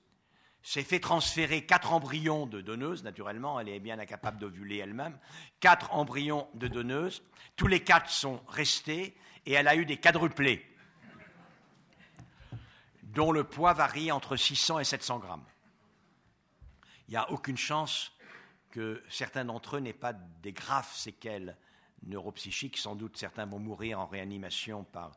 [0.63, 5.19] s'est fait transférer quatre embryons de donneuses, naturellement, elle est bien incapable d'ovuler elle-même,
[5.61, 7.23] quatre embryons de donneuses,
[7.57, 9.15] tous les quatre sont restés
[9.45, 10.67] et elle a eu des quadruplés,
[13.03, 15.45] dont le poids varie entre 600 et 700 grammes.
[17.09, 18.13] Il n'y a aucune chance
[18.71, 21.59] que certains d'entre eux n'aient pas des graves séquelles
[22.05, 25.13] neuropsychiques, sans doute certains vont mourir en réanimation par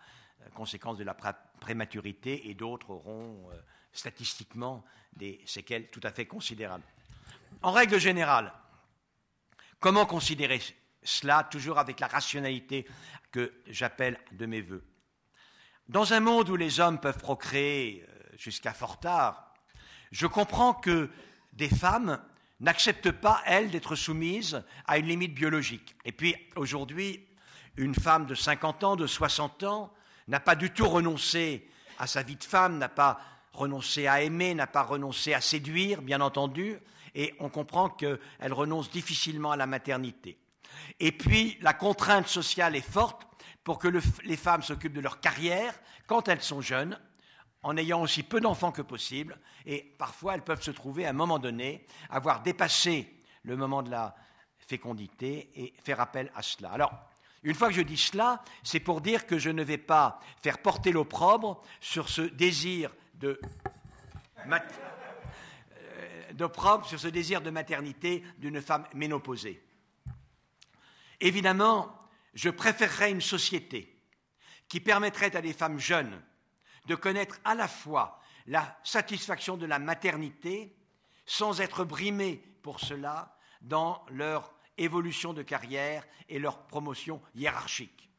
[0.53, 3.55] conséquence de la prématurité et d'autres auront euh,
[3.91, 4.83] statistiquement
[5.13, 6.83] des séquelles tout à fait considérables.
[7.61, 8.53] En règle générale,
[9.79, 10.61] comment considérer
[11.03, 12.87] cela toujours avec la rationalité
[13.31, 14.83] que j'appelle de mes voeux?
[15.87, 19.53] Dans un monde où les hommes peuvent procréer euh, jusqu'à fort tard,
[20.11, 21.09] je comprends que
[21.53, 22.19] des femmes
[22.59, 25.95] n'acceptent pas, elles, d'être soumises à une limite biologique.
[26.05, 27.27] Et puis, aujourd'hui,
[27.77, 29.93] une femme de 50 ans, de 60 ans,
[30.27, 33.19] n'a pas du tout renoncé à sa vie de femme, n'a pas
[33.53, 36.77] renoncé à aimer, n'a pas renoncé à séduire, bien entendu,
[37.15, 38.19] et on comprend qu'elle
[38.53, 40.37] renonce difficilement à la maternité.
[40.99, 43.27] Et puis, la contrainte sociale est forte
[43.63, 43.87] pour que
[44.23, 45.73] les femmes s'occupent de leur carrière
[46.05, 46.99] quand elles sont jeunes,
[47.63, 51.13] en ayant aussi peu d'enfants que possible, et parfois elles peuvent se trouver à un
[51.13, 54.15] moment donné avoir dépassé le moment de la
[54.59, 56.71] fécondité et faire appel à cela.
[56.71, 56.93] Alors,
[57.43, 60.59] une fois que je dis cela, c'est pour dire que je ne vais pas faire
[60.59, 63.39] porter l'opprobre sur ce désir de
[64.47, 64.55] euh,
[66.85, 69.63] ce désir de maternité d'une femme ménopausée.
[71.19, 71.97] Évidemment,
[72.33, 73.97] je préférerais une société
[74.67, 76.21] qui permettrait à des femmes jeunes
[76.85, 80.75] de connaître à la fois la satisfaction de la maternité
[81.25, 88.09] sans être brimées pour cela dans leur évolution de carrière et leur promotion hiérarchique.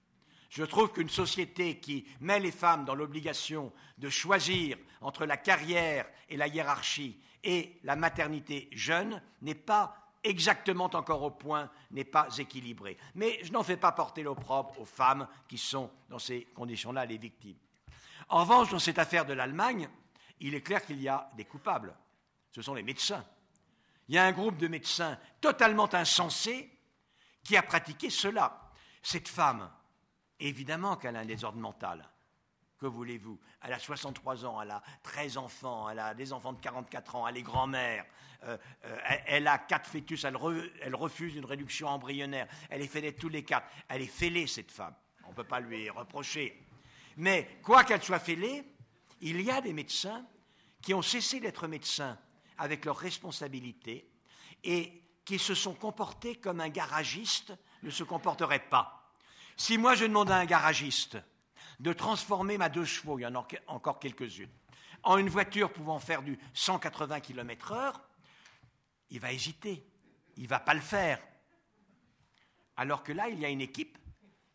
[0.51, 6.09] Je trouve qu'une société qui met les femmes dans l'obligation de choisir entre la carrière
[6.29, 12.29] et la hiérarchie et la maternité jeune n'est pas exactement encore au point, n'est pas
[12.39, 12.97] équilibrée.
[13.15, 17.19] Mais je n'en fais pas porter l'opprobre aux femmes qui sont dans ces conditions-là les
[17.19, 17.57] victimes.
[18.29, 19.89] En revanche, dans cette affaire de l'Allemagne,
[20.41, 21.95] il est clair qu'il y a des coupables.
[22.51, 23.25] Ce sont les médecins.
[24.09, 26.71] Il y a un groupe de médecins totalement insensés
[27.45, 28.71] qui a pratiqué cela.
[29.03, 29.71] Cette femme,
[30.41, 32.09] évidemment qu'elle a un désordre mental.
[32.79, 33.39] Que voulez-vous?
[33.63, 37.27] Elle a 63 ans, elle a 13 enfants, elle a des enfants de 44 ans,
[37.27, 38.07] elle est grand-mère,
[38.45, 40.37] euh, euh, elle, a quatre fœtus, elle,
[40.95, 43.67] refuse une réduction embryonnaire, elle est fêlée tous les quatre.
[43.89, 44.95] Elle est fêlée, cette femme.
[45.25, 46.65] On ne peut pas lui reprocher.
[47.17, 48.65] Mais quoi qu'elle soit fêlée,
[49.21, 50.25] il y a des médecins
[50.81, 52.17] qui ont cessé d'être médecins
[52.59, 54.11] avec leurs responsabilités
[54.65, 57.53] et qui se sont comportés comme un garagiste
[57.83, 59.15] ne se comporterait pas.
[59.57, 61.19] Si moi je demande à un garagiste
[61.81, 64.51] de transformer ma deux chevaux, il y en a encore quelques-unes,
[65.03, 67.95] en une voiture pouvant faire du 180 km/h,
[69.11, 69.87] il va hésiter,
[70.37, 71.21] il ne va pas le faire.
[72.77, 73.99] Alors que là, il y a une équipe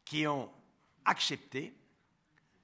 [0.05, 0.51] qui ont
[1.05, 1.75] accepté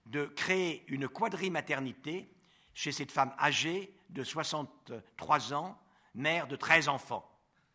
[0.06, 2.34] de créer une quadrimaternité
[2.74, 5.77] chez cette femme âgée de 63 ans,
[6.15, 7.30] mère de 13 enfants.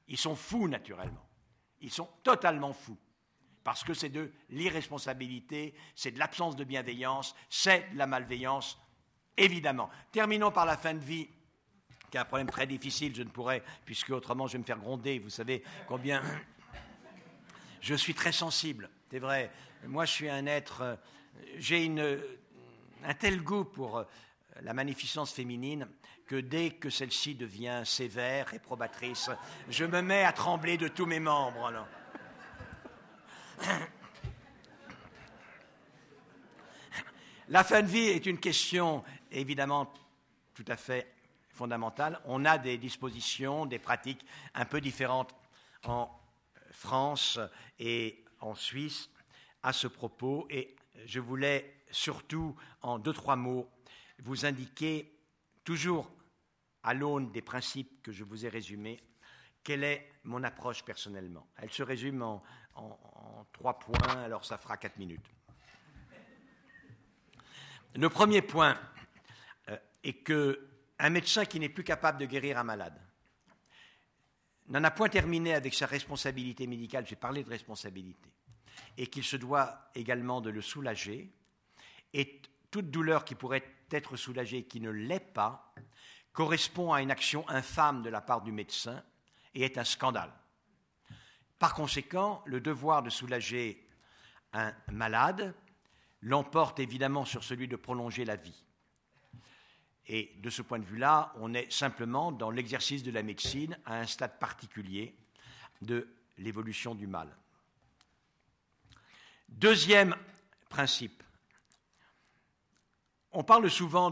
[0.09, 1.27] Ils sont fous, naturellement.
[1.81, 2.99] Ils sont totalement fous.
[3.63, 8.79] Parce que c'est de l'irresponsabilité, c'est de l'absence de bienveillance, c'est de la malveillance,
[9.37, 9.89] évidemment.
[10.13, 11.29] Terminons par la fin de vie,
[12.11, 14.79] qui est un problème très difficile, je ne pourrais, puisque autrement je vais me faire
[14.79, 16.23] gronder, vous savez combien
[17.81, 19.51] je suis très sensible, c'est vrai.
[19.87, 20.99] Moi, je suis un être,
[21.57, 21.91] j'ai
[23.03, 24.05] un tel goût pour
[24.61, 25.89] la magnificence féminine
[26.27, 29.31] que dès que celle-ci devient sévère et probatrice,
[29.69, 31.87] je me mets à trembler de tous mes membres.
[37.49, 39.93] La fin de vie est une question évidemment
[40.55, 41.13] tout à fait
[41.51, 42.21] fondamentale.
[42.25, 44.25] On a des dispositions, des pratiques
[44.55, 45.35] un peu différentes
[45.85, 46.11] en
[46.71, 47.39] France
[47.79, 49.11] et en Suisse
[49.63, 50.75] à ce propos et
[51.07, 53.69] je voulais surtout en deux, trois mots
[54.23, 55.14] vous indiquer,
[55.65, 56.11] toujours
[56.83, 59.03] à l'aune des principes que je vous ai résumés,
[59.63, 61.49] quelle est mon approche personnellement?
[61.57, 62.43] Elle se résume en,
[63.53, 65.27] trois points, alors ça fera quatre minutes.
[67.95, 68.79] Le premier point
[69.69, 70.69] euh, est que
[70.99, 73.01] un médecin qui n'est plus capable de guérir un malade
[74.69, 78.33] n'en a point terminé avec sa responsabilité médicale, j'ai parlé de responsabilité,
[78.97, 81.31] et qu'il se doit également de le soulager,
[82.13, 83.65] et toute douleur qui pourrait
[83.95, 85.75] être soulagée et qui ne l'est pas
[86.33, 89.03] correspond à une action infâme de la part du médecin
[89.55, 90.33] et est un scandale.
[91.59, 93.89] Par conséquent, le devoir de soulager
[94.53, 95.55] un malade
[96.25, 98.65] l'emporte évidemment sur celui de prolonger la vie.
[100.07, 104.01] Et de ce point de vue-là, on est simplement dans l'exercice de la médecine à
[104.01, 105.17] un stade particulier
[105.83, 106.09] de
[106.39, 107.35] l'évolution du mal.
[109.49, 110.17] Deuxième
[110.69, 111.24] principe,
[113.35, 114.11] on parle souvent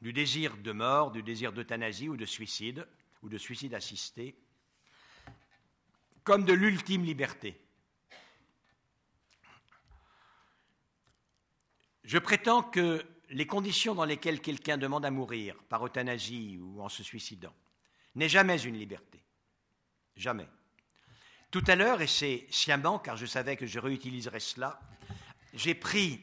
[0.00, 2.86] du désir de mort, du désir d'euthanasie ou de suicide,
[3.22, 4.36] ou de suicide assisté,
[6.22, 7.60] comme de l'ultime liberté.
[12.04, 16.88] Je prétends que les conditions dans lesquelles quelqu'un demande à mourir par euthanasie ou en
[16.88, 17.54] se suicidant
[18.14, 19.22] n'est jamais une liberté.
[20.16, 20.46] Jamais.
[21.50, 24.80] Tout à l'heure, et c'est sciemment, car je savais que je réutiliserais cela,
[25.54, 26.20] j'ai pris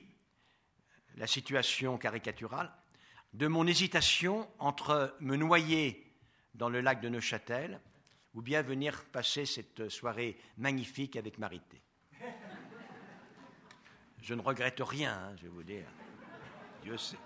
[1.18, 2.72] la situation caricaturale,
[3.34, 6.12] de mon hésitation entre me noyer
[6.54, 7.80] dans le lac de Neuchâtel
[8.34, 11.82] ou bien venir passer cette soirée magnifique avec Marité.
[14.22, 15.88] Je ne regrette rien, hein, je vais vous dire.
[16.84, 17.18] Dieu sait.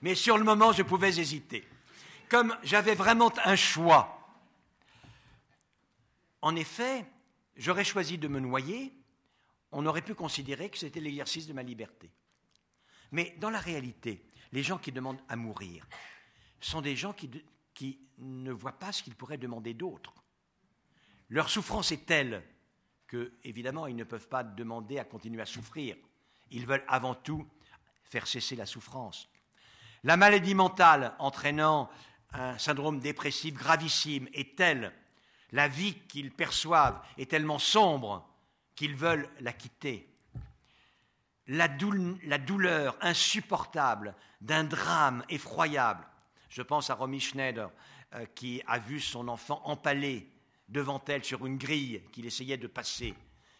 [0.00, 1.66] Mais sur le moment, je pouvais hésiter.
[2.28, 4.18] Comme j'avais vraiment un choix,
[6.40, 7.04] en effet,
[7.56, 8.92] j'aurais choisi de me noyer,
[9.72, 12.10] on aurait pu considérer que c'était l'exercice de ma liberté.
[13.10, 15.86] Mais dans la réalité, les gens qui demandent à mourir
[16.60, 17.30] sont des gens qui,
[18.18, 20.14] ne voient pas ce qu'ils pourraient demander d'autre.
[21.28, 22.44] Leur souffrance est telle
[23.08, 25.96] que, évidemment, ils ne peuvent pas demander à continuer à souffrir.
[26.50, 27.44] Ils veulent avant tout
[28.04, 29.28] faire cesser la souffrance.
[30.04, 31.90] La maladie mentale entraînant
[32.32, 34.92] un syndrome dépressif gravissime est telle,
[35.50, 38.31] la vie qu'ils perçoivent est tellement sombre
[38.82, 40.12] qu'ils veulent la quitter.
[41.46, 46.04] La, douleur insupportable d'un drame effroyable.
[46.48, 47.70] Je pense à Romy Schneider,
[48.14, 50.28] euh, qui a vu son enfant empalé
[50.68, 53.14] devant elle sur une grille qu'il essayait de passer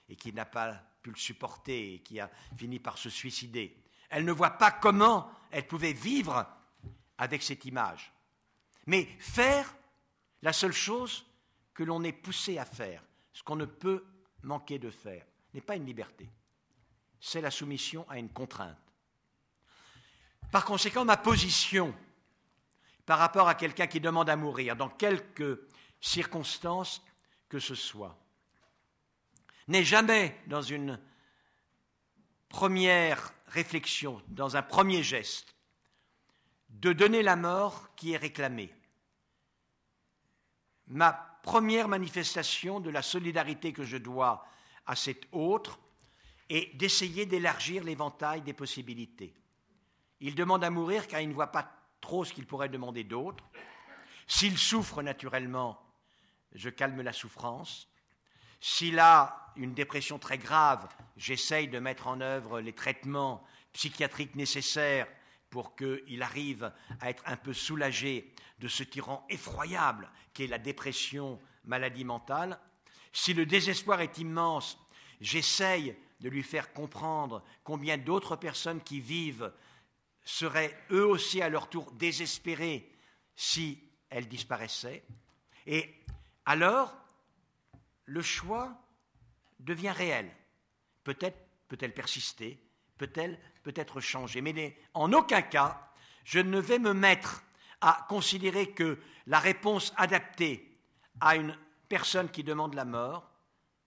[0.08, 0.72] et qui n'a pas
[1.02, 3.80] pu le supporter et qui a fini par se suicider.
[4.10, 6.44] Elle ne voit pas comment elle pouvait vivre
[7.16, 8.12] avec cette image.
[8.86, 9.72] Mais faire
[10.42, 11.24] la seule chose
[11.74, 14.04] que l'on est poussé à faire, ce qu'on ne peut
[14.42, 15.24] manquer de faire,
[15.54, 16.28] n'est pas une liberté.
[17.20, 18.76] C'est la soumission à une contrainte.
[20.50, 21.94] Par conséquent, ma position
[23.06, 25.66] par rapport à quelqu'un qui demande à mourir, dans quelque
[26.00, 27.02] circonstance
[27.48, 28.16] que ce soit,
[29.68, 31.00] n'est jamais dans une
[32.48, 35.54] première réflexion, dans un premier geste,
[36.70, 38.74] de donner la mort qui est réclamée.
[40.86, 44.46] Ma première manifestation de la solidarité que je dois
[44.86, 45.78] à cet autre
[46.48, 49.34] est d'essayer d'élargir l'éventail des possibilités.
[50.20, 51.70] Il demande à mourir car il ne voit pas
[52.00, 53.44] trop ce qu'il pourrait demander d'autre.
[54.26, 55.80] S'il souffre naturellement,
[56.52, 57.88] je calme la souffrance.
[58.60, 65.08] S'il a une dépression très grave, j'essaye de mettre en œuvre les traitements psychiatriques nécessaires
[65.52, 71.38] pour qu'il arrive à être un peu soulagé de ce tyran effroyable qu'est la dépression,
[71.64, 72.58] maladie mentale.
[73.12, 74.78] Si le désespoir est immense,
[75.20, 79.52] j'essaye de lui faire comprendre combien d'autres personnes qui vivent
[80.24, 82.90] seraient eux aussi à leur tour désespérées
[83.36, 85.04] si elles disparaissaient.
[85.66, 85.94] Et
[86.46, 86.96] alors,
[88.06, 88.74] le choix
[89.60, 90.30] devient réel.
[91.04, 91.38] Peut-être
[91.68, 92.58] peut-elle persister,
[93.02, 95.90] peut-elle peut-être changer, mais en aucun cas,
[96.24, 97.42] je ne vais me mettre
[97.80, 98.96] à considérer que
[99.26, 100.78] la réponse adaptée
[101.20, 101.56] à une
[101.88, 103.28] personne qui demande la mort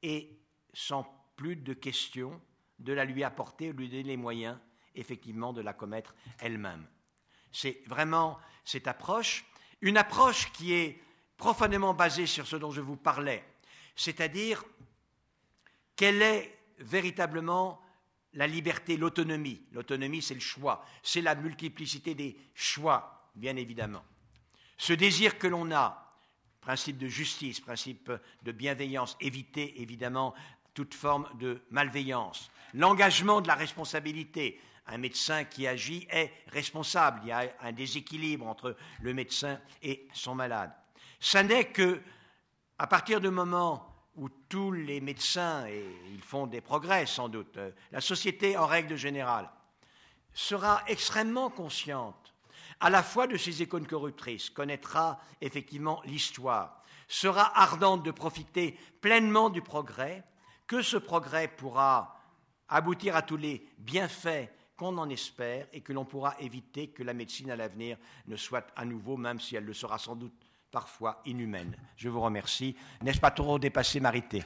[0.03, 0.27] est
[0.73, 1.05] sans
[1.37, 2.41] plus de questions
[2.79, 4.57] de la lui apporter, de lui donner les moyens
[4.95, 6.85] effectivement de la commettre elle-même.
[7.53, 9.45] C'est vraiment cette approche,
[9.79, 11.01] une approche qui est
[11.37, 13.45] profondément basée sur ce dont je vous parlais,
[13.95, 14.65] c'est-à-dire
[15.95, 17.79] quelle est véritablement
[18.35, 19.61] la liberté, l'autonomie.
[19.71, 24.03] L'autonomie, c'est le choix, c'est la multiplicité des choix, bien évidemment.
[24.77, 26.13] Ce désir que l'on a,
[26.61, 28.11] principe de justice, principe
[28.43, 30.33] de bienveillance, éviter évidemment
[30.73, 32.51] toute forme de malveillance.
[32.73, 34.59] L'engagement de la responsabilité.
[34.87, 37.21] Un médecin qui agit est responsable.
[37.23, 40.71] Il y a un déséquilibre entre le médecin et son malade.
[41.19, 41.99] Ça n'est que,
[42.87, 47.71] partir du moment où tous les médecins, et ils font des progrès sans doute, euh,
[47.91, 49.49] la société en règle générale,
[50.33, 52.33] sera extrêmement consciente
[52.79, 59.49] à la fois de ces icônes corruptrices, connaîtra effectivement l'histoire, sera ardente de profiter pleinement
[59.49, 60.23] du progrès,
[60.67, 62.19] que ce progrès pourra
[62.67, 67.13] aboutir à tous les bienfaits qu'on en espère et que l'on pourra éviter que la
[67.13, 67.97] médecine à l'avenir
[68.27, 70.44] ne soit à nouveau, même si elle le sera sans doute
[70.75, 71.73] parfois inhumaine.
[71.95, 72.75] Je vous remercie.
[73.01, 74.43] N'est-ce pas trop dépassé, Marité?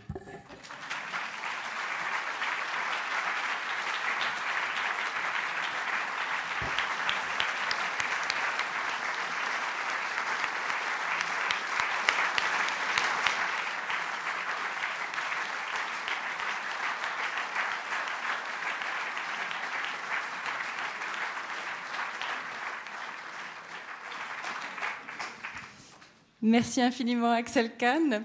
[26.50, 28.24] Merci infiniment, Axel Kahn.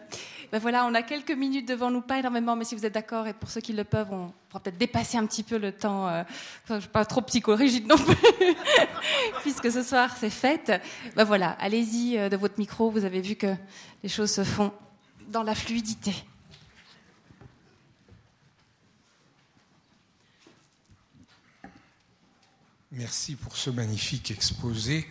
[0.51, 3.27] Ben voilà, on a quelques minutes devant nous, pas énormément, mais si vous êtes d'accord,
[3.27, 6.09] et pour ceux qui le peuvent, on pourra peut-être dépasser un petit peu le temps.
[6.09, 6.23] Euh,
[6.71, 8.17] je suis pas trop psychorigide non plus,
[9.43, 10.73] puisque ce soir c'est fête.
[11.17, 12.91] Ben voilà, allez-y euh, de votre micro.
[12.91, 13.55] Vous avez vu que
[14.03, 14.73] les choses se font
[15.29, 16.15] dans la fluidité.
[22.91, 25.07] Merci pour ce magnifique exposé.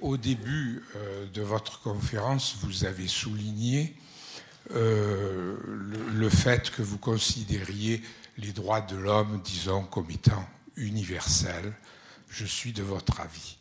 [0.00, 3.96] Au début euh, de votre conférence, vous avez souligné
[4.70, 5.56] euh,
[6.14, 8.00] le, fait que vous considériez
[8.36, 11.72] les droits de l'homme, disons, comme étant universels.
[12.30, 13.56] Je suis de votre avis.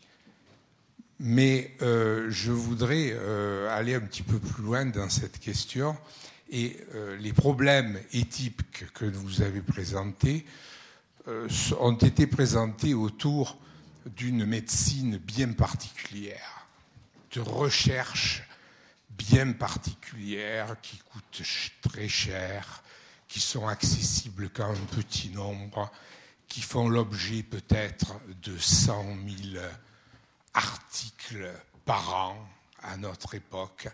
[1.19, 3.17] Mais euh, je voudrais
[3.71, 5.97] aller un petit peu plus loin dans cette question
[6.51, 6.77] et
[7.19, 10.45] les problèmes éthiques que vous avez présentés
[11.79, 13.57] ont été présentés autour
[14.15, 16.67] d'une médecine bien particulière,
[17.31, 18.43] de recherche
[19.09, 21.41] bien particulière qui coûte
[21.81, 22.83] très cher,
[23.27, 25.91] qui sont accessibles qu'à un petit nombre,
[26.47, 29.17] qui font l'objet peut-être de 100
[29.51, 29.63] 000
[30.53, 31.51] articles
[31.85, 32.49] par an
[32.83, 33.87] à notre époque.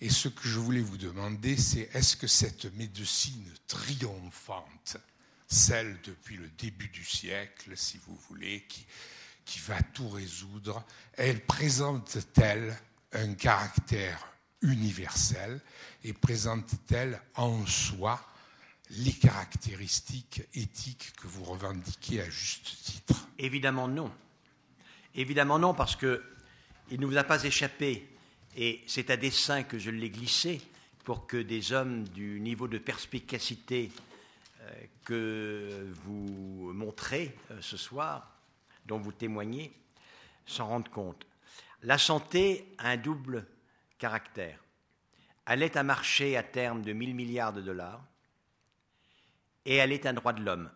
[0.00, 4.96] Et ce que je voulais vous demander, c'est est-ce que cette médecine triomphante,
[5.48, 8.86] celle depuis le début du siècle, si vous voulez, qui,
[9.48, 10.84] qui va tout résoudre,
[11.14, 12.76] elle présente-t-elle
[13.12, 14.28] un caractère
[14.60, 15.62] universel
[16.04, 18.20] et présente-t-elle en soi
[18.90, 23.26] les caractéristiques éthiques que vous revendiquez à juste titre?
[23.38, 24.12] Évidemment non.
[25.14, 26.20] Évidemment non, parce qu'il
[27.00, 28.06] ne vous a pas échappé,
[28.54, 30.60] et c'est à dessein que je l'ai glissé,
[31.04, 33.90] pour que des hommes du niveau de perspicacité
[34.60, 34.70] euh,
[35.04, 38.37] que vous montrez euh, ce soir,
[38.88, 39.72] dont vous témoignez,
[40.46, 41.26] s'en rendent compte.
[41.82, 43.46] La santé a un double
[43.98, 44.58] caractère.
[45.46, 48.02] Elle est un marché à terme de 1000 milliards de dollars
[49.64, 50.70] et elle est un droit de l'homme,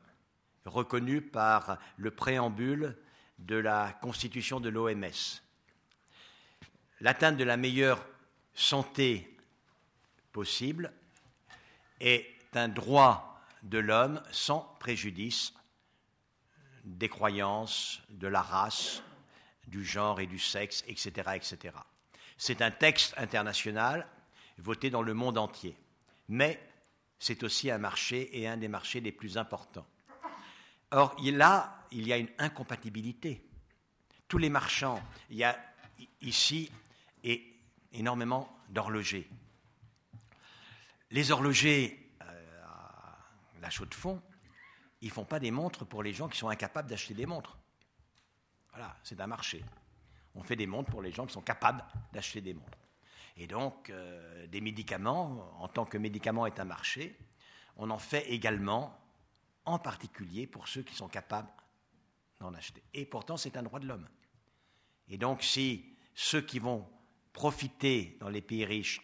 [0.64, 2.96] reconnu par le préambule
[3.38, 5.40] de la constitution de l'OMS.
[7.00, 8.06] L'atteinte de la meilleure
[8.54, 9.36] santé
[10.32, 10.92] possible
[12.00, 15.54] est un droit de l'homme sans préjudice
[16.84, 19.02] des croyances, de la race,
[19.66, 21.30] du genre et du sexe, etc.
[21.34, 21.76] etc.
[22.36, 24.06] C'est un texte international
[24.58, 25.76] voté dans le monde entier,
[26.28, 26.60] mais
[27.18, 29.86] c'est aussi un marché et un des marchés les plus importants.
[30.90, 33.42] Or, là, il y a une incompatibilité.
[34.28, 35.58] Tous les marchands, il y a
[36.20, 36.70] ici
[37.22, 37.54] et
[37.92, 39.28] énormément d'horlogers.
[41.10, 44.22] Les horlogers euh, à la chaux de fond,
[45.02, 47.58] ils font pas des montres pour les gens qui sont incapables d'acheter des montres.
[48.70, 49.62] Voilà, c'est un marché.
[50.34, 52.78] On fait des montres pour les gens qui sont capables d'acheter des montres.
[53.36, 57.18] Et donc, euh, des médicaments, en tant que médicament est un marché,
[57.76, 58.98] on en fait également
[59.64, 61.50] en particulier pour ceux qui sont capables
[62.40, 62.82] d'en acheter.
[62.94, 64.08] Et pourtant, c'est un droit de l'homme.
[65.08, 66.88] Et donc, si ceux qui vont
[67.32, 69.00] profiter dans les pays riches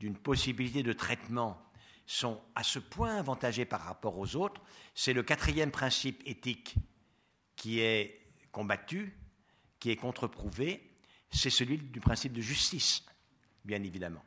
[0.00, 1.62] d'une possibilité de traitement
[2.06, 4.60] sont à ce point avantagés par rapport aux autres,
[4.94, 6.76] c'est le quatrième principe éthique
[7.56, 8.20] qui est
[8.50, 9.16] combattu,
[9.78, 10.90] qui est contre-prouvé,
[11.30, 13.04] c'est celui du principe de justice,
[13.64, 14.22] bien évidemment.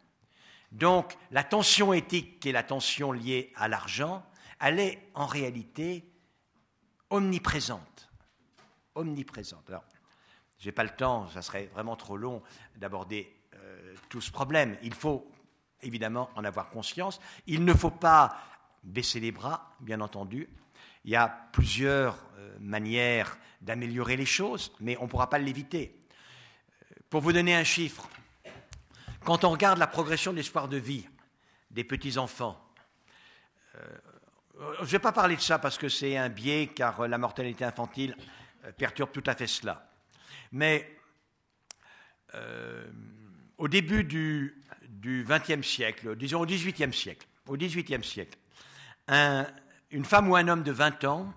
[0.71, 4.25] Donc, la tension éthique, qui est la tension liée à l'argent,
[4.59, 6.11] elle est en réalité
[7.09, 8.09] omniprésente.
[8.95, 9.69] Omniprésente.
[9.69, 9.85] Alors,
[10.57, 12.41] je n'ai pas le temps, ça serait vraiment trop long
[12.75, 14.77] d'aborder euh, tout ce problème.
[14.81, 15.29] Il faut
[15.85, 17.19] évidemment en avoir conscience.
[17.47, 18.37] Il ne faut pas
[18.83, 20.49] baisser les bras, bien entendu.
[21.05, 25.95] Il y a plusieurs euh, manières d'améliorer les choses, mais on ne pourra pas l'éviter.
[27.09, 28.09] Pour vous donner un chiffre,
[29.23, 31.07] quand on regarde la progression de l'espoir de vie
[31.71, 32.61] des petits-enfants,
[33.75, 33.79] euh,
[34.77, 37.65] je ne vais pas parler de ça parce que c'est un biais, car la mortalité
[37.65, 38.15] infantile
[38.65, 39.91] euh, perturbe tout à fait cela.
[40.51, 40.97] Mais
[42.35, 42.85] euh,
[43.57, 44.61] au début du
[45.03, 48.37] XXe siècle, disons au XVIIIe siècle, au XVIIIe siècle,
[49.91, 51.33] une femme ou un homme de 20 ans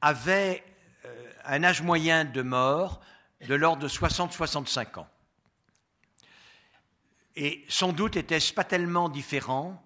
[0.00, 0.64] avait
[1.04, 3.00] euh, un âge moyen de mort
[3.46, 5.08] de l'ordre de 60-65 ans.
[7.36, 9.82] Et sans doute était-ce pas tellement différent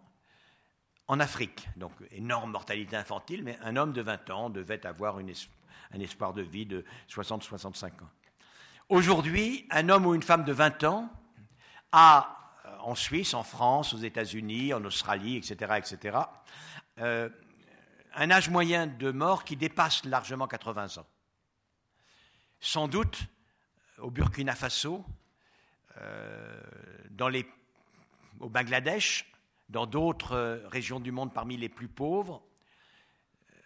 [1.08, 6.00] en Afrique, donc énorme mortalité infantile, mais un homme de 20 ans devait avoir un
[6.00, 8.10] espoir de vie de 60-65 ans.
[8.88, 11.10] Aujourd'hui, un homme ou une femme de 20 ans
[11.92, 12.41] a,
[12.82, 16.18] en Suisse, en France, aux États-Unis, en Australie, etc., etc.,
[16.98, 17.28] euh,
[18.14, 21.06] un âge moyen de mort qui dépasse largement 80 ans.
[22.60, 23.24] Sans doute,
[23.98, 25.04] au Burkina Faso,
[25.98, 26.60] euh,
[28.40, 29.32] au Bangladesh,
[29.68, 32.42] dans d'autres euh, régions du monde parmi les plus pauvres,
[33.50, 33.56] euh,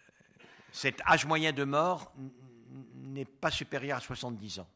[0.71, 2.13] cet âge moyen de mort
[2.95, 4.69] n'est pas supérieur à 70 ans.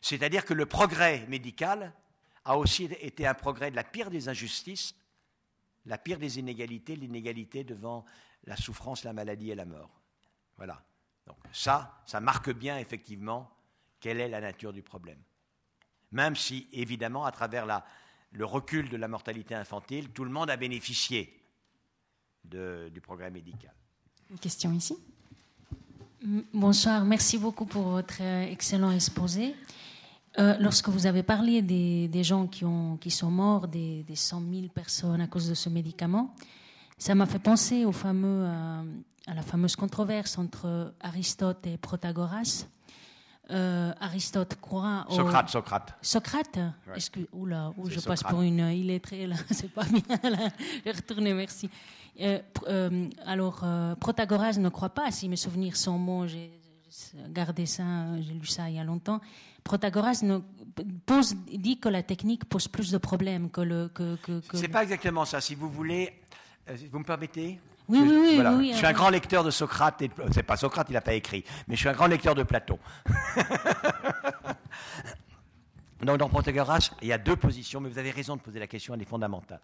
[0.00, 1.92] C'est-à-dire que le progrès médical
[2.44, 4.94] a aussi été un progrès de la pire des injustices,
[5.86, 8.04] la pire des inégalités, l'inégalité devant
[8.44, 10.00] la souffrance, la maladie et la mort.
[10.56, 10.82] Voilà.
[11.26, 13.50] Donc ça, ça marque bien effectivement
[14.00, 15.18] quelle est la nature du problème.
[16.12, 17.84] Même si, évidemment, à travers la,
[18.32, 21.36] le recul de la mortalité infantile, tout le monde a bénéficié
[22.44, 23.74] du progrès médical.
[24.30, 24.96] Une question ici?
[26.52, 29.54] Bonsoir, merci beaucoup pour votre euh, excellent exposé.
[30.38, 34.14] Euh, lorsque vous avez parlé des, des gens qui, ont, qui, sont morts, des, des,
[34.14, 36.34] 100 000 personnes à cause de ce médicament,
[36.98, 38.82] ça m'a fait penser au fameux, euh,
[39.26, 42.66] à la fameuse controverse entre Aristote et Protagoras.
[43.50, 45.14] Euh, Aristote croit au...
[45.14, 45.94] Socrate, Socrate.
[46.00, 46.56] Socrate?
[46.56, 46.94] Ouais.
[46.94, 47.26] Excuse...
[47.32, 48.06] Oula, je Socrate.
[48.06, 49.34] passe pour une illettrée, là.
[49.50, 50.48] C'est pas bien, là.
[50.78, 51.68] Je vais retourner, merci.
[52.20, 52.38] Euh,
[52.68, 53.64] euh, alors,
[53.98, 56.59] Protagoras ne croit pas, si mes souvenirs sont bons, j'ai
[57.28, 57.82] gardé ça,
[58.20, 59.20] j'ai lu ça il y a longtemps.
[59.64, 60.38] Protagoras ne,
[61.06, 63.88] pose, dit que la technique pose plus de problèmes que le.
[63.88, 65.40] Que, que, que C'est pas exactement ça.
[65.40, 66.12] Si vous voulez,
[66.90, 67.60] vous me permettez
[67.90, 68.54] oui, oui, oui, voilà.
[68.54, 70.02] oui, Je suis un grand lecteur de Socrate.
[70.02, 70.10] Et...
[70.30, 72.78] C'est pas Socrate, il n'a pas écrit, mais je suis un grand lecteur de Platon.
[76.02, 78.68] Donc, dans Protagoras, il y a deux positions, mais vous avez raison de poser la
[78.68, 79.60] question, elle est fondamentale,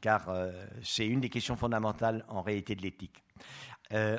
[0.00, 0.52] car euh,
[0.82, 3.24] c'est une des questions fondamentales en réalité de l'éthique.
[3.92, 4.18] Euh,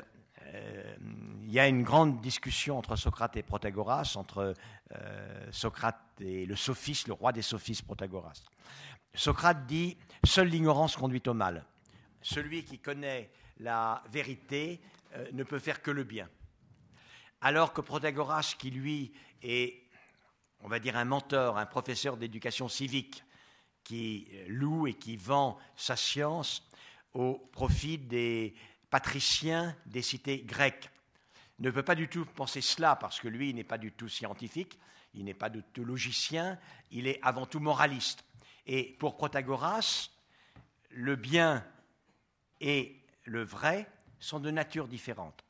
[1.48, 4.54] il y a une grande discussion entre Socrate et Protagoras, entre
[4.94, 8.42] euh, Socrate et le sophiste, le roi des sophistes, Protagoras.
[9.14, 11.64] Socrate dit Seule l'ignorance conduit au mal.
[12.20, 13.30] Celui qui connaît
[13.60, 14.80] la vérité
[15.14, 16.28] euh, ne peut faire que le bien.
[17.40, 19.12] Alors que Protagoras, qui lui
[19.42, 19.82] est,
[20.60, 23.24] on va dire, un mentor, un professeur d'éducation civique,
[23.84, 26.68] qui loue et qui vend sa science
[27.14, 28.54] au profit des
[28.90, 30.90] patriciens des cités grecques,
[31.58, 34.08] ne peut pas du tout penser cela parce que lui, il n'est pas du tout
[34.08, 34.78] scientifique,
[35.14, 36.58] il n'est pas du tout logicien,
[36.90, 38.24] il est avant tout moraliste.
[38.66, 40.10] Et pour Protagoras,
[40.90, 41.64] le bien
[42.60, 43.90] et le vrai
[44.20, 45.44] sont de nature différente.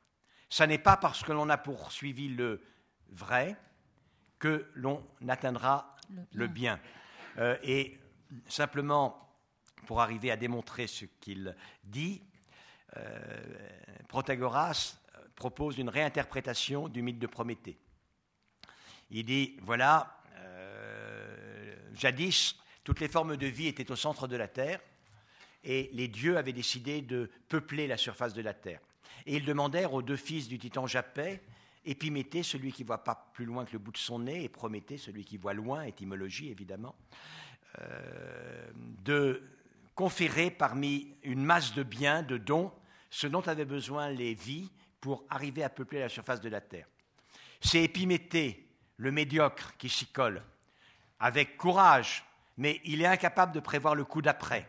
[0.48, 2.62] Ce n'est pas parce que l'on a poursuivi le
[3.10, 3.56] vrai
[4.38, 6.26] que l'on atteindra le bien.
[6.32, 6.80] Le bien.
[7.38, 7.98] Euh, et
[8.48, 9.28] simplement,
[9.86, 11.54] pour arriver à démontrer ce qu'il
[11.84, 12.22] dit,
[12.96, 13.42] euh,
[14.08, 14.96] Protagoras
[15.34, 17.78] propose une réinterprétation du mythe de Prométhée.
[19.10, 24.48] Il dit, voilà, euh, jadis, toutes les formes de vie étaient au centre de la
[24.48, 24.80] Terre,
[25.64, 28.80] et les dieux avaient décidé de peupler la surface de la terre.
[29.26, 31.42] Et ils demandèrent aux deux fils du titan Japet,
[31.84, 34.98] Épiméthée, celui qui voit pas plus loin que le bout de son nez, et Prométhée,
[34.98, 36.94] celui qui voit loin, étymologie évidemment,
[37.80, 38.70] euh,
[39.04, 39.42] de
[39.98, 42.70] conférer parmi une masse de biens, de dons,
[43.10, 44.70] ce dont avaient besoin les vies
[45.00, 46.86] pour arriver à peupler la surface de la terre.
[47.60, 48.64] C'est Épiméthée,
[48.96, 50.44] le médiocre, qui s'y colle,
[51.18, 52.24] avec courage,
[52.58, 54.68] mais il est incapable de prévoir le coup d'après.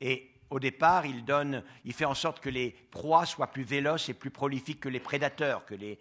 [0.00, 4.08] Et au départ, il, donne, il fait en sorte que les proies soient plus véloces
[4.08, 5.96] et plus prolifiques que les prédateurs, que les,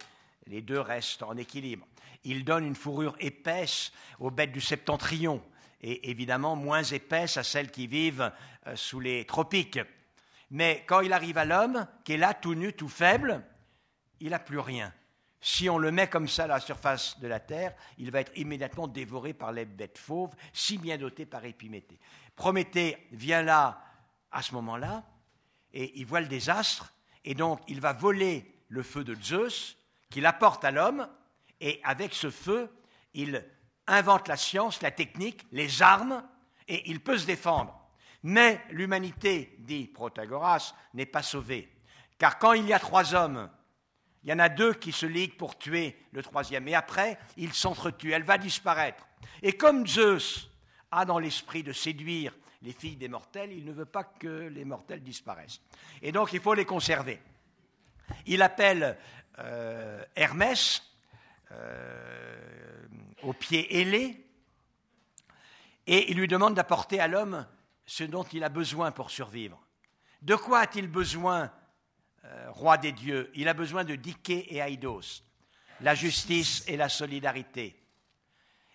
[0.47, 1.85] les deux restent en équilibre.
[2.23, 5.39] Il donne une fourrure épaisse aux bêtes du septentrion
[5.81, 8.31] et évidemment moins épaisse à celles qui vivent
[8.68, 9.80] euh, sous les tropiques.
[10.51, 13.43] Mais quand il arrive à l'homme, qui est là tout nu, tout faible,
[14.19, 14.93] il n'a plus rien.
[15.41, 18.38] Si on le met comme ça à la surface de la terre, il va être
[18.38, 21.99] immédiatement dévoré par les bêtes fauves, si bien dotées par Épiméthée.
[22.35, 23.81] Prométhée vient là
[24.31, 25.03] à ce moment-là,
[25.72, 26.93] et il voit le désastre,
[27.23, 29.77] et donc il va voler le feu de Zeus,
[30.10, 31.07] qu'il apporte à l'homme,
[31.61, 32.69] et avec ce feu,
[33.14, 33.45] il
[33.90, 36.24] invente la science, la technique, les armes,
[36.68, 37.76] et il peut se défendre.
[38.24, 41.72] Mais l'humanité, dit Protagoras, n'est pas sauvée.
[42.18, 43.49] Car quand il y a trois hommes,
[44.24, 47.53] il y en a deux qui se liguent pour tuer le troisième, et après, ils
[47.53, 49.07] s'entretuent, elle va disparaître.
[49.41, 50.49] Et comme Zeus
[50.91, 54.66] a dans l'esprit de séduire les filles des mortels, il ne veut pas que les
[54.66, 55.61] mortels disparaissent.
[56.02, 57.22] Et donc il faut les conserver.
[58.26, 58.98] Il appelle
[59.40, 60.84] euh, Hermès
[61.51, 62.88] euh,
[63.23, 64.26] au pied ailé
[65.88, 67.47] et il lui demande d'apporter à l'homme
[67.85, 69.59] ce dont il a besoin pour survivre.
[70.21, 71.51] De quoi a-t-il besoin,
[72.26, 73.31] euh, roi des dieux?
[73.34, 75.23] Il a besoin de Diké et Aïdos,
[75.81, 77.76] la justice et la solidarité.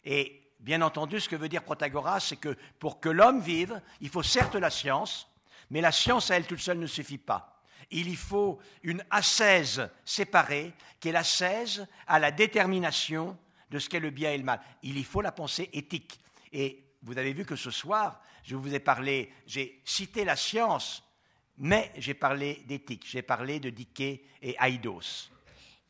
[0.05, 4.09] Et Bien entendu, ce que veut dire Protagoras, c'est que pour que l'homme vive, il
[4.09, 5.29] faut certes la science,
[5.69, 7.54] mais la science à elle toute seule ne suffit pas.
[7.91, 13.37] Il y faut une ascèse séparée, qui est l'ascèse à la détermination
[13.71, 14.61] de ce qu'est le bien et le mal.
[14.83, 16.19] Il y faut la pensée éthique.
[16.53, 21.03] Et vous avez vu que ce soir, je vous ai parlé, j'ai cité la science,
[21.59, 25.31] mais j'ai parlé d'éthique, j'ai parlé de Diké et Aïdos.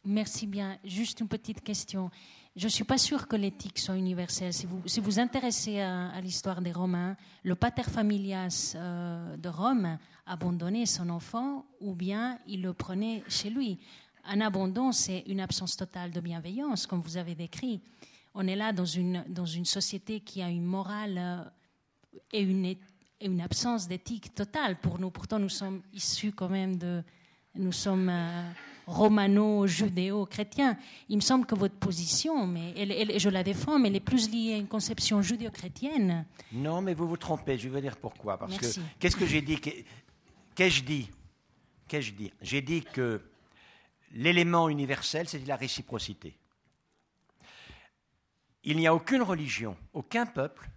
[0.05, 0.79] Merci bien.
[0.85, 2.11] Juste une petite question.
[2.57, 4.53] Je ne suis pas sûre que l'éthique soit universelle.
[4.53, 9.99] Si vous si vous intéressez à, l'histoire des Romains, le pater familias euh, de Rome
[10.25, 13.81] abandonnait son enfant ou bien il le prenait chez lui.
[14.25, 17.81] Un abandon, c'est une absence totale de bienveillance, comme vous avez décrit.
[18.35, 21.45] On est là dans une, dans une société qui a une morale euh,
[22.33, 22.77] et une,
[23.21, 25.11] une absence d'éthique totale pour nous.
[25.11, 27.03] Pourtant, nous sommes issus quand même de,
[27.57, 28.13] Nous sommes
[28.87, 30.77] romano-judéo-chrétiens.
[31.09, 34.31] Il me semble que votre position, mais elle, je la défends, mais elle est plus
[34.31, 36.27] liée à une conception judéo-chrétienne.
[36.53, 37.59] Non, mais vous vous trompez.
[37.59, 38.39] Je vais dire pourquoi.
[38.39, 38.67] Parce que
[38.99, 39.59] qu'est-ce que j'ai dit
[40.55, 41.11] Qu'ai-je dit?
[41.89, 42.33] Qu'ai-je dit?
[42.41, 43.21] J'ai dit que
[44.13, 46.37] l'élément universel, c'est la réciprocité.
[48.63, 50.69] Il n'y a aucune religion, aucun peuple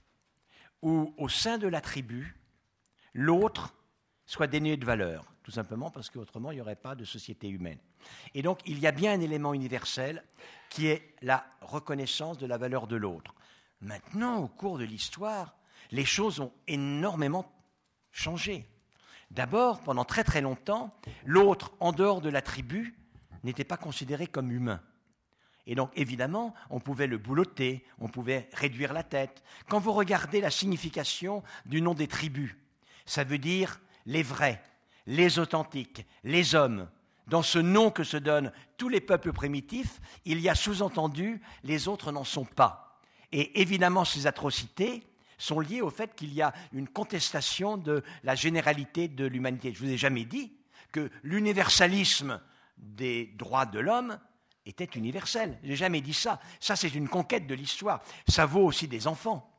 [0.82, 2.36] où, au sein de la tribu,
[3.14, 3.74] l'autre
[4.26, 7.80] soit dénué de valeur, tout simplement parce qu'autrement, il n'y aurait pas de société humaine.
[8.34, 10.24] Et donc, il y a bien un élément universel
[10.70, 13.34] qui est la reconnaissance de la valeur de l'autre.
[13.82, 15.56] Maintenant, au cours de l'histoire,
[15.92, 17.52] les choses ont énormément
[18.12, 18.66] changé.
[19.32, 20.94] D'abord, pendant très très longtemps,
[21.26, 22.98] l'autre, en dehors de la tribu,
[23.44, 24.82] n'était pas considéré comme humain.
[25.68, 29.44] Et donc, évidemment, on pouvait le boulotter, on pouvait réduire la tête.
[29.68, 32.56] Quand vous regardez la signification du nom des tribus,
[33.06, 34.64] ça veut dire les vrais,
[35.06, 36.90] les authentiques, les hommes.
[37.28, 41.88] Dans ce nom que se donnent tous les peuples primitifs, il y a sous-entendu les
[41.88, 43.00] autres n'en sont pas.
[43.32, 45.04] Et évidemment, ces atrocités
[45.38, 49.74] sont liées au fait qu'il y a une contestation de la généralité de l'humanité.
[49.74, 50.54] Je vous ai jamais dit
[50.92, 52.42] que l'universalisme
[52.78, 54.20] des droits de l'homme
[54.66, 55.58] était universel.
[55.64, 56.40] Je n'ai jamais dit ça.
[56.60, 58.02] Ça, c'est une conquête de l'histoire.
[58.28, 59.54] Ça vaut aussi des enfants.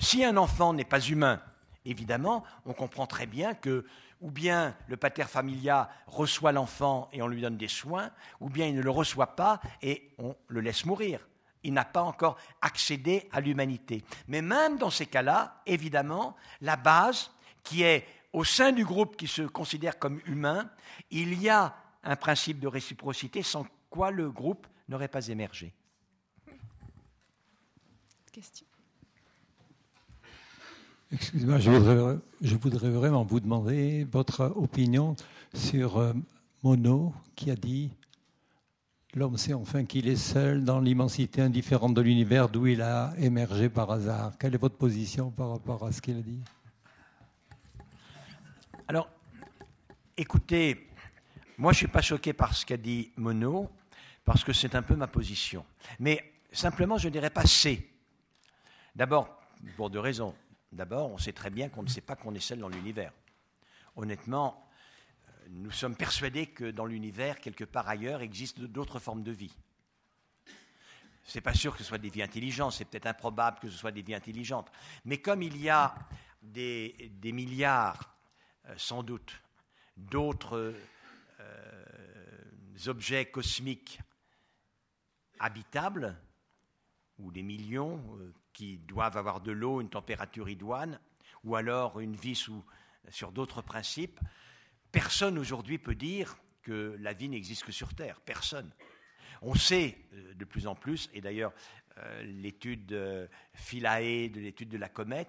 [0.00, 1.40] Si un enfant n'est pas humain,
[1.84, 3.84] évidemment, on comprend très bien que
[4.20, 8.10] ou bien le pater familia reçoit l'enfant et on lui donne des soins,
[8.40, 11.26] ou bien il ne le reçoit pas et on le laisse mourir.
[11.62, 14.04] Il n'a pas encore accédé à l'humanité.
[14.28, 17.30] Mais même dans ces cas-là, évidemment, la base
[17.62, 20.70] qui est au sein du groupe qui se considère comme humain,
[21.10, 25.72] il y a un principe de réciprocité sans quoi le groupe n'aurait pas émergé.
[28.32, 28.66] Question.
[31.14, 35.14] Excusez-moi, je voudrais, vraiment vous demander votre opinion
[35.54, 36.12] sur euh,
[36.64, 37.92] Monod qui a dit
[39.14, 43.68] L'homme sait enfin qu'il est seul dans l'immensité indifférente de l'univers d'où il a émergé
[43.68, 44.32] par hasard.
[44.40, 46.40] Quelle est votre position par rapport à ce qu'il a dit?
[48.88, 49.08] Alors,
[50.16, 50.88] écoutez,
[51.56, 53.68] moi, je ne suis pas choqué par ce qu'a dit Monod,
[54.24, 55.64] parce que c'est un peu ma position.
[56.00, 57.86] Mais simplement, je ne dirais pas c'est.
[58.96, 59.28] D'abord,
[59.76, 60.34] pour deux raisons.
[60.74, 63.12] D'abord, on sait très bien qu'on ne sait pas qu'on est seul dans l'univers.
[63.96, 64.68] Honnêtement,
[65.28, 69.54] euh, nous sommes persuadés que dans l'univers, quelque part ailleurs, existent d'autres formes de vie.
[71.22, 73.76] Ce n'est pas sûr que ce soit des vies intelligentes, c'est peut-être improbable que ce
[73.76, 74.70] soit des vies intelligentes.
[75.04, 75.94] Mais comme il y a
[76.42, 78.14] des, milliards,
[78.66, 79.40] euh, sans doute,
[79.96, 80.74] d'autres
[82.86, 84.00] objets cosmiques
[85.38, 86.16] habitables,
[87.18, 90.98] ou des millions euh, qui doivent avoir de l'eau, une température idoine,
[91.44, 92.40] ou alors une vie
[93.10, 94.18] sur d'autres principes,
[94.90, 98.18] personne aujourd'hui peut dire que la vie n'existe que sur Terre.
[98.24, 98.70] Personne.
[99.42, 101.52] On sait euh, de plus en plus, et d'ailleurs
[101.98, 105.28] euh, l'étude Philae de l'étude de la comète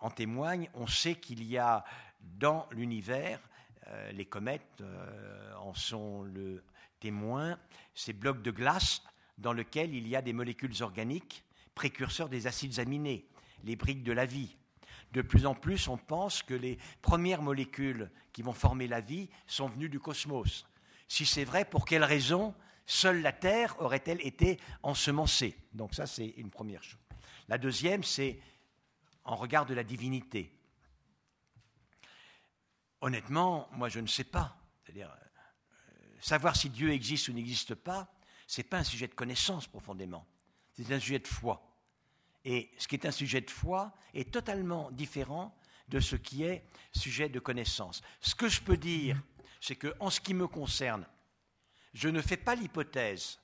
[0.00, 1.84] en témoigne, on sait qu'il y a
[2.38, 3.40] dans l'univers
[3.88, 6.62] euh, les comètes euh, en sont le
[7.00, 7.58] témoin,
[7.94, 9.02] ces blocs de glace
[9.36, 11.44] dans lesquels il y a des molécules organiques
[11.74, 13.28] précurseurs des acides aminés,
[13.62, 14.56] les briques de la vie.
[15.12, 19.28] De plus en plus, on pense que les premières molécules qui vont former la vie
[19.46, 20.66] sont venues du cosmos.
[21.08, 22.54] Si c'est vrai, pour quelle raison
[22.86, 25.56] seule la Terre aurait-elle été ensemencée?
[25.72, 26.98] Donc ça, c'est une première chose.
[27.48, 28.40] La deuxième, c'est
[29.24, 30.52] en regard de la divinité.
[33.00, 34.56] Honnêtement, moi je ne sais pas.
[34.82, 38.12] C'est-à-dire, euh, savoir si Dieu existe ou n'existe pas,
[38.46, 40.26] ce n'est pas un sujet de connaissance profondément.
[40.74, 41.70] C'est un sujet de foi.
[42.44, 45.56] Et ce qui est un sujet de foi est totalement différent
[45.88, 48.02] de ce qui est sujet de connaissance.
[48.20, 49.20] Ce que je peux dire,
[49.60, 51.06] c'est que en ce qui me concerne,
[51.94, 53.38] je ne fais pas l'hypothèse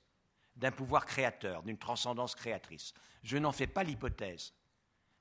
[0.55, 2.93] d'un pouvoir créateur, d'une transcendance créatrice.
[3.23, 4.53] Je n'en fais pas l'hypothèse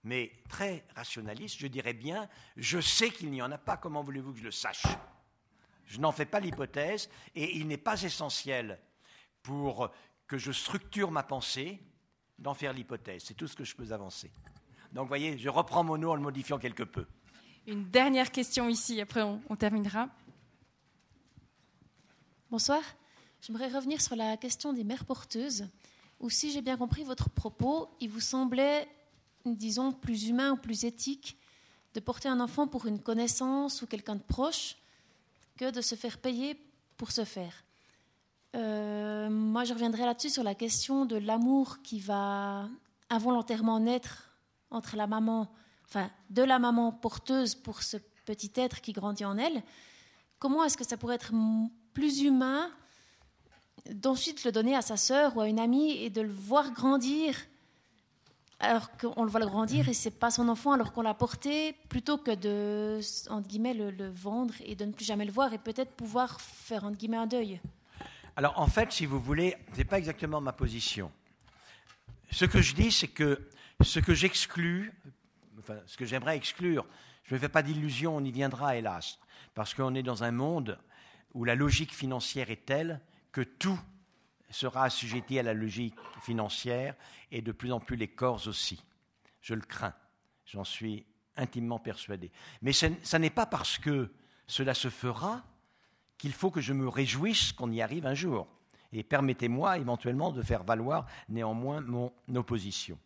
[0.03, 4.33] mais très rationaliste, je dirais bien, je sais qu'il n'y en a pas, comment voulez-vous
[4.33, 4.87] que je le sache?
[5.85, 8.81] Je n'en fais pas l'hypothèse, et il n'est pas essentiel
[9.43, 9.91] pour
[10.27, 11.81] que je structure ma pensée
[12.41, 13.23] d'en faire l'hypothèse.
[13.25, 14.31] C'est tout ce que je peux avancer.
[14.93, 17.07] Donc, vous voyez, je reprends mon nom en le modifiant quelque peu.
[17.67, 20.09] Une dernière question ici, après on, on terminera.
[22.51, 22.83] Bonsoir.
[23.43, 25.69] J'aimerais revenir sur la question des mères porteuses,
[26.19, 28.89] où si j'ai bien compris votre propos, il vous semblait
[29.47, 31.37] disons, plus humain ou plus éthique
[31.95, 34.77] de porter un enfant pour une connaissance ou quelqu'un de proche
[35.57, 36.57] que de se faire payer
[36.97, 37.65] pour se faire.
[38.57, 42.69] Euh, moi, je reviendrai là-dessus sur la question de l'amour qui va
[43.09, 44.33] involontairement naître
[44.71, 45.51] entre la maman,
[45.89, 49.63] enfin, de la maman porteuse pour ce petit être qui grandit en elle.
[50.39, 51.33] comment est-ce que ça pourrait être
[51.93, 52.71] plus humain
[53.91, 57.35] d'ensuite le donner à sa sœur ou à une amie et de le voir grandir
[58.61, 61.75] alors qu'on le voit le grandir et c'est pas son enfant alors qu'on l'a porté,
[61.89, 63.01] plutôt que de
[63.31, 66.85] entre guillemets le, vendre et de ne plus jamais le voir et peut-être pouvoir faire
[66.85, 67.59] entre guillemets un deuil?
[68.41, 71.13] Alors en fait, si vous voulez, c'est pas exactement ma position.
[72.31, 73.47] Ce que je dis, c'est que
[73.83, 74.95] ce que j'exclus,
[75.59, 76.87] enfin, ce que j'aimerais exclure,
[77.25, 79.19] je ne fais pas d'illusion, on y viendra hélas,
[79.53, 80.79] parce qu'on est dans un monde
[81.35, 83.79] où la logique financière est telle que tout
[84.49, 86.95] sera assujetti à la logique financière
[87.31, 88.83] et de plus en plus les corps aussi.
[89.43, 89.95] Je le crains,
[90.47, 91.05] j'en suis
[91.37, 92.33] intimement persuadé.
[92.63, 94.11] Mais ce n'est pas parce que
[94.47, 95.45] cela se fera
[96.21, 98.47] qu'il faut que je me réjouisse qu'on y arrive un jour.
[98.93, 102.99] Et permettez-moi éventuellement de faire valoir néanmoins mon opposition.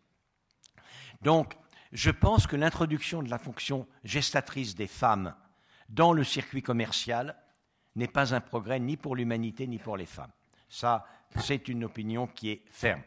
[1.23, 1.55] Donc,
[1.93, 5.35] je pense que l'introduction de la fonction gestatrice des femmes
[5.89, 7.37] dans le circuit commercial
[7.95, 10.33] n'est pas un progrès ni pour l'humanité ni pour les femmes.
[10.69, 11.07] Ça,
[11.39, 13.03] c'est une opinion qui est ferme.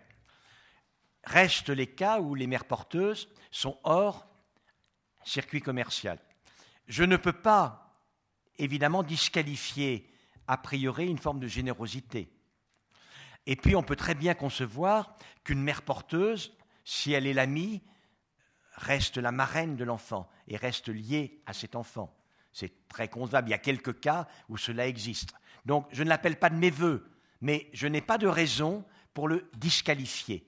[1.25, 4.25] Restent les cas où les mères porteuses sont hors
[5.25, 6.17] circuit commercial.
[6.87, 7.86] Je ne peux pas,
[8.57, 10.09] évidemment, disqualifier
[10.47, 12.29] a priori une forme de générosité.
[13.45, 16.53] Et puis, on peut très bien concevoir qu'une mère porteuse,
[16.83, 17.81] si elle est l'amie,
[18.73, 22.13] reste la marraine de l'enfant et reste liée à cet enfant.
[22.53, 23.49] C'est très concevable.
[23.49, 25.33] Il y a quelques cas où cela existe.
[25.65, 27.09] Donc, je ne l'appelle pas de mes voeux,
[27.41, 30.47] mais je n'ai pas de raison pour le disqualifier.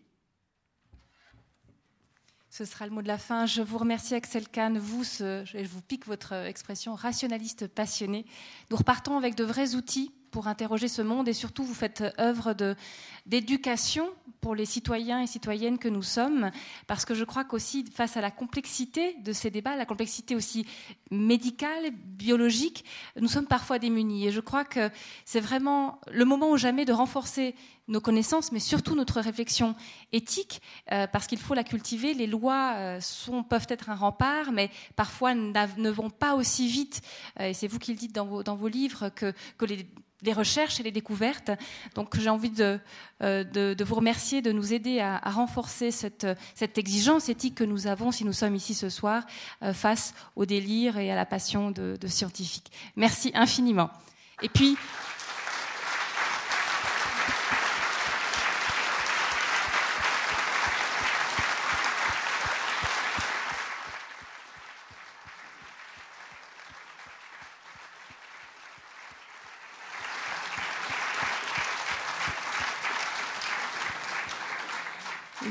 [2.59, 3.45] Ce sera le mot de la fin.
[3.45, 4.77] Je vous remercie, Axel Kahn.
[4.77, 8.25] Vous, je vous pique votre expression rationaliste passionné.
[8.69, 12.55] Nous repartons avec de vrais outils pour interroger ce monde et surtout vous faites œuvre
[13.25, 14.09] d'éducation
[14.41, 16.51] pour les citoyens et citoyennes que nous sommes,
[16.87, 20.65] parce que je crois qu'aussi face à la complexité de ces débats, la complexité aussi
[21.11, 22.85] médicale, biologique,
[23.19, 24.27] nous sommes parfois démunis.
[24.27, 24.89] Et je crois que
[25.25, 27.55] c'est vraiment le moment ou jamais de renforcer
[27.87, 29.75] nos connaissances, mais surtout notre réflexion
[30.11, 30.61] éthique,
[30.91, 32.13] euh, parce qu'il faut la cultiver.
[32.13, 37.01] Les lois euh, sont, peuvent être un rempart, mais parfois ne vont pas aussi vite.
[37.39, 39.87] Euh, et c'est vous qui le dites dans vos, dans vos livres que, que les
[40.21, 41.51] les recherches et les découvertes.
[41.95, 42.79] Donc j'ai envie de,
[43.21, 47.87] euh, de, vous remercier de nous aider à, renforcer cette, cette, exigence éthique que nous
[47.87, 49.23] avons si nous sommes ici ce soir
[49.63, 52.71] euh, face au délire et à la passion de, de scientifiques.
[52.95, 53.89] Merci infiniment.
[54.41, 54.77] Et puis.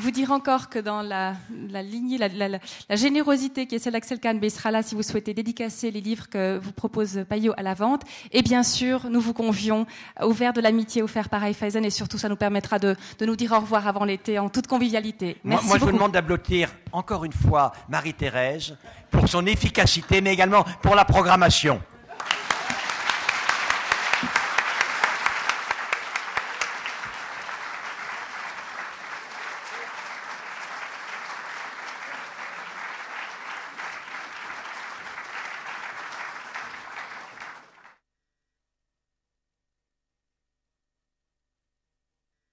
[0.08, 1.34] vous dire encore que dans la,
[1.82, 5.90] lignée, la, générosité qui est celle d'Axel Kahn, il sera là si vous souhaitez dédicacer
[5.90, 8.02] les livres que vous propose Payot à la vente.
[8.32, 9.86] Et bien sûr, nous vous convions
[10.20, 13.52] au verre de l'amitié offert par Raiffeisen et surtout ça nous permettra de, nous dire
[13.52, 15.36] au revoir avant l'été en toute convivialité.
[15.44, 18.76] Merci moi, moi je vous demande d'applaudir encore une fois Marie-Thérèse
[19.10, 21.80] pour son efficacité, mais également pour la programmation.